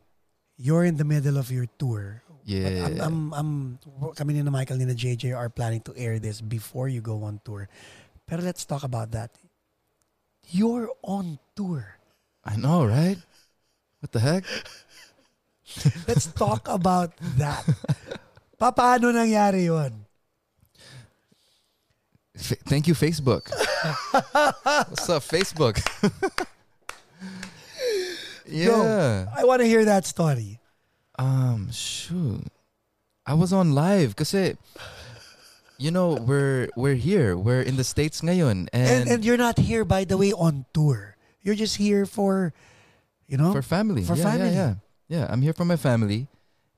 you're 0.57 0.85
in 0.85 0.97
the 0.97 1.05
middle 1.07 1.37
of 1.37 1.51
your 1.51 1.65
tour. 1.79 2.21
But 2.27 2.35
Yeah. 2.47 2.87
I'm, 3.03 3.03
I'm, 3.03 3.19
I'm, 3.35 4.13
kami 4.15 4.39
ni 4.39 4.41
na 4.41 4.51
Michael 4.51 4.79
ni 4.79 4.87
na 4.87 4.95
JJ 4.95 5.35
are 5.35 5.51
planning 5.51 5.83
to 5.83 5.91
air 5.99 6.15
this 6.15 6.39
before 6.39 6.87
you 6.87 7.03
go 7.03 7.23
on 7.27 7.43
tour. 7.43 7.67
Pero 8.23 8.39
let's 8.39 8.63
talk 8.63 8.87
about 8.87 9.11
that. 9.11 9.35
You're 10.47 10.87
on 11.03 11.39
tour. 11.59 11.99
I 12.47 12.55
know, 12.55 12.87
right? 12.87 13.19
What 13.99 14.15
the 14.15 14.23
heck? 14.23 14.45
Let's 16.07 16.27
talk 16.27 16.67
about 16.67 17.11
that. 17.37 17.63
Pa- 18.57 18.71
Paano 18.71 19.11
nangyari 19.11 19.65
yun? 19.67 20.05
F- 22.37 22.61
thank 22.65 22.87
you, 22.87 22.93
Facebook. 22.93 23.49
What's 24.89 25.09
up, 25.09 25.23
Facebook? 25.23 25.77
yeah. 28.45 29.25
I 29.35 29.43
want 29.43 29.61
to 29.61 29.67
hear 29.67 29.85
that 29.85 30.05
story. 30.05 30.59
Um, 31.19 31.69
shoot. 31.71 32.45
I 33.25 33.33
was 33.33 33.51
on 33.51 33.73
live 33.73 34.15
kasi 34.15 34.55
you 35.77 35.91
know, 35.91 36.13
we're 36.13 36.69
we're 36.75 36.95
here. 36.97 37.37
We're 37.37 37.61
in 37.61 37.75
the 37.75 37.83
States 37.83 38.21
ngayon. 38.21 38.69
And, 38.71 38.87
And, 38.89 39.09
and 39.09 39.25
you're 39.25 39.37
not 39.37 39.57
here, 39.59 39.83
by 39.85 40.05
the 40.05 40.17
way, 40.17 40.31
on 40.33 40.65
tour. 40.73 41.15
You're 41.41 41.55
just 41.57 41.77
here 41.77 42.05
for, 42.05 42.53
you 43.27 43.37
know, 43.37 43.51
For 43.53 43.61
family. 43.61 44.03
For 44.03 44.15
yeah, 44.15 44.23
family. 44.23 44.49
Yeah, 44.53 44.73
yeah. 44.73 44.73
Yeah, 45.07 45.27
I'm 45.29 45.41
here 45.41 45.53
for 45.55 45.65
my 45.65 45.79
family. 45.79 46.27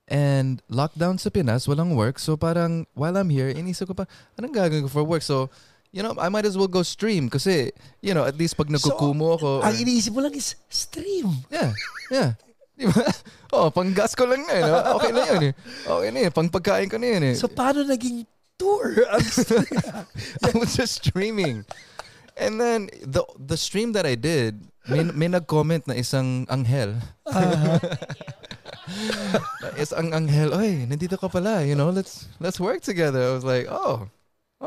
And 0.09 0.61
lockdown 0.69 1.19
sa 1.19 1.29
Pinas, 1.29 1.69
walang 1.69 1.93
work. 1.93 2.17
So 2.17 2.33
parang 2.37 2.85
while 2.97 3.13
I'm 3.17 3.29
here, 3.29 3.53
inisip 3.53 3.89
ko 3.89 3.93
pa, 3.93 4.05
anong 4.37 4.53
gagawin 4.57 4.85
ko 4.85 4.89
for 4.89 5.05
work? 5.05 5.21
So, 5.21 5.49
you 5.93 6.01
know, 6.01 6.17
I 6.17 6.29
might 6.29 6.45
as 6.45 6.57
well 6.57 6.69
go 6.69 6.81
stream 6.81 7.29
kasi, 7.29 7.69
you 8.01 8.13
know, 8.17 8.25
at 8.25 8.37
least 8.37 8.57
pag 8.57 8.69
nagkukumo 8.73 9.37
ako. 9.37 9.61
ang 9.61 9.73
or- 9.73 9.81
iniisip 9.81 10.13
mo 10.13 10.21
lang 10.25 10.33
is 10.33 10.57
stream. 10.69 11.29
yeah, 11.53 11.73
yeah. 12.09 12.33
Di 12.79 12.85
ba? 12.89 13.05
Oh, 13.49 13.73
pang 13.73 13.89
gas 13.97 14.13
ko 14.13 14.29
lang 14.29 14.45
na 14.45 14.61
oh. 14.61 15.01
Okay 15.01 15.09
na 15.09 15.25
yun 15.25 15.43
eh. 15.49 15.53
Okay 15.81 16.09
na 16.13 16.19
yun. 16.21 16.31
Pang 16.37 16.49
pagkain 16.53 16.85
ko 16.85 17.01
na 17.01 17.17
yun 17.17 17.33
eh. 17.33 17.35
So 17.35 17.49
paano 17.49 17.81
naging 17.81 18.21
tour? 18.61 18.93
Ang 19.09 19.25
I 20.45 20.49
was 20.53 20.77
just 20.77 21.01
streaming. 21.01 21.65
And 22.37 22.61
then 22.61 22.93
the 23.01 23.25
the 23.41 23.57
stream 23.57 23.97
that 23.97 24.05
I 24.05 24.13
did, 24.13 24.61
may, 24.87 25.03
may 25.03 25.27
nag-comment 25.27 25.87
na 25.87 25.95
isang 25.95 26.45
anghel. 26.47 26.95
Is 29.77 29.93
ang 29.93 30.11
anghel, 30.11 30.49
oy, 30.51 30.85
nandito 30.89 31.15
ka 31.19 31.29
pala, 31.29 31.61
you 31.63 31.75
know, 31.75 31.89
let's 31.93 32.27
let's 32.41 32.59
work 32.59 32.81
together. 32.81 33.21
I 33.21 33.33
was 33.37 33.45
like, 33.45 33.67
oh, 33.69 34.09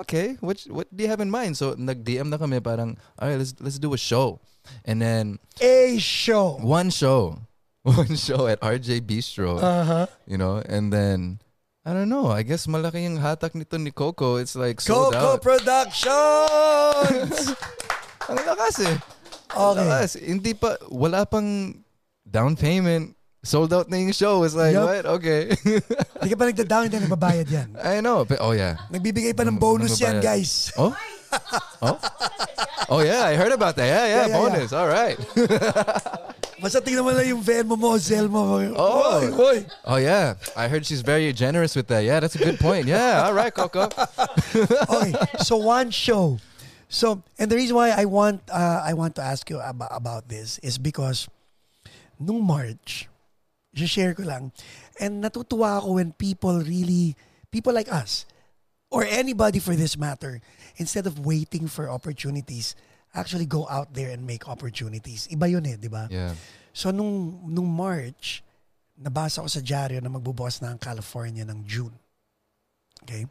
okay. 0.06 0.38
What 0.40 0.62
what 0.70 0.86
do 0.94 1.02
you 1.04 1.10
have 1.10 1.20
in 1.20 1.30
mind? 1.30 1.58
So 1.58 1.74
nag-DM 1.74 2.30
na 2.30 2.38
kami 2.38 2.62
parang, 2.62 2.96
all 3.18 3.28
right, 3.28 3.38
let's 3.38 3.54
let's 3.58 3.78
do 3.82 3.92
a 3.94 3.98
show. 4.00 4.38
And 4.86 5.02
then 5.02 5.42
A 5.58 5.98
show. 5.98 6.54
one 6.62 6.90
show, 6.94 7.42
one 7.82 8.14
show 8.14 8.46
at 8.46 8.62
RJ 8.62 9.02
Bistro, 9.02 9.58
Uh-huh. 9.58 10.06
you 10.24 10.38
know, 10.38 10.62
and 10.64 10.94
then 10.94 11.42
I 11.82 11.90
don't 11.92 12.08
know. 12.08 12.30
I 12.30 12.46
guess 12.46 12.70
malaki 12.70 13.02
yung 13.02 13.18
hatak 13.18 13.58
nito 13.58 13.74
ni 13.74 13.90
Coco. 13.90 14.38
It's 14.38 14.54
like 14.54 14.78
sold 14.78 15.18
Coco 15.18 15.34
out. 15.34 15.42
Productions! 15.42 17.50
Ang 18.30 18.38
lakas 18.46 18.86
eh. 18.86 18.96
Okay. 19.52 19.80
Lakas. 19.84 20.10
Hindi 20.16 20.52
pa, 20.54 20.76
wala 20.88 21.24
pang 21.24 21.76
down 22.24 22.56
payment. 22.56 23.14
Sold 23.42 23.74
out 23.74 23.90
na 23.90 23.98
yung 23.98 24.14
show. 24.14 24.46
It's 24.46 24.54
like, 24.54 24.70
Yup. 24.72 24.86
what? 24.86 25.04
Okay. 25.18 25.50
Hindi 26.22 26.30
ka 26.30 26.36
pa 26.38 26.46
nagda-down, 26.46 26.82
hindi 26.86 27.02
nagbabayad 27.02 27.46
yan. 27.50 27.68
I 27.74 27.98
know. 27.98 28.22
But, 28.22 28.38
oh, 28.38 28.54
yeah. 28.54 28.78
Nagbibigay 28.86 29.34
pa 29.34 29.42
ng 29.42 29.58
bonus 29.58 29.98
yan, 29.98 30.22
nagbabayad. 30.22 30.46
guys. 30.46 30.70
Oh? 30.78 30.94
Oh? 31.82 31.98
Oh, 32.86 33.00
yeah. 33.02 33.26
I 33.26 33.34
heard 33.34 33.50
about 33.50 33.74
that. 33.74 33.90
Yeah, 33.90 34.06
Yeah, 34.06 34.26
yeah. 34.30 34.38
bonus. 34.38 34.70
All 34.70 34.86
right. 34.86 35.18
Basta 36.62 36.78
tingnan 36.78 37.02
mo 37.02 37.10
lang 37.10 37.26
yung 37.26 37.42
Venmo 37.42 37.74
mo, 37.74 37.98
Zelle 37.98 38.30
mo. 38.30 38.62
Oh. 38.78 39.18
Oy, 39.18 39.26
oy. 39.34 39.58
Oh, 39.82 39.98
yeah. 39.98 40.38
I 40.54 40.70
heard 40.70 40.86
she's 40.86 41.02
very 41.02 41.26
generous 41.34 41.74
with 41.74 41.90
that. 41.90 42.06
Yeah, 42.06 42.22
that's 42.22 42.38
a 42.38 42.42
good 42.46 42.62
point. 42.62 42.86
Yeah. 42.86 43.26
All 43.26 43.34
right, 43.34 43.50
Coco. 43.50 43.90
Okay, 44.86 45.10
so 45.42 45.58
one 45.58 45.90
show. 45.90 46.38
So, 46.92 47.24
and 47.40 47.48
the 47.48 47.56
reason 47.56 47.72
why 47.72 47.96
I 47.96 48.04
want 48.04 48.44
uh, 48.52 48.84
I 48.84 48.92
want 48.92 49.16
to 49.16 49.24
ask 49.24 49.48
you 49.48 49.56
about, 49.64 49.88
about 49.88 50.28
this 50.28 50.60
is 50.60 50.76
because 50.76 51.24
nung 52.20 52.44
March, 52.44 53.08
share 53.72 54.12
ko 54.12 54.28
lang, 54.28 54.52
and 55.00 55.24
natutuwa 55.24 55.80
ako 55.80 55.96
when 55.96 56.12
people 56.12 56.60
really, 56.60 57.16
people 57.48 57.72
like 57.72 57.88
us, 57.88 58.28
or 58.92 59.08
anybody 59.08 59.56
for 59.56 59.72
this 59.72 59.96
matter, 59.96 60.44
instead 60.76 61.08
of 61.08 61.24
waiting 61.24 61.64
for 61.64 61.88
opportunities, 61.88 62.76
actually 63.16 63.48
go 63.48 63.64
out 63.72 63.96
there 63.96 64.12
and 64.12 64.28
make 64.28 64.44
opportunities. 64.44 65.24
Iba 65.32 65.48
yun 65.48 65.64
eh, 65.64 65.80
di 65.80 65.88
ba? 65.88 66.12
Yeah. 66.12 66.36
So 66.76 66.92
nung 66.92 67.40
nung 67.48 67.72
March, 67.72 68.44
nabasa 69.00 69.40
ko 69.40 69.48
sa 69.48 69.64
dyaryo 69.64 69.96
na 70.04 70.12
magbubukas 70.12 70.60
na 70.60 70.76
ang 70.76 70.78
California 70.78 71.48
ng 71.48 71.64
June. 71.64 71.96
Okay? 73.00 73.24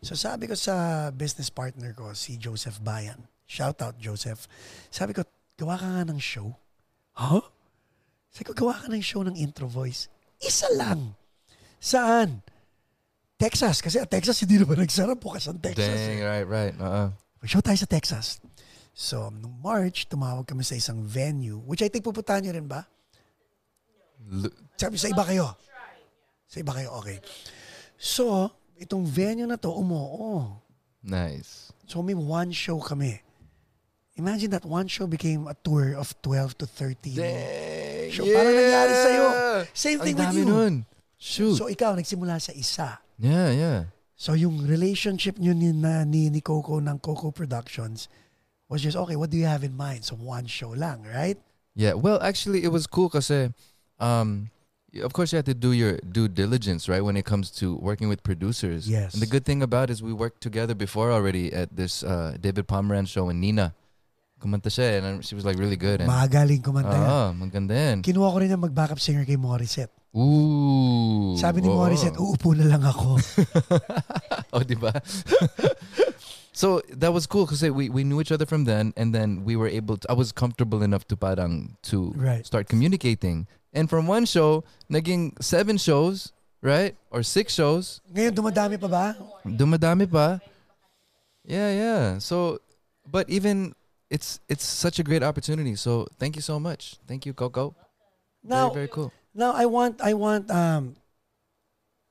So 0.00 0.16
sabi 0.16 0.48
ko 0.48 0.56
sa 0.56 1.08
business 1.12 1.52
partner 1.52 1.92
ko, 1.92 2.12
si 2.16 2.40
Joseph 2.40 2.80
Bayan. 2.80 3.20
Shout 3.44 3.82
out 3.82 3.98
Joseph. 4.00 4.48
Sabi 4.88 5.12
ko, 5.12 5.26
gawa 5.58 5.76
ka 5.76 5.86
nga 5.86 6.04
ng 6.08 6.20
show. 6.22 6.56
Huh? 7.18 7.44
Sabi 8.30 8.44
ko, 8.48 8.52
gawa 8.54 8.78
ka 8.78 8.86
ng 8.88 9.02
show 9.02 9.20
ng 9.20 9.36
intro 9.36 9.66
voice. 9.66 10.06
Isa 10.40 10.70
lang. 10.72 11.18
Saan? 11.82 12.40
Texas. 13.36 13.82
Kasi 13.82 13.98
ang 13.98 14.08
Texas, 14.08 14.40
hindi 14.40 14.56
naman 14.56 14.78
nagsara. 14.80 15.18
Bukas 15.18 15.50
ang 15.50 15.58
Texas. 15.58 15.84
eh. 15.84 16.20
Dang, 16.20 16.24
right, 16.24 16.46
right. 16.48 16.74
Uh-uh. 16.78 17.08
Mag-show 17.42 17.60
tayo 17.60 17.76
sa 17.76 17.88
Texas. 17.88 18.38
So, 18.92 19.32
nung 19.32 19.56
March, 19.58 20.04
tumawag 20.06 20.44
kami 20.44 20.60
sa 20.60 20.76
isang 20.76 21.00
venue, 21.00 21.56
which 21.64 21.80
I 21.80 21.88
think 21.88 22.04
pupuntahan 22.04 22.44
niyo 22.44 22.52
rin 22.52 22.68
ba? 22.68 22.84
L- 24.28 24.52
Sabi 24.76 25.00
sa 25.00 25.08
iba 25.08 25.24
kayo. 25.24 25.56
Sa 26.46 26.56
iba 26.60 26.72
kayo, 26.76 26.92
okay. 27.00 27.16
So, 27.96 28.52
itong 28.80 29.04
venue 29.04 29.44
na 29.46 29.60
to, 29.60 29.68
umoo. 29.68 30.56
nice. 31.04 31.68
So, 31.86 32.00
may 32.02 32.14
one 32.14 32.52
show 32.52 32.78
kami. 32.80 33.20
Imagine 34.16 34.50
that 34.52 34.64
one 34.64 34.86
show 34.86 35.06
became 35.06 35.46
a 35.48 35.54
tour 35.54 35.94
of 35.96 36.12
12 36.22 36.58
to 36.58 36.66
13. 36.66 37.16
Dang. 37.16 38.12
So, 38.12 38.22
parang 38.26 38.54
nangyari 38.54 38.94
sa'yo. 38.94 39.26
Same 39.72 39.98
Ang 40.00 40.04
thing 40.06 40.16
with 40.16 40.28
dami 40.30 40.40
you. 40.40 40.46
nun. 40.46 40.74
Shoot. 41.16 41.56
So, 41.58 41.68
ikaw, 41.68 41.96
nagsimula 41.96 42.40
sa 42.40 42.52
isa. 42.52 43.00
yeah, 43.20 43.50
yeah. 43.52 43.80
So, 44.16 44.36
yung 44.36 44.64
relationship 44.68 45.40
nyo 45.40 45.56
ni, 45.56 45.72
na, 45.72 46.04
ni, 46.04 46.28
ni 46.28 46.40
Coco 46.40 46.76
ng 46.80 47.00
Coco 47.00 47.32
Productions 47.32 48.08
was 48.68 48.84
just, 48.84 48.96
okay, 48.96 49.16
what 49.16 49.30
do 49.32 49.36
you 49.40 49.48
have 49.48 49.64
in 49.64 49.72
mind? 49.74 50.04
So, 50.04 50.14
one 50.14 50.44
show 50.46 50.76
lang, 50.76 51.02
right? 51.08 51.40
Yeah, 51.74 51.94
well, 51.96 52.20
actually, 52.20 52.62
it 52.62 52.70
was 52.70 52.86
cool 52.86 53.08
because, 53.08 53.32
um, 53.98 54.50
of 55.02 55.12
course, 55.12 55.32
you 55.32 55.36
have 55.36 55.46
to 55.46 55.54
do 55.54 55.72
your 55.72 55.98
due 55.98 56.26
diligence, 56.28 56.88
right, 56.88 57.00
when 57.00 57.16
it 57.16 57.24
comes 57.24 57.50
to 57.62 57.76
working 57.76 58.08
with 58.08 58.22
producers. 58.22 58.88
Yes. 58.90 59.14
And 59.14 59.22
the 59.22 59.26
good 59.26 59.44
thing 59.44 59.62
about 59.62 59.90
it 59.90 59.94
is 59.94 60.02
we 60.02 60.12
worked 60.12 60.40
together 60.40 60.74
before 60.74 61.12
already 61.12 61.52
at 61.52 61.74
this 61.74 62.02
uh, 62.02 62.36
David 62.40 62.66
Pomeranz 62.66 63.08
show 63.08 63.28
in 63.28 63.40
Nina. 63.40 63.74
Kumanta 64.40 64.72
siya, 64.72 65.04
and 65.04 65.20
she 65.24 65.34
was 65.34 65.44
like 65.44 65.58
really 65.60 65.76
good. 65.76 66.00
And, 66.00 66.08
Magaling 66.08 66.64
kumanta 66.64 66.96
yan. 66.96 67.04
ah, 67.04 67.28
maganda 67.36 67.76
yan. 67.76 68.00
Kinuha 68.00 68.32
ko 68.32 68.38
rin 68.40 68.48
yung 68.48 68.64
mag-backup 68.64 68.98
singer 68.98 69.28
kay 69.28 69.36
Morissette. 69.36 69.92
Ooh. 70.16 71.36
Sabi 71.36 71.60
ni 71.60 71.68
oo. 71.68 71.76
Morissette, 71.76 72.16
uupo 72.16 72.56
na 72.56 72.64
lang 72.64 72.80
ako. 72.80 73.20
oh, 74.56 74.64
di 74.64 74.74
ba? 74.80 74.90
so 76.60 76.84
that 76.92 77.12
was 77.16 77.24
cool 77.24 77.48
because 77.48 77.64
we 77.64 77.88
we 77.88 78.04
knew 78.04 78.20
each 78.20 78.28
other 78.36 78.44
from 78.44 78.68
then, 78.68 78.92
and 79.00 79.16
then 79.16 79.48
we 79.48 79.56
were 79.56 79.68
able. 79.72 79.96
To, 79.96 80.04
I 80.12 80.14
was 80.14 80.28
comfortable 80.28 80.84
enough 80.84 81.08
to 81.08 81.16
parang 81.16 81.80
to 81.88 82.12
Right. 82.12 82.44
start 82.44 82.68
communicating. 82.68 83.48
And 83.72 83.88
from 83.88 84.04
one 84.04 84.28
show, 84.28 84.68
naging 84.92 85.40
seven 85.40 85.80
shows, 85.80 86.36
right, 86.60 86.92
or 87.08 87.24
six 87.24 87.56
shows. 87.56 88.04
Ngayon, 88.12 88.36
dumadami 88.36 88.76
pa 88.76 88.88
ba? 88.92 89.04
Dumadami 89.46 90.04
pa. 90.04 90.36
Yeah, 91.48 91.70
yeah. 91.72 92.04
So, 92.20 92.60
but 93.08 93.30
even 93.32 93.72
it's 94.12 94.42
it's 94.52 94.66
such 94.66 95.00
a 95.00 95.04
great 95.06 95.22
opportunity. 95.24 95.78
So 95.80 96.04
thank 96.20 96.36
you 96.36 96.42
so 96.44 96.60
much. 96.60 97.00
Thank 97.08 97.24
you, 97.24 97.32
Coco. 97.32 97.72
Now, 98.44 98.68
very 98.68 98.84
very 98.84 98.90
cool. 98.92 99.08
now 99.32 99.56
I 99.56 99.64
want, 99.64 100.02
I 100.02 100.12
want, 100.18 100.50
um, 100.50 100.96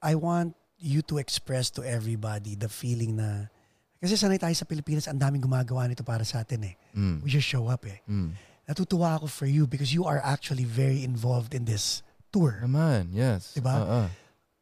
I 0.02 0.16
want 0.16 0.56
you 0.80 1.04
to 1.12 1.20
express 1.20 1.70
to 1.76 1.84
everybody 1.84 2.56
the 2.56 2.70
feeling 2.72 3.20
na, 3.20 3.52
kasi 4.00 4.16
sanay 4.16 4.40
tayo 4.40 4.56
sa 4.56 4.64
Pilipinas, 4.64 5.12
ang 5.12 5.20
daming 5.20 5.44
gumagawa 5.44 5.84
nito 5.84 6.08
para 6.08 6.24
sa 6.24 6.40
atin 6.40 6.72
eh. 6.72 6.76
Mm. 6.96 7.20
We 7.20 7.28
just 7.28 7.48
show 7.48 7.68
up 7.68 7.84
eh. 7.84 8.00
Mm. 8.08 8.32
Natutuwa 8.64 9.20
ako 9.20 9.28
for 9.28 9.44
you 9.44 9.68
because 9.68 9.92
you 9.92 10.08
are 10.08 10.24
actually 10.24 10.64
very 10.64 11.04
involved 11.04 11.52
in 11.52 11.68
this 11.68 12.00
tour. 12.32 12.64
Naman, 12.64 13.12
yes. 13.12 13.52
Diba? 13.60 13.76
Uh-uh. 13.76 14.08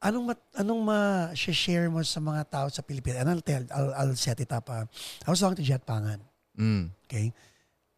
Anong 0.01 0.33
mat, 0.33 0.39
anong 0.57 0.81
ma-share 0.81 1.89
mo 1.89 2.01
sa 2.01 2.17
mga 2.17 2.41
tao 2.49 2.67
sa 2.73 2.81
Pilipinas? 2.81 3.21
And 3.21 3.29
I'll 3.29 3.45
tell, 3.45 3.63
I'll, 3.69 3.93
I'll 3.93 4.17
set 4.17 4.41
it 4.41 4.49
up. 4.49 4.69
ah. 4.73 4.89
I 5.25 5.29
was 5.29 5.37
talking 5.37 5.61
to 5.61 5.65
Jet 5.65 5.85
Pangan. 5.85 6.17
Mm. 6.57 6.89
Okay? 7.05 7.29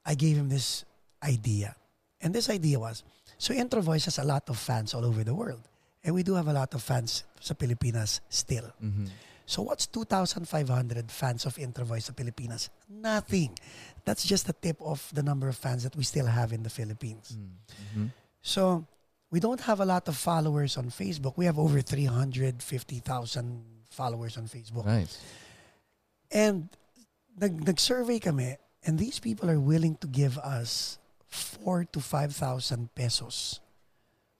I 0.04 0.16
gave 0.20 0.36
him 0.36 0.52
this 0.52 0.84
idea. 1.24 1.76
And 2.20 2.36
this 2.36 2.52
idea 2.52 2.80
was, 2.80 3.08
so 3.40 3.56
Intro 3.56 3.80
Voice 3.80 4.12
has 4.12 4.20
a 4.20 4.28
lot 4.28 4.50
of 4.52 4.60
fans 4.60 4.92
all 4.92 5.08
over 5.08 5.24
the 5.24 5.36
world. 5.36 5.64
And 6.04 6.16
we 6.16 6.24
do 6.24 6.36
have 6.36 6.48
a 6.48 6.56
lot 6.56 6.74
of 6.76 6.84
fans 6.84 7.24
sa 7.40 7.56
Pilipinas 7.56 8.20
still. 8.28 8.76
hmm 8.84 9.08
So 9.50 9.66
what's 9.66 9.88
2,500 9.90 10.46
fans 11.10 11.50
of 11.50 11.58
Introvoys 11.58 12.06
sa 12.06 12.14
Pilipinas? 12.14 12.70
Nothing. 12.86 13.58
That's 14.06 14.22
just 14.22 14.46
the 14.46 14.54
tip 14.54 14.78
of 14.78 15.02
the 15.10 15.26
number 15.26 15.50
of 15.50 15.58
fans 15.58 15.82
that 15.90 15.98
we 15.98 16.06
still 16.06 16.30
have 16.30 16.54
in 16.54 16.62
the 16.62 16.70
Philippines. 16.70 17.34
Mm-hmm. 17.34 18.14
So 18.46 18.86
we 19.34 19.42
don't 19.42 19.60
have 19.66 19.82
a 19.82 19.90
lot 19.90 20.06
of 20.06 20.14
followers 20.14 20.78
on 20.78 20.94
Facebook. 20.94 21.34
We 21.34 21.50
have 21.50 21.58
over 21.58 21.82
350,000 21.82 22.62
followers 23.90 24.38
on 24.38 24.46
Facebook. 24.46 24.86
Nice. 24.86 25.18
And 26.30 26.70
nag, 27.34 27.66
nag-survey 27.66 28.22
kami 28.22 28.54
and 28.86 29.02
these 29.02 29.18
people 29.18 29.50
are 29.50 29.60
willing 29.60 29.98
to 30.06 30.08
give 30.08 30.38
us 30.38 31.02
4 31.26 31.90
to 31.90 32.00
5,000 32.00 32.94
pesos 32.94 33.66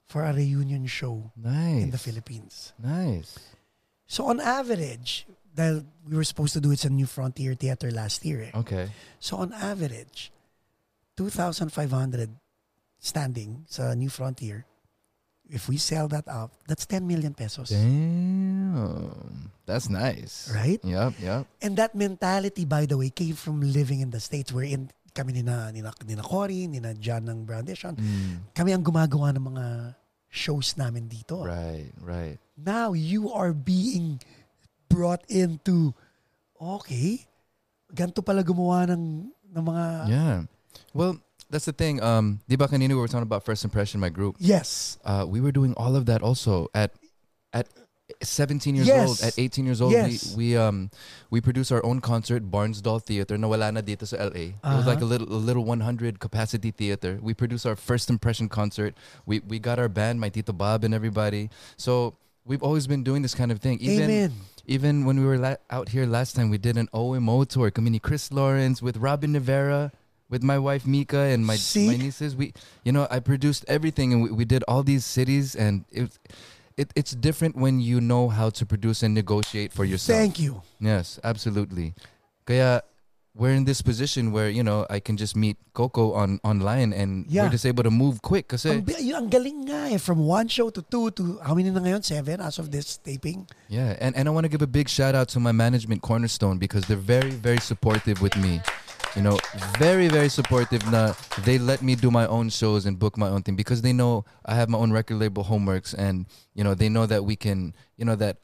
for 0.06 0.22
a 0.22 0.32
reunion 0.32 0.86
show 0.86 1.34
Nice. 1.34 1.82
in 1.82 1.90
the 1.90 1.98
Philippines. 1.98 2.74
Nice. 2.78 3.38
So 4.10 4.26
on 4.26 4.42
average, 4.42 5.22
that 5.54 5.86
we 6.02 6.16
were 6.18 6.26
supposed 6.26 6.52
to 6.54 6.60
do 6.60 6.74
it's 6.74 6.84
a 6.84 6.90
New 6.90 7.06
Frontier 7.06 7.54
Theater 7.54 7.90
last 7.94 8.26
year. 8.26 8.50
Eh. 8.50 8.58
Okay. 8.58 8.90
So 9.22 9.38
on 9.38 9.54
average, 9.54 10.32
2,500 11.16 11.70
standing 12.98 13.64
sa 13.70 13.94
New 13.94 14.10
Frontier. 14.10 14.66
If 15.50 15.70
we 15.70 15.78
sell 15.78 16.06
that 16.10 16.26
out, 16.26 16.50
that's 16.66 16.86
10 16.86 17.06
million 17.06 17.34
pesos. 17.34 17.70
Damn. 17.70 19.50
That's 19.66 19.90
nice. 19.90 20.50
Right? 20.54 20.78
Yep, 20.82 21.14
yep. 21.22 21.46
And 21.62 21.74
that 21.78 21.94
mentality, 21.94 22.64
by 22.64 22.86
the 22.86 22.98
way, 22.98 23.10
came 23.10 23.34
from 23.34 23.60
living 23.62 24.00
in 24.00 24.10
the 24.10 24.20
States 24.20 24.50
wherein 24.50 24.90
kami 25.14 25.34
ni 25.34 25.42
na, 25.42 25.70
ni 25.70 25.82
na, 25.82 25.90
ni 26.06 26.14
na 26.14 26.22
Cory, 26.22 26.66
ni 26.66 26.78
na 26.78 26.94
John 26.94 27.26
ng 27.26 27.42
Brown 27.42 27.66
Edition, 27.66 27.98
Mm. 27.98 28.54
kami 28.54 28.70
ang 28.70 28.82
gumagawa 28.86 29.34
ng 29.34 29.42
mga 29.54 29.66
shows 30.30 30.78
namin 30.78 31.10
dito. 31.10 31.42
Right, 31.42 31.90
right. 31.98 32.38
Now 32.60 32.92
you 32.92 33.32
are 33.32 33.52
being 33.52 34.20
brought 34.88 35.24
into, 35.28 35.94
okay, 36.60 37.24
ganito 37.94 38.24
pala 38.24 38.42
gumawa 38.44 38.84
ng, 38.90 39.32
ng 39.56 39.62
mga, 39.64 39.84
Yeah. 40.08 40.36
Well, 40.92 41.18
that's 41.48 41.64
the 41.64 41.72
thing. 41.72 42.02
Um, 42.02 42.40
di 42.48 42.56
ba 42.56 42.68
kanina 42.68 42.90
we 42.90 43.00
were 43.00 43.08
talking 43.08 43.26
about 43.26 43.44
first 43.44 43.64
impression, 43.64 44.00
my 44.00 44.10
group. 44.10 44.36
yes, 44.38 44.98
Uh, 45.04 45.24
we 45.26 45.40
were 45.40 45.52
doing 45.52 45.72
all 45.74 45.96
of 45.96 46.06
that 46.06 46.22
also 46.22 46.68
at 46.74 46.92
at 47.52 47.66
17 48.22 48.74
years 48.74 48.86
Yes. 48.90 49.06
old, 49.08 49.18
at 49.22 49.34
18 49.38 49.64
years 49.66 49.80
old. 49.80 49.92
Yes. 49.94 50.34
We, 50.34 50.54
we 50.54 50.56
um 50.58 50.90
we 51.30 51.40
produced 51.40 51.70
our 51.70 51.82
own 51.86 52.02
concert, 52.02 52.42
Barnsdall 52.50 52.98
Theater. 53.02 53.38
Nawala 53.38 53.70
na 53.72 53.80
dito 53.82 54.02
sa 54.06 54.18
LA. 54.18 54.58
It 54.58 54.62
was 54.62 54.86
like 54.86 54.98
a 55.00 55.06
Uh-huh. 55.06 55.14
little 55.14 55.30
a 55.30 55.38
little 55.40 55.64
100 55.64 56.18
capacity 56.18 56.70
theater. 56.74 57.18
We 57.22 57.32
produced 57.34 57.64
our 57.66 57.78
first 57.78 58.10
impression 58.10 58.50
concert. 58.50 58.98
We 59.26 59.40
we 59.46 59.58
got 59.62 59.78
our 59.78 59.88
band, 59.88 60.18
my 60.18 60.28
Tito 60.28 60.50
Bob 60.52 60.82
and 60.84 60.90
everybody. 60.94 61.50
So 61.78 62.18
we've 62.50 62.64
always 62.64 62.88
been 62.88 63.04
doing 63.04 63.22
this 63.22 63.34
kind 63.34 63.52
of 63.52 63.60
thing. 63.60 63.78
Even 63.80 64.10
amen. 64.10 64.32
even 64.66 65.04
when 65.04 65.20
we 65.20 65.24
were 65.24 65.38
la- 65.38 65.62
out 65.70 65.88
here 65.90 66.04
last 66.04 66.34
time, 66.34 66.50
we 66.50 66.58
did 66.58 66.76
an 66.76 66.88
OMO 66.92 67.44
tour. 67.44 67.70
Kami 67.70 67.90
ni 67.90 68.00
Kris 68.00 68.32
Lawrence 68.32 68.82
with 68.82 68.96
Robin 68.96 69.32
Rivera, 69.34 69.92
with 70.28 70.42
my 70.42 70.58
wife 70.58 70.84
Mika 70.84 71.30
and 71.30 71.46
my 71.46 71.54
See? 71.54 71.86
my 71.86 71.96
nieces. 71.96 72.34
We, 72.34 72.52
you 72.82 72.90
know, 72.90 73.06
I 73.08 73.20
produced 73.20 73.64
everything, 73.68 74.12
and 74.12 74.22
we, 74.24 74.30
we 74.30 74.44
did 74.44 74.64
all 74.66 74.82
these 74.82 75.06
cities, 75.06 75.54
and 75.54 75.84
it, 75.92 76.18
it 76.76 76.92
it's 76.96 77.12
different 77.12 77.54
when 77.54 77.78
you 77.78 78.00
know 78.00 78.28
how 78.28 78.50
to 78.50 78.66
produce 78.66 79.04
and 79.04 79.14
negotiate 79.14 79.72
for 79.72 79.84
yourself. 79.84 80.18
Thank 80.18 80.40
you. 80.40 80.60
yes, 80.80 81.20
absolutely. 81.22 81.94
Kaya 82.46 82.82
we're 83.40 83.56
in 83.56 83.64
this 83.64 83.80
position 83.80 84.32
where 84.36 84.52
you 84.52 84.62
know 84.62 84.84
I 84.92 85.00
can 85.00 85.16
just 85.16 85.32
meet 85.34 85.56
Coco 85.72 86.12
on 86.12 86.44
online, 86.44 86.92
and 86.92 87.24
Yeah. 87.24 87.48
we're 87.48 87.56
just 87.56 87.64
able 87.64 87.82
to 87.88 87.90
move 87.90 88.20
quick. 88.20 88.52
Kasi 88.52 88.68
Ang, 88.68 88.84
yun, 89.00 89.16
ang 89.16 89.28
galing 89.32 89.64
nga 89.64 89.88
eh. 89.88 89.96
From 89.96 90.28
one 90.28 90.44
show 90.52 90.68
to 90.68 90.84
two 90.84 91.08
to, 91.16 91.40
how 91.40 91.56
many 91.56 91.72
na 91.72 91.80
ngayon? 91.80 92.04
Seven 92.04 92.44
as 92.44 92.60
of 92.60 92.68
this 92.68 93.00
taping? 93.00 93.48
Yeah, 93.72 93.96
and, 93.96 94.12
and 94.12 94.28
I 94.28 94.30
want 94.30 94.44
to 94.44 94.52
give 94.52 94.60
a 94.60 94.68
big 94.68 94.92
shout 94.92 95.16
out 95.16 95.32
to 95.32 95.40
my 95.40 95.56
management 95.56 96.04
Cornerstone 96.04 96.60
because 96.60 96.84
they're 96.84 97.00
very 97.00 97.32
very 97.32 97.64
supportive 97.64 98.20
with 98.20 98.36
me. 98.36 98.60
You 99.16 99.24
know, 99.24 99.40
very 99.80 100.06
very 100.12 100.28
supportive. 100.28 100.84
Na 100.92 101.16
they 101.48 101.56
let 101.56 101.80
me 101.80 101.96
do 101.96 102.12
my 102.12 102.28
own 102.28 102.52
shows 102.52 102.84
and 102.84 103.00
book 103.00 103.16
my 103.16 103.32
own 103.32 103.40
thing 103.40 103.56
because 103.56 103.80
they 103.80 103.96
know 103.96 104.28
I 104.44 104.52
have 104.54 104.68
my 104.68 104.76
own 104.76 104.92
record 104.92 105.16
label 105.16 105.48
homeworks 105.48 105.96
and 105.96 106.28
you 106.52 106.60
know 106.62 106.76
they 106.76 106.92
know 106.92 107.08
that 107.08 107.24
we 107.24 107.40
can 107.40 107.72
you 107.96 108.04
know 108.04 108.14
that 108.20 108.36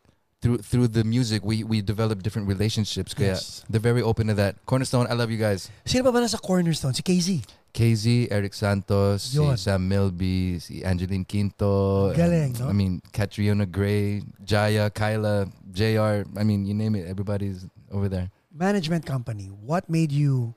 through 0.47 0.63
through 0.63 0.87
the 0.95 1.03
music 1.03 1.43
we 1.43 1.67
we 1.67 1.83
develop 1.83 2.23
different 2.23 2.47
relationships. 2.47 3.11
Kaya 3.19 3.35
Yes. 3.35 3.67
they're 3.67 3.83
very 3.83 3.99
open 3.99 4.31
to 4.31 4.35
that. 4.39 4.55
Cornerstone, 4.63 5.11
I 5.11 5.19
love 5.19 5.35
you 5.35 5.43
guys. 5.43 5.67
Sino 5.83 6.07
pa 6.07 6.15
ba 6.15 6.23
nasa 6.23 6.39
Cornerstone? 6.39 6.95
Si 6.95 7.03
KZ. 7.03 7.43
KZ, 7.75 8.31
Erik 8.33 8.55
Santos, 8.55 9.35
Yun. 9.35 9.59
si 9.59 9.69
Sam 9.69 9.83
Milby, 9.85 10.57
si 10.63 10.81
Angeline 10.87 11.27
Quinto. 11.27 12.09
Um, 12.09 12.17
galing, 12.17 12.55
no? 12.63 12.71
I 12.71 12.73
mean, 12.73 13.03
Catriona 13.13 13.67
Gray, 13.67 14.23
Jaya, 14.41 14.89
Kyla, 14.89 15.51
Jay 15.75 15.99
R. 15.99 16.25
I 16.39 16.45
mean, 16.47 16.65
you 16.65 16.73
name 16.73 16.95
it. 16.97 17.05
Everybody's 17.05 17.67
over 17.93 18.09
there. 18.09 18.31
Management 18.55 19.05
company. 19.05 19.53
What 19.53 19.91
made 19.93 20.09
you, 20.15 20.55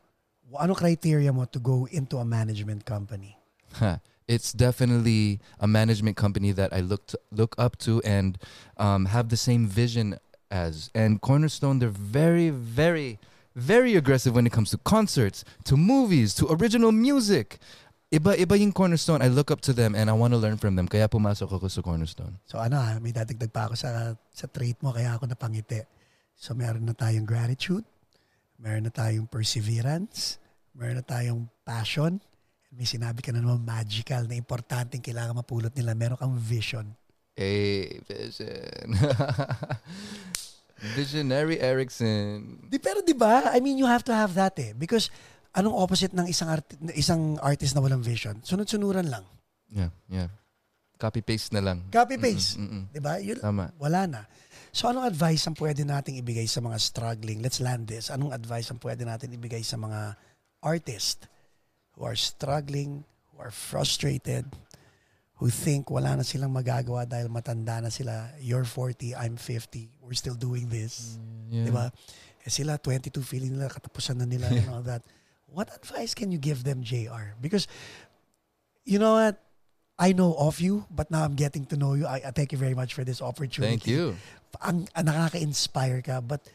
ano 0.56 0.72
criteria 0.78 1.34
mo 1.36 1.44
to 1.52 1.60
go 1.60 1.90
into 1.92 2.22
a 2.22 2.26
management 2.26 2.86
company? 2.88 3.36
Huh. 3.76 3.98
It's 4.30 4.54
definitely 4.54 5.42
a 5.58 5.66
management 5.66 6.14
company 6.14 6.54
that 6.54 6.70
I 6.70 6.86
look 6.86 7.10
to, 7.10 7.18
look 7.34 7.58
up 7.58 7.82
to 7.82 7.98
and 8.06 8.38
um, 8.78 9.10
have 9.10 9.34
the 9.34 9.38
same 9.42 9.66
vision 9.66 10.22
as. 10.54 10.94
And 10.94 11.18
Cornerstone, 11.18 11.82
they're 11.82 11.90
very, 11.90 12.54
very, 12.54 13.18
very 13.58 13.98
aggressive 13.98 14.38
when 14.38 14.46
it 14.46 14.54
comes 14.54 14.70
to 14.70 14.78
concerts, 14.86 15.42
to 15.66 15.74
movies, 15.74 16.38
to 16.38 16.46
original 16.46 16.94
music. 16.94 17.58
Iba 18.14 18.38
iba 18.38 18.54
yung 18.54 18.70
Cornerstone. 18.70 19.26
I 19.26 19.34
look 19.34 19.50
up 19.50 19.66
to 19.66 19.74
them 19.74 19.98
and 19.98 20.10
I 20.10 20.14
want 20.14 20.38
to 20.38 20.38
learn 20.38 20.62
from 20.62 20.78
them. 20.78 20.86
Kaya 20.86 21.10
pumasok 21.10 21.50
ako 21.50 21.66
sa 21.66 21.82
Cornerstone. 21.82 22.38
So 22.46 22.62
ano 22.62 22.78
may 23.02 23.10
dadagdag 23.10 23.50
pa 23.50 23.66
ako 23.66 23.82
sa, 23.82 24.14
sa 24.30 24.46
trait 24.46 24.78
mo 24.86 24.94
kaya 24.94 25.18
ako 25.18 25.26
napangiti. 25.26 25.82
So 26.38 26.54
meron 26.54 26.86
na 26.86 26.94
tayong 26.94 27.26
gratitude, 27.26 27.86
meron 28.62 28.86
na 28.86 28.94
tayong 28.94 29.26
perseverance, 29.26 30.38
meron 30.78 31.02
na 31.02 31.06
tayong 31.06 31.50
passion, 31.66 32.22
may 32.70 32.86
sinabi 32.86 33.26
ka 33.26 33.34
na 33.34 33.42
naman 33.42 33.66
magical 33.66 34.30
na 34.30 34.38
importanteng 34.38 35.02
kailangan 35.02 35.34
mapulot 35.34 35.74
nila. 35.74 35.98
Meron 35.98 36.18
kang 36.18 36.38
vision. 36.38 36.86
Hey, 37.34 37.98
vision. 38.06 38.94
Visionary 40.96 41.60
Erickson. 41.60 42.56
Di, 42.72 42.80
pero 42.80 43.04
di 43.04 43.12
ba? 43.12 43.52
I 43.52 43.60
mean, 43.60 43.76
you 43.76 43.84
have 43.84 44.04
to 44.08 44.16
have 44.16 44.32
that 44.40 44.56
eh. 44.64 44.72
Because 44.72 45.12
anong 45.52 45.76
opposite 45.76 46.16
ng 46.16 46.24
isang, 46.28 46.48
art- 46.48 46.76
isang 46.96 47.36
artist 47.44 47.76
na 47.76 47.84
walang 47.84 48.00
vision? 48.00 48.40
Sunod-sunuran 48.40 49.12
lang. 49.12 49.28
Yeah, 49.68 49.92
yeah. 50.08 50.30
Copy 50.96 51.20
paste 51.20 51.52
na 51.56 51.64
lang. 51.64 51.84
Copy-paste. 51.92 52.60
Di 52.92 53.00
ba? 53.00 53.20
Yun, 53.20 53.40
Tama. 53.40 53.72
wala 53.80 54.04
na. 54.08 54.22
So 54.72 54.92
anong 54.92 55.08
advice 55.08 55.48
ang 55.48 55.56
pwede 55.56 55.88
nating 55.88 56.20
ibigay 56.20 56.48
sa 56.48 56.60
mga 56.60 56.76
struggling? 56.80 57.40
Let's 57.40 57.64
land 57.64 57.88
this. 57.88 58.12
Anong 58.12 58.36
advice 58.36 58.68
ang 58.70 58.80
pwede 58.84 59.08
natin 59.08 59.32
ibigay 59.32 59.64
sa 59.64 59.80
mga 59.80 60.16
artist 60.60 61.28
who 62.00 62.08
are 62.08 62.16
struggling, 62.16 63.04
who 63.36 63.44
are 63.44 63.52
frustrated, 63.52 64.48
who 65.36 65.52
think 65.52 65.92
wala 65.92 66.16
na 66.16 66.24
silang 66.24 66.56
magagawa 66.56 67.04
dahil 67.04 67.28
matanda 67.28 67.84
na 67.84 67.92
sila. 67.92 68.32
You're 68.40 68.64
40, 68.64 69.20
I'm 69.20 69.36
50. 69.36 69.92
We're 70.00 70.16
still 70.16 70.40
doing 70.40 70.72
this. 70.72 71.20
Yeah. 71.52 71.68
Di 71.68 71.72
ba? 71.76 71.92
Eh 72.40 72.52
sila 72.52 72.80
22 72.80 73.20
feeling 73.20 73.60
nila 73.60 73.68
katapusan 73.68 74.16
na 74.16 74.24
nila 74.24 74.48
and 74.48 74.72
all 74.72 74.84
that. 74.88 75.04
What 75.52 75.68
advice 75.76 76.16
can 76.16 76.32
you 76.32 76.40
give 76.40 76.64
them, 76.64 76.88
JR? 76.88 77.36
Because 77.44 77.68
you 78.88 78.96
know 78.96 79.20
what? 79.20 79.44
I 80.00 80.16
know 80.16 80.32
of 80.40 80.64
you, 80.64 80.88
but 80.88 81.12
now 81.12 81.28
I'm 81.28 81.36
getting 81.36 81.68
to 81.68 81.76
know 81.76 82.00
you. 82.00 82.08
I, 82.08 82.24
I 82.24 82.32
thank 82.32 82.56
you 82.56 82.58
very 82.58 82.76
much 82.76 82.96
for 82.96 83.04
this 83.04 83.20
opportunity. 83.20 83.76
Thank 83.76 83.88
you. 83.88 84.16
Ang, 84.64 84.88
ang 84.96 85.12
nakaka-inspire 85.12 86.00
ka. 86.00 86.24
But 86.24 86.48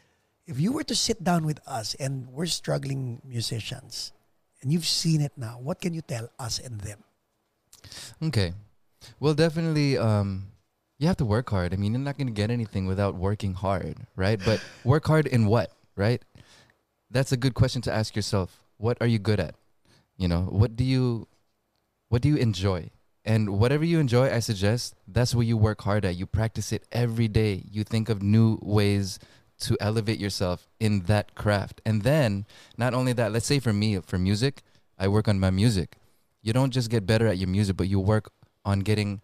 if 0.48 0.56
you 0.56 0.72
were 0.72 0.86
to 0.88 0.96
sit 0.96 1.20
down 1.20 1.44
with 1.44 1.60
us 1.68 1.92
and 2.00 2.32
we're 2.32 2.48
struggling 2.48 3.20
musicians, 3.20 4.14
and 4.64 4.72
you've 4.72 4.86
seen 4.86 5.20
it 5.20 5.32
now, 5.36 5.60
what 5.62 5.80
can 5.80 5.92
you 5.92 6.00
tell 6.00 6.30
us 6.38 6.58
and 6.58 6.80
them? 6.80 7.04
Okay. 8.22 8.54
Well, 9.20 9.34
definitely, 9.34 9.98
um, 9.98 10.46
you 10.98 11.06
have 11.06 11.18
to 11.18 11.26
work 11.26 11.50
hard. 11.50 11.74
I 11.74 11.76
mean, 11.76 11.92
you're 11.92 12.00
not 12.00 12.16
going 12.16 12.28
to 12.28 12.32
get 12.32 12.50
anything 12.50 12.86
without 12.86 13.14
working 13.14 13.52
hard, 13.52 13.98
right? 14.16 14.42
But 14.42 14.60
work 14.84 15.06
hard 15.06 15.26
in 15.26 15.46
what, 15.46 15.70
right? 15.96 16.24
That's 17.10 17.30
a 17.30 17.36
good 17.36 17.52
question 17.52 17.82
to 17.82 17.92
ask 17.92 18.16
yourself. 18.16 18.64
What 18.78 18.96
are 19.02 19.06
you 19.06 19.18
good 19.18 19.38
at? 19.38 19.54
You 20.16 20.28
know, 20.28 20.42
what 20.42 20.76
do 20.76 20.82
you, 20.82 21.28
what 22.08 22.22
do 22.22 22.30
you 22.30 22.36
enjoy? 22.36 22.90
And 23.26 23.58
whatever 23.58 23.84
you 23.84 23.98
enjoy, 24.00 24.32
I 24.32 24.38
suggest 24.38 24.94
that's 25.06 25.34
what 25.34 25.46
you 25.46 25.58
work 25.58 25.82
hard 25.82 26.06
at. 26.06 26.16
You 26.16 26.24
practice 26.24 26.72
it 26.72 26.84
every 26.90 27.28
day. 27.28 27.64
You 27.70 27.84
think 27.84 28.08
of 28.08 28.22
new 28.22 28.58
ways 28.62 29.18
to 29.60 29.76
elevate 29.80 30.18
yourself 30.18 30.68
in 30.80 31.00
that 31.02 31.34
craft. 31.34 31.80
And 31.84 32.02
then, 32.02 32.46
not 32.76 32.94
only 32.94 33.12
that, 33.14 33.32
let's 33.32 33.46
say 33.46 33.58
for 33.60 33.72
me, 33.72 33.98
for 34.00 34.18
music, 34.18 34.62
I 34.98 35.08
work 35.08 35.28
on 35.28 35.40
my 35.40 35.50
music. 35.50 35.96
You 36.42 36.52
don't 36.52 36.70
just 36.70 36.90
get 36.90 37.06
better 37.06 37.26
at 37.26 37.38
your 37.38 37.48
music, 37.48 37.76
but 37.76 37.88
you 37.88 38.00
work 38.00 38.30
on 38.64 38.80
getting 38.80 39.20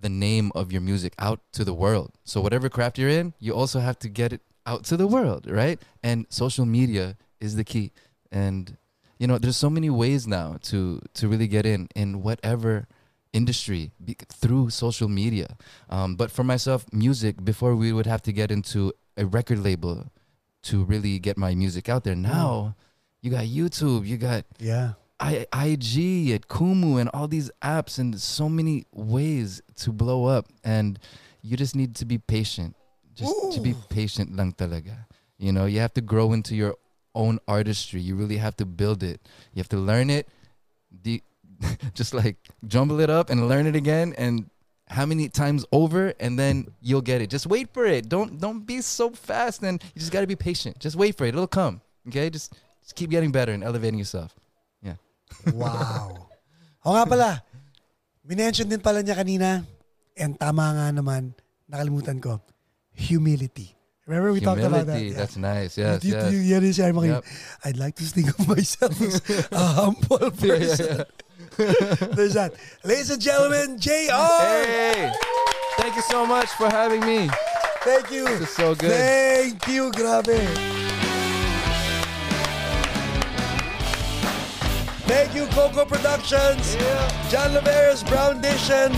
the 0.00 0.08
name 0.08 0.52
of 0.54 0.70
your 0.70 0.80
music 0.80 1.14
out 1.18 1.40
to 1.52 1.64
the 1.64 1.74
world. 1.74 2.12
So 2.24 2.40
whatever 2.40 2.68
craft 2.68 2.98
you're 2.98 3.08
in, 3.08 3.34
you 3.38 3.54
also 3.54 3.80
have 3.80 3.98
to 4.00 4.08
get 4.08 4.32
it 4.32 4.42
out 4.66 4.84
to 4.84 4.96
the 4.96 5.06
world, 5.06 5.50
right? 5.50 5.80
And 6.02 6.26
social 6.28 6.66
media 6.66 7.16
is 7.40 7.56
the 7.56 7.64
key. 7.64 7.92
And 8.30 8.76
you 9.18 9.26
know, 9.26 9.38
there's 9.38 9.56
so 9.56 9.70
many 9.70 9.90
ways 9.90 10.26
now 10.26 10.58
to 10.62 11.00
to 11.14 11.28
really 11.28 11.48
get 11.48 11.66
in 11.66 11.88
in 11.96 12.22
whatever 12.22 12.86
industry 13.32 13.90
be, 14.04 14.16
through 14.30 14.70
social 14.70 15.08
media. 15.08 15.56
Um, 15.90 16.14
but 16.14 16.30
for 16.30 16.44
myself, 16.44 16.86
music 16.92 17.44
before 17.44 17.74
we 17.74 17.92
would 17.92 18.06
have 18.06 18.22
to 18.22 18.32
get 18.32 18.50
into 18.50 18.92
a 19.18 19.26
record 19.26 19.58
label 19.58 20.10
to 20.62 20.84
really 20.84 21.18
get 21.18 21.36
my 21.36 21.54
music 21.54 21.88
out 21.88 22.04
there. 22.04 22.14
Now, 22.14 22.74
you 23.20 23.30
got 23.30 23.44
YouTube, 23.44 24.06
you 24.06 24.16
got 24.16 24.44
Yeah. 24.58 24.94
I, 25.20 25.46
IG 25.52 26.30
at 26.30 26.46
Kumu 26.46 27.00
and 27.00 27.10
all 27.12 27.26
these 27.26 27.50
apps 27.60 27.98
and 27.98 28.18
so 28.20 28.48
many 28.48 28.86
ways 28.92 29.60
to 29.82 29.90
blow 29.90 30.26
up 30.26 30.46
and 30.62 30.98
you 31.42 31.56
just 31.56 31.74
need 31.74 31.96
to 31.96 32.04
be 32.04 32.18
patient. 32.18 32.76
Just 33.14 33.34
to 33.54 33.60
be 33.60 33.74
patient 33.88 34.36
lang 34.36 34.52
talaga. 34.52 34.94
You 35.38 35.50
know, 35.50 35.66
you 35.66 35.80
have 35.80 35.92
to 35.94 36.00
grow 36.00 36.32
into 36.32 36.54
your 36.54 36.76
own 37.16 37.40
artistry. 37.48 38.00
You 38.00 38.14
really 38.14 38.36
have 38.36 38.56
to 38.58 38.66
build 38.66 39.02
it. 39.02 39.20
You 39.54 39.58
have 39.58 39.68
to 39.70 39.76
learn 39.76 40.08
it. 40.08 40.28
The, 41.02 41.20
just 41.94 42.14
like 42.14 42.36
jumble 42.66 43.00
it 43.00 43.10
up 43.10 43.30
and 43.30 43.48
learn 43.48 43.66
it 43.66 43.74
again 43.74 44.14
and 44.16 44.48
how 44.90 45.04
many 45.06 45.28
times 45.28 45.64
over 45.72 46.12
and 46.20 46.38
then 46.38 46.68
you'll 46.80 47.04
get 47.04 47.20
it. 47.20 47.28
Just 47.30 47.46
wait 47.46 47.72
for 47.72 47.84
it. 47.86 48.08
Don't 48.08 48.40
don't 48.40 48.64
be 48.66 48.80
so 48.80 49.10
fast 49.10 49.62
and 49.62 49.82
you 49.94 50.00
just 50.00 50.12
got 50.12 50.20
to 50.22 50.26
be 50.26 50.36
patient. 50.36 50.78
Just 50.80 50.96
wait 50.96 51.16
for 51.16 51.24
it. 51.24 51.36
It'll 51.36 51.46
come. 51.46 51.80
Okay? 52.08 52.30
Just 52.30 52.56
just 52.80 52.96
keep 52.96 53.10
getting 53.10 53.30
better 53.30 53.52
and 53.52 53.62
elevating 53.62 53.98
yourself. 53.98 54.32
Yeah 54.82 54.96
wow. 55.52 56.28
o 56.84 56.96
nga 56.96 57.04
pala, 57.04 57.30
minention 58.24 58.64
din 58.68 58.80
pala 58.80 59.04
niya 59.04 59.16
kanina, 59.16 59.60
and 60.16 60.40
tama 60.40 60.72
nga 60.72 60.86
naman, 60.88 61.36
nakalimutan 61.68 62.16
ko, 62.16 62.40
humility. 62.96 63.76
Remember 64.08 64.32
we 64.32 64.40
talked 64.40 64.64
about 64.64 64.88
that? 64.88 64.96
Humility. 64.96 65.12
Yeah. 65.12 65.20
That's 65.20 65.36
nice. 65.36 65.76
Yes, 65.76 66.00
You- 66.00 66.16
yes. 66.16 66.32
you- 66.32 66.46
yung 66.48 66.64
sinabi 66.72 66.92
mo 66.96 67.02
Yep. 67.04 67.24
I'd 67.68 67.76
like 67.76 67.94
to 68.00 68.08
think 68.08 68.32
of 68.32 68.40
myself 68.56 68.96
as 69.04 69.20
a 69.52 69.60
humble 69.84 70.16
Yeah, 70.32 70.32
yeah, 70.32 70.48
person. 70.64 70.96
yeah. 70.96 71.04
There's 72.14 72.34
that. 72.34 72.54
Ladies 72.84 73.10
and 73.10 73.20
gentlemen, 73.20 73.80
Jay 73.80 74.08
R! 74.12 74.64
Hey, 74.64 75.12
thank 75.76 75.96
you 75.96 76.02
so 76.02 76.24
much 76.24 76.46
for 76.50 76.70
having 76.70 77.00
me. 77.00 77.28
Thank 77.80 78.12
you. 78.12 78.24
This 78.26 78.42
is 78.42 78.50
so 78.50 78.76
good. 78.76 78.92
Thank 78.92 79.66
you. 79.66 79.90
Grabe. 79.90 80.38
Thank 85.08 85.34
you, 85.34 85.46
Coco 85.46 85.84
Productions. 85.84 86.76
John 87.28 87.50
Laveras, 87.50 88.06
Brown 88.08 88.40
Dishon. 88.40 88.94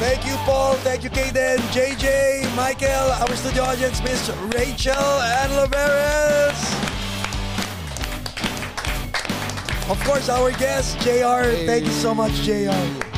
Thank 0.00 0.26
you, 0.26 0.34
Paul. 0.38 0.74
Thank 0.78 1.04
you, 1.04 1.10
Kaden, 1.10 1.58
JJ, 1.70 2.56
Michael, 2.56 3.12
our 3.12 3.36
studio 3.36 3.62
audience, 3.62 4.02
Miss 4.02 4.28
Rachel 4.52 4.94
and 4.94 5.52
Laveras. 5.52 6.91
Of 9.92 10.02
course, 10.04 10.30
our 10.30 10.50
guest, 10.52 10.98
Jay 11.00 11.20
R. 11.20 11.44
Thank 11.44 11.84
you 11.84 11.92
so 11.92 12.14
much, 12.14 12.32
Jay 12.46 12.66
R. 12.66 13.11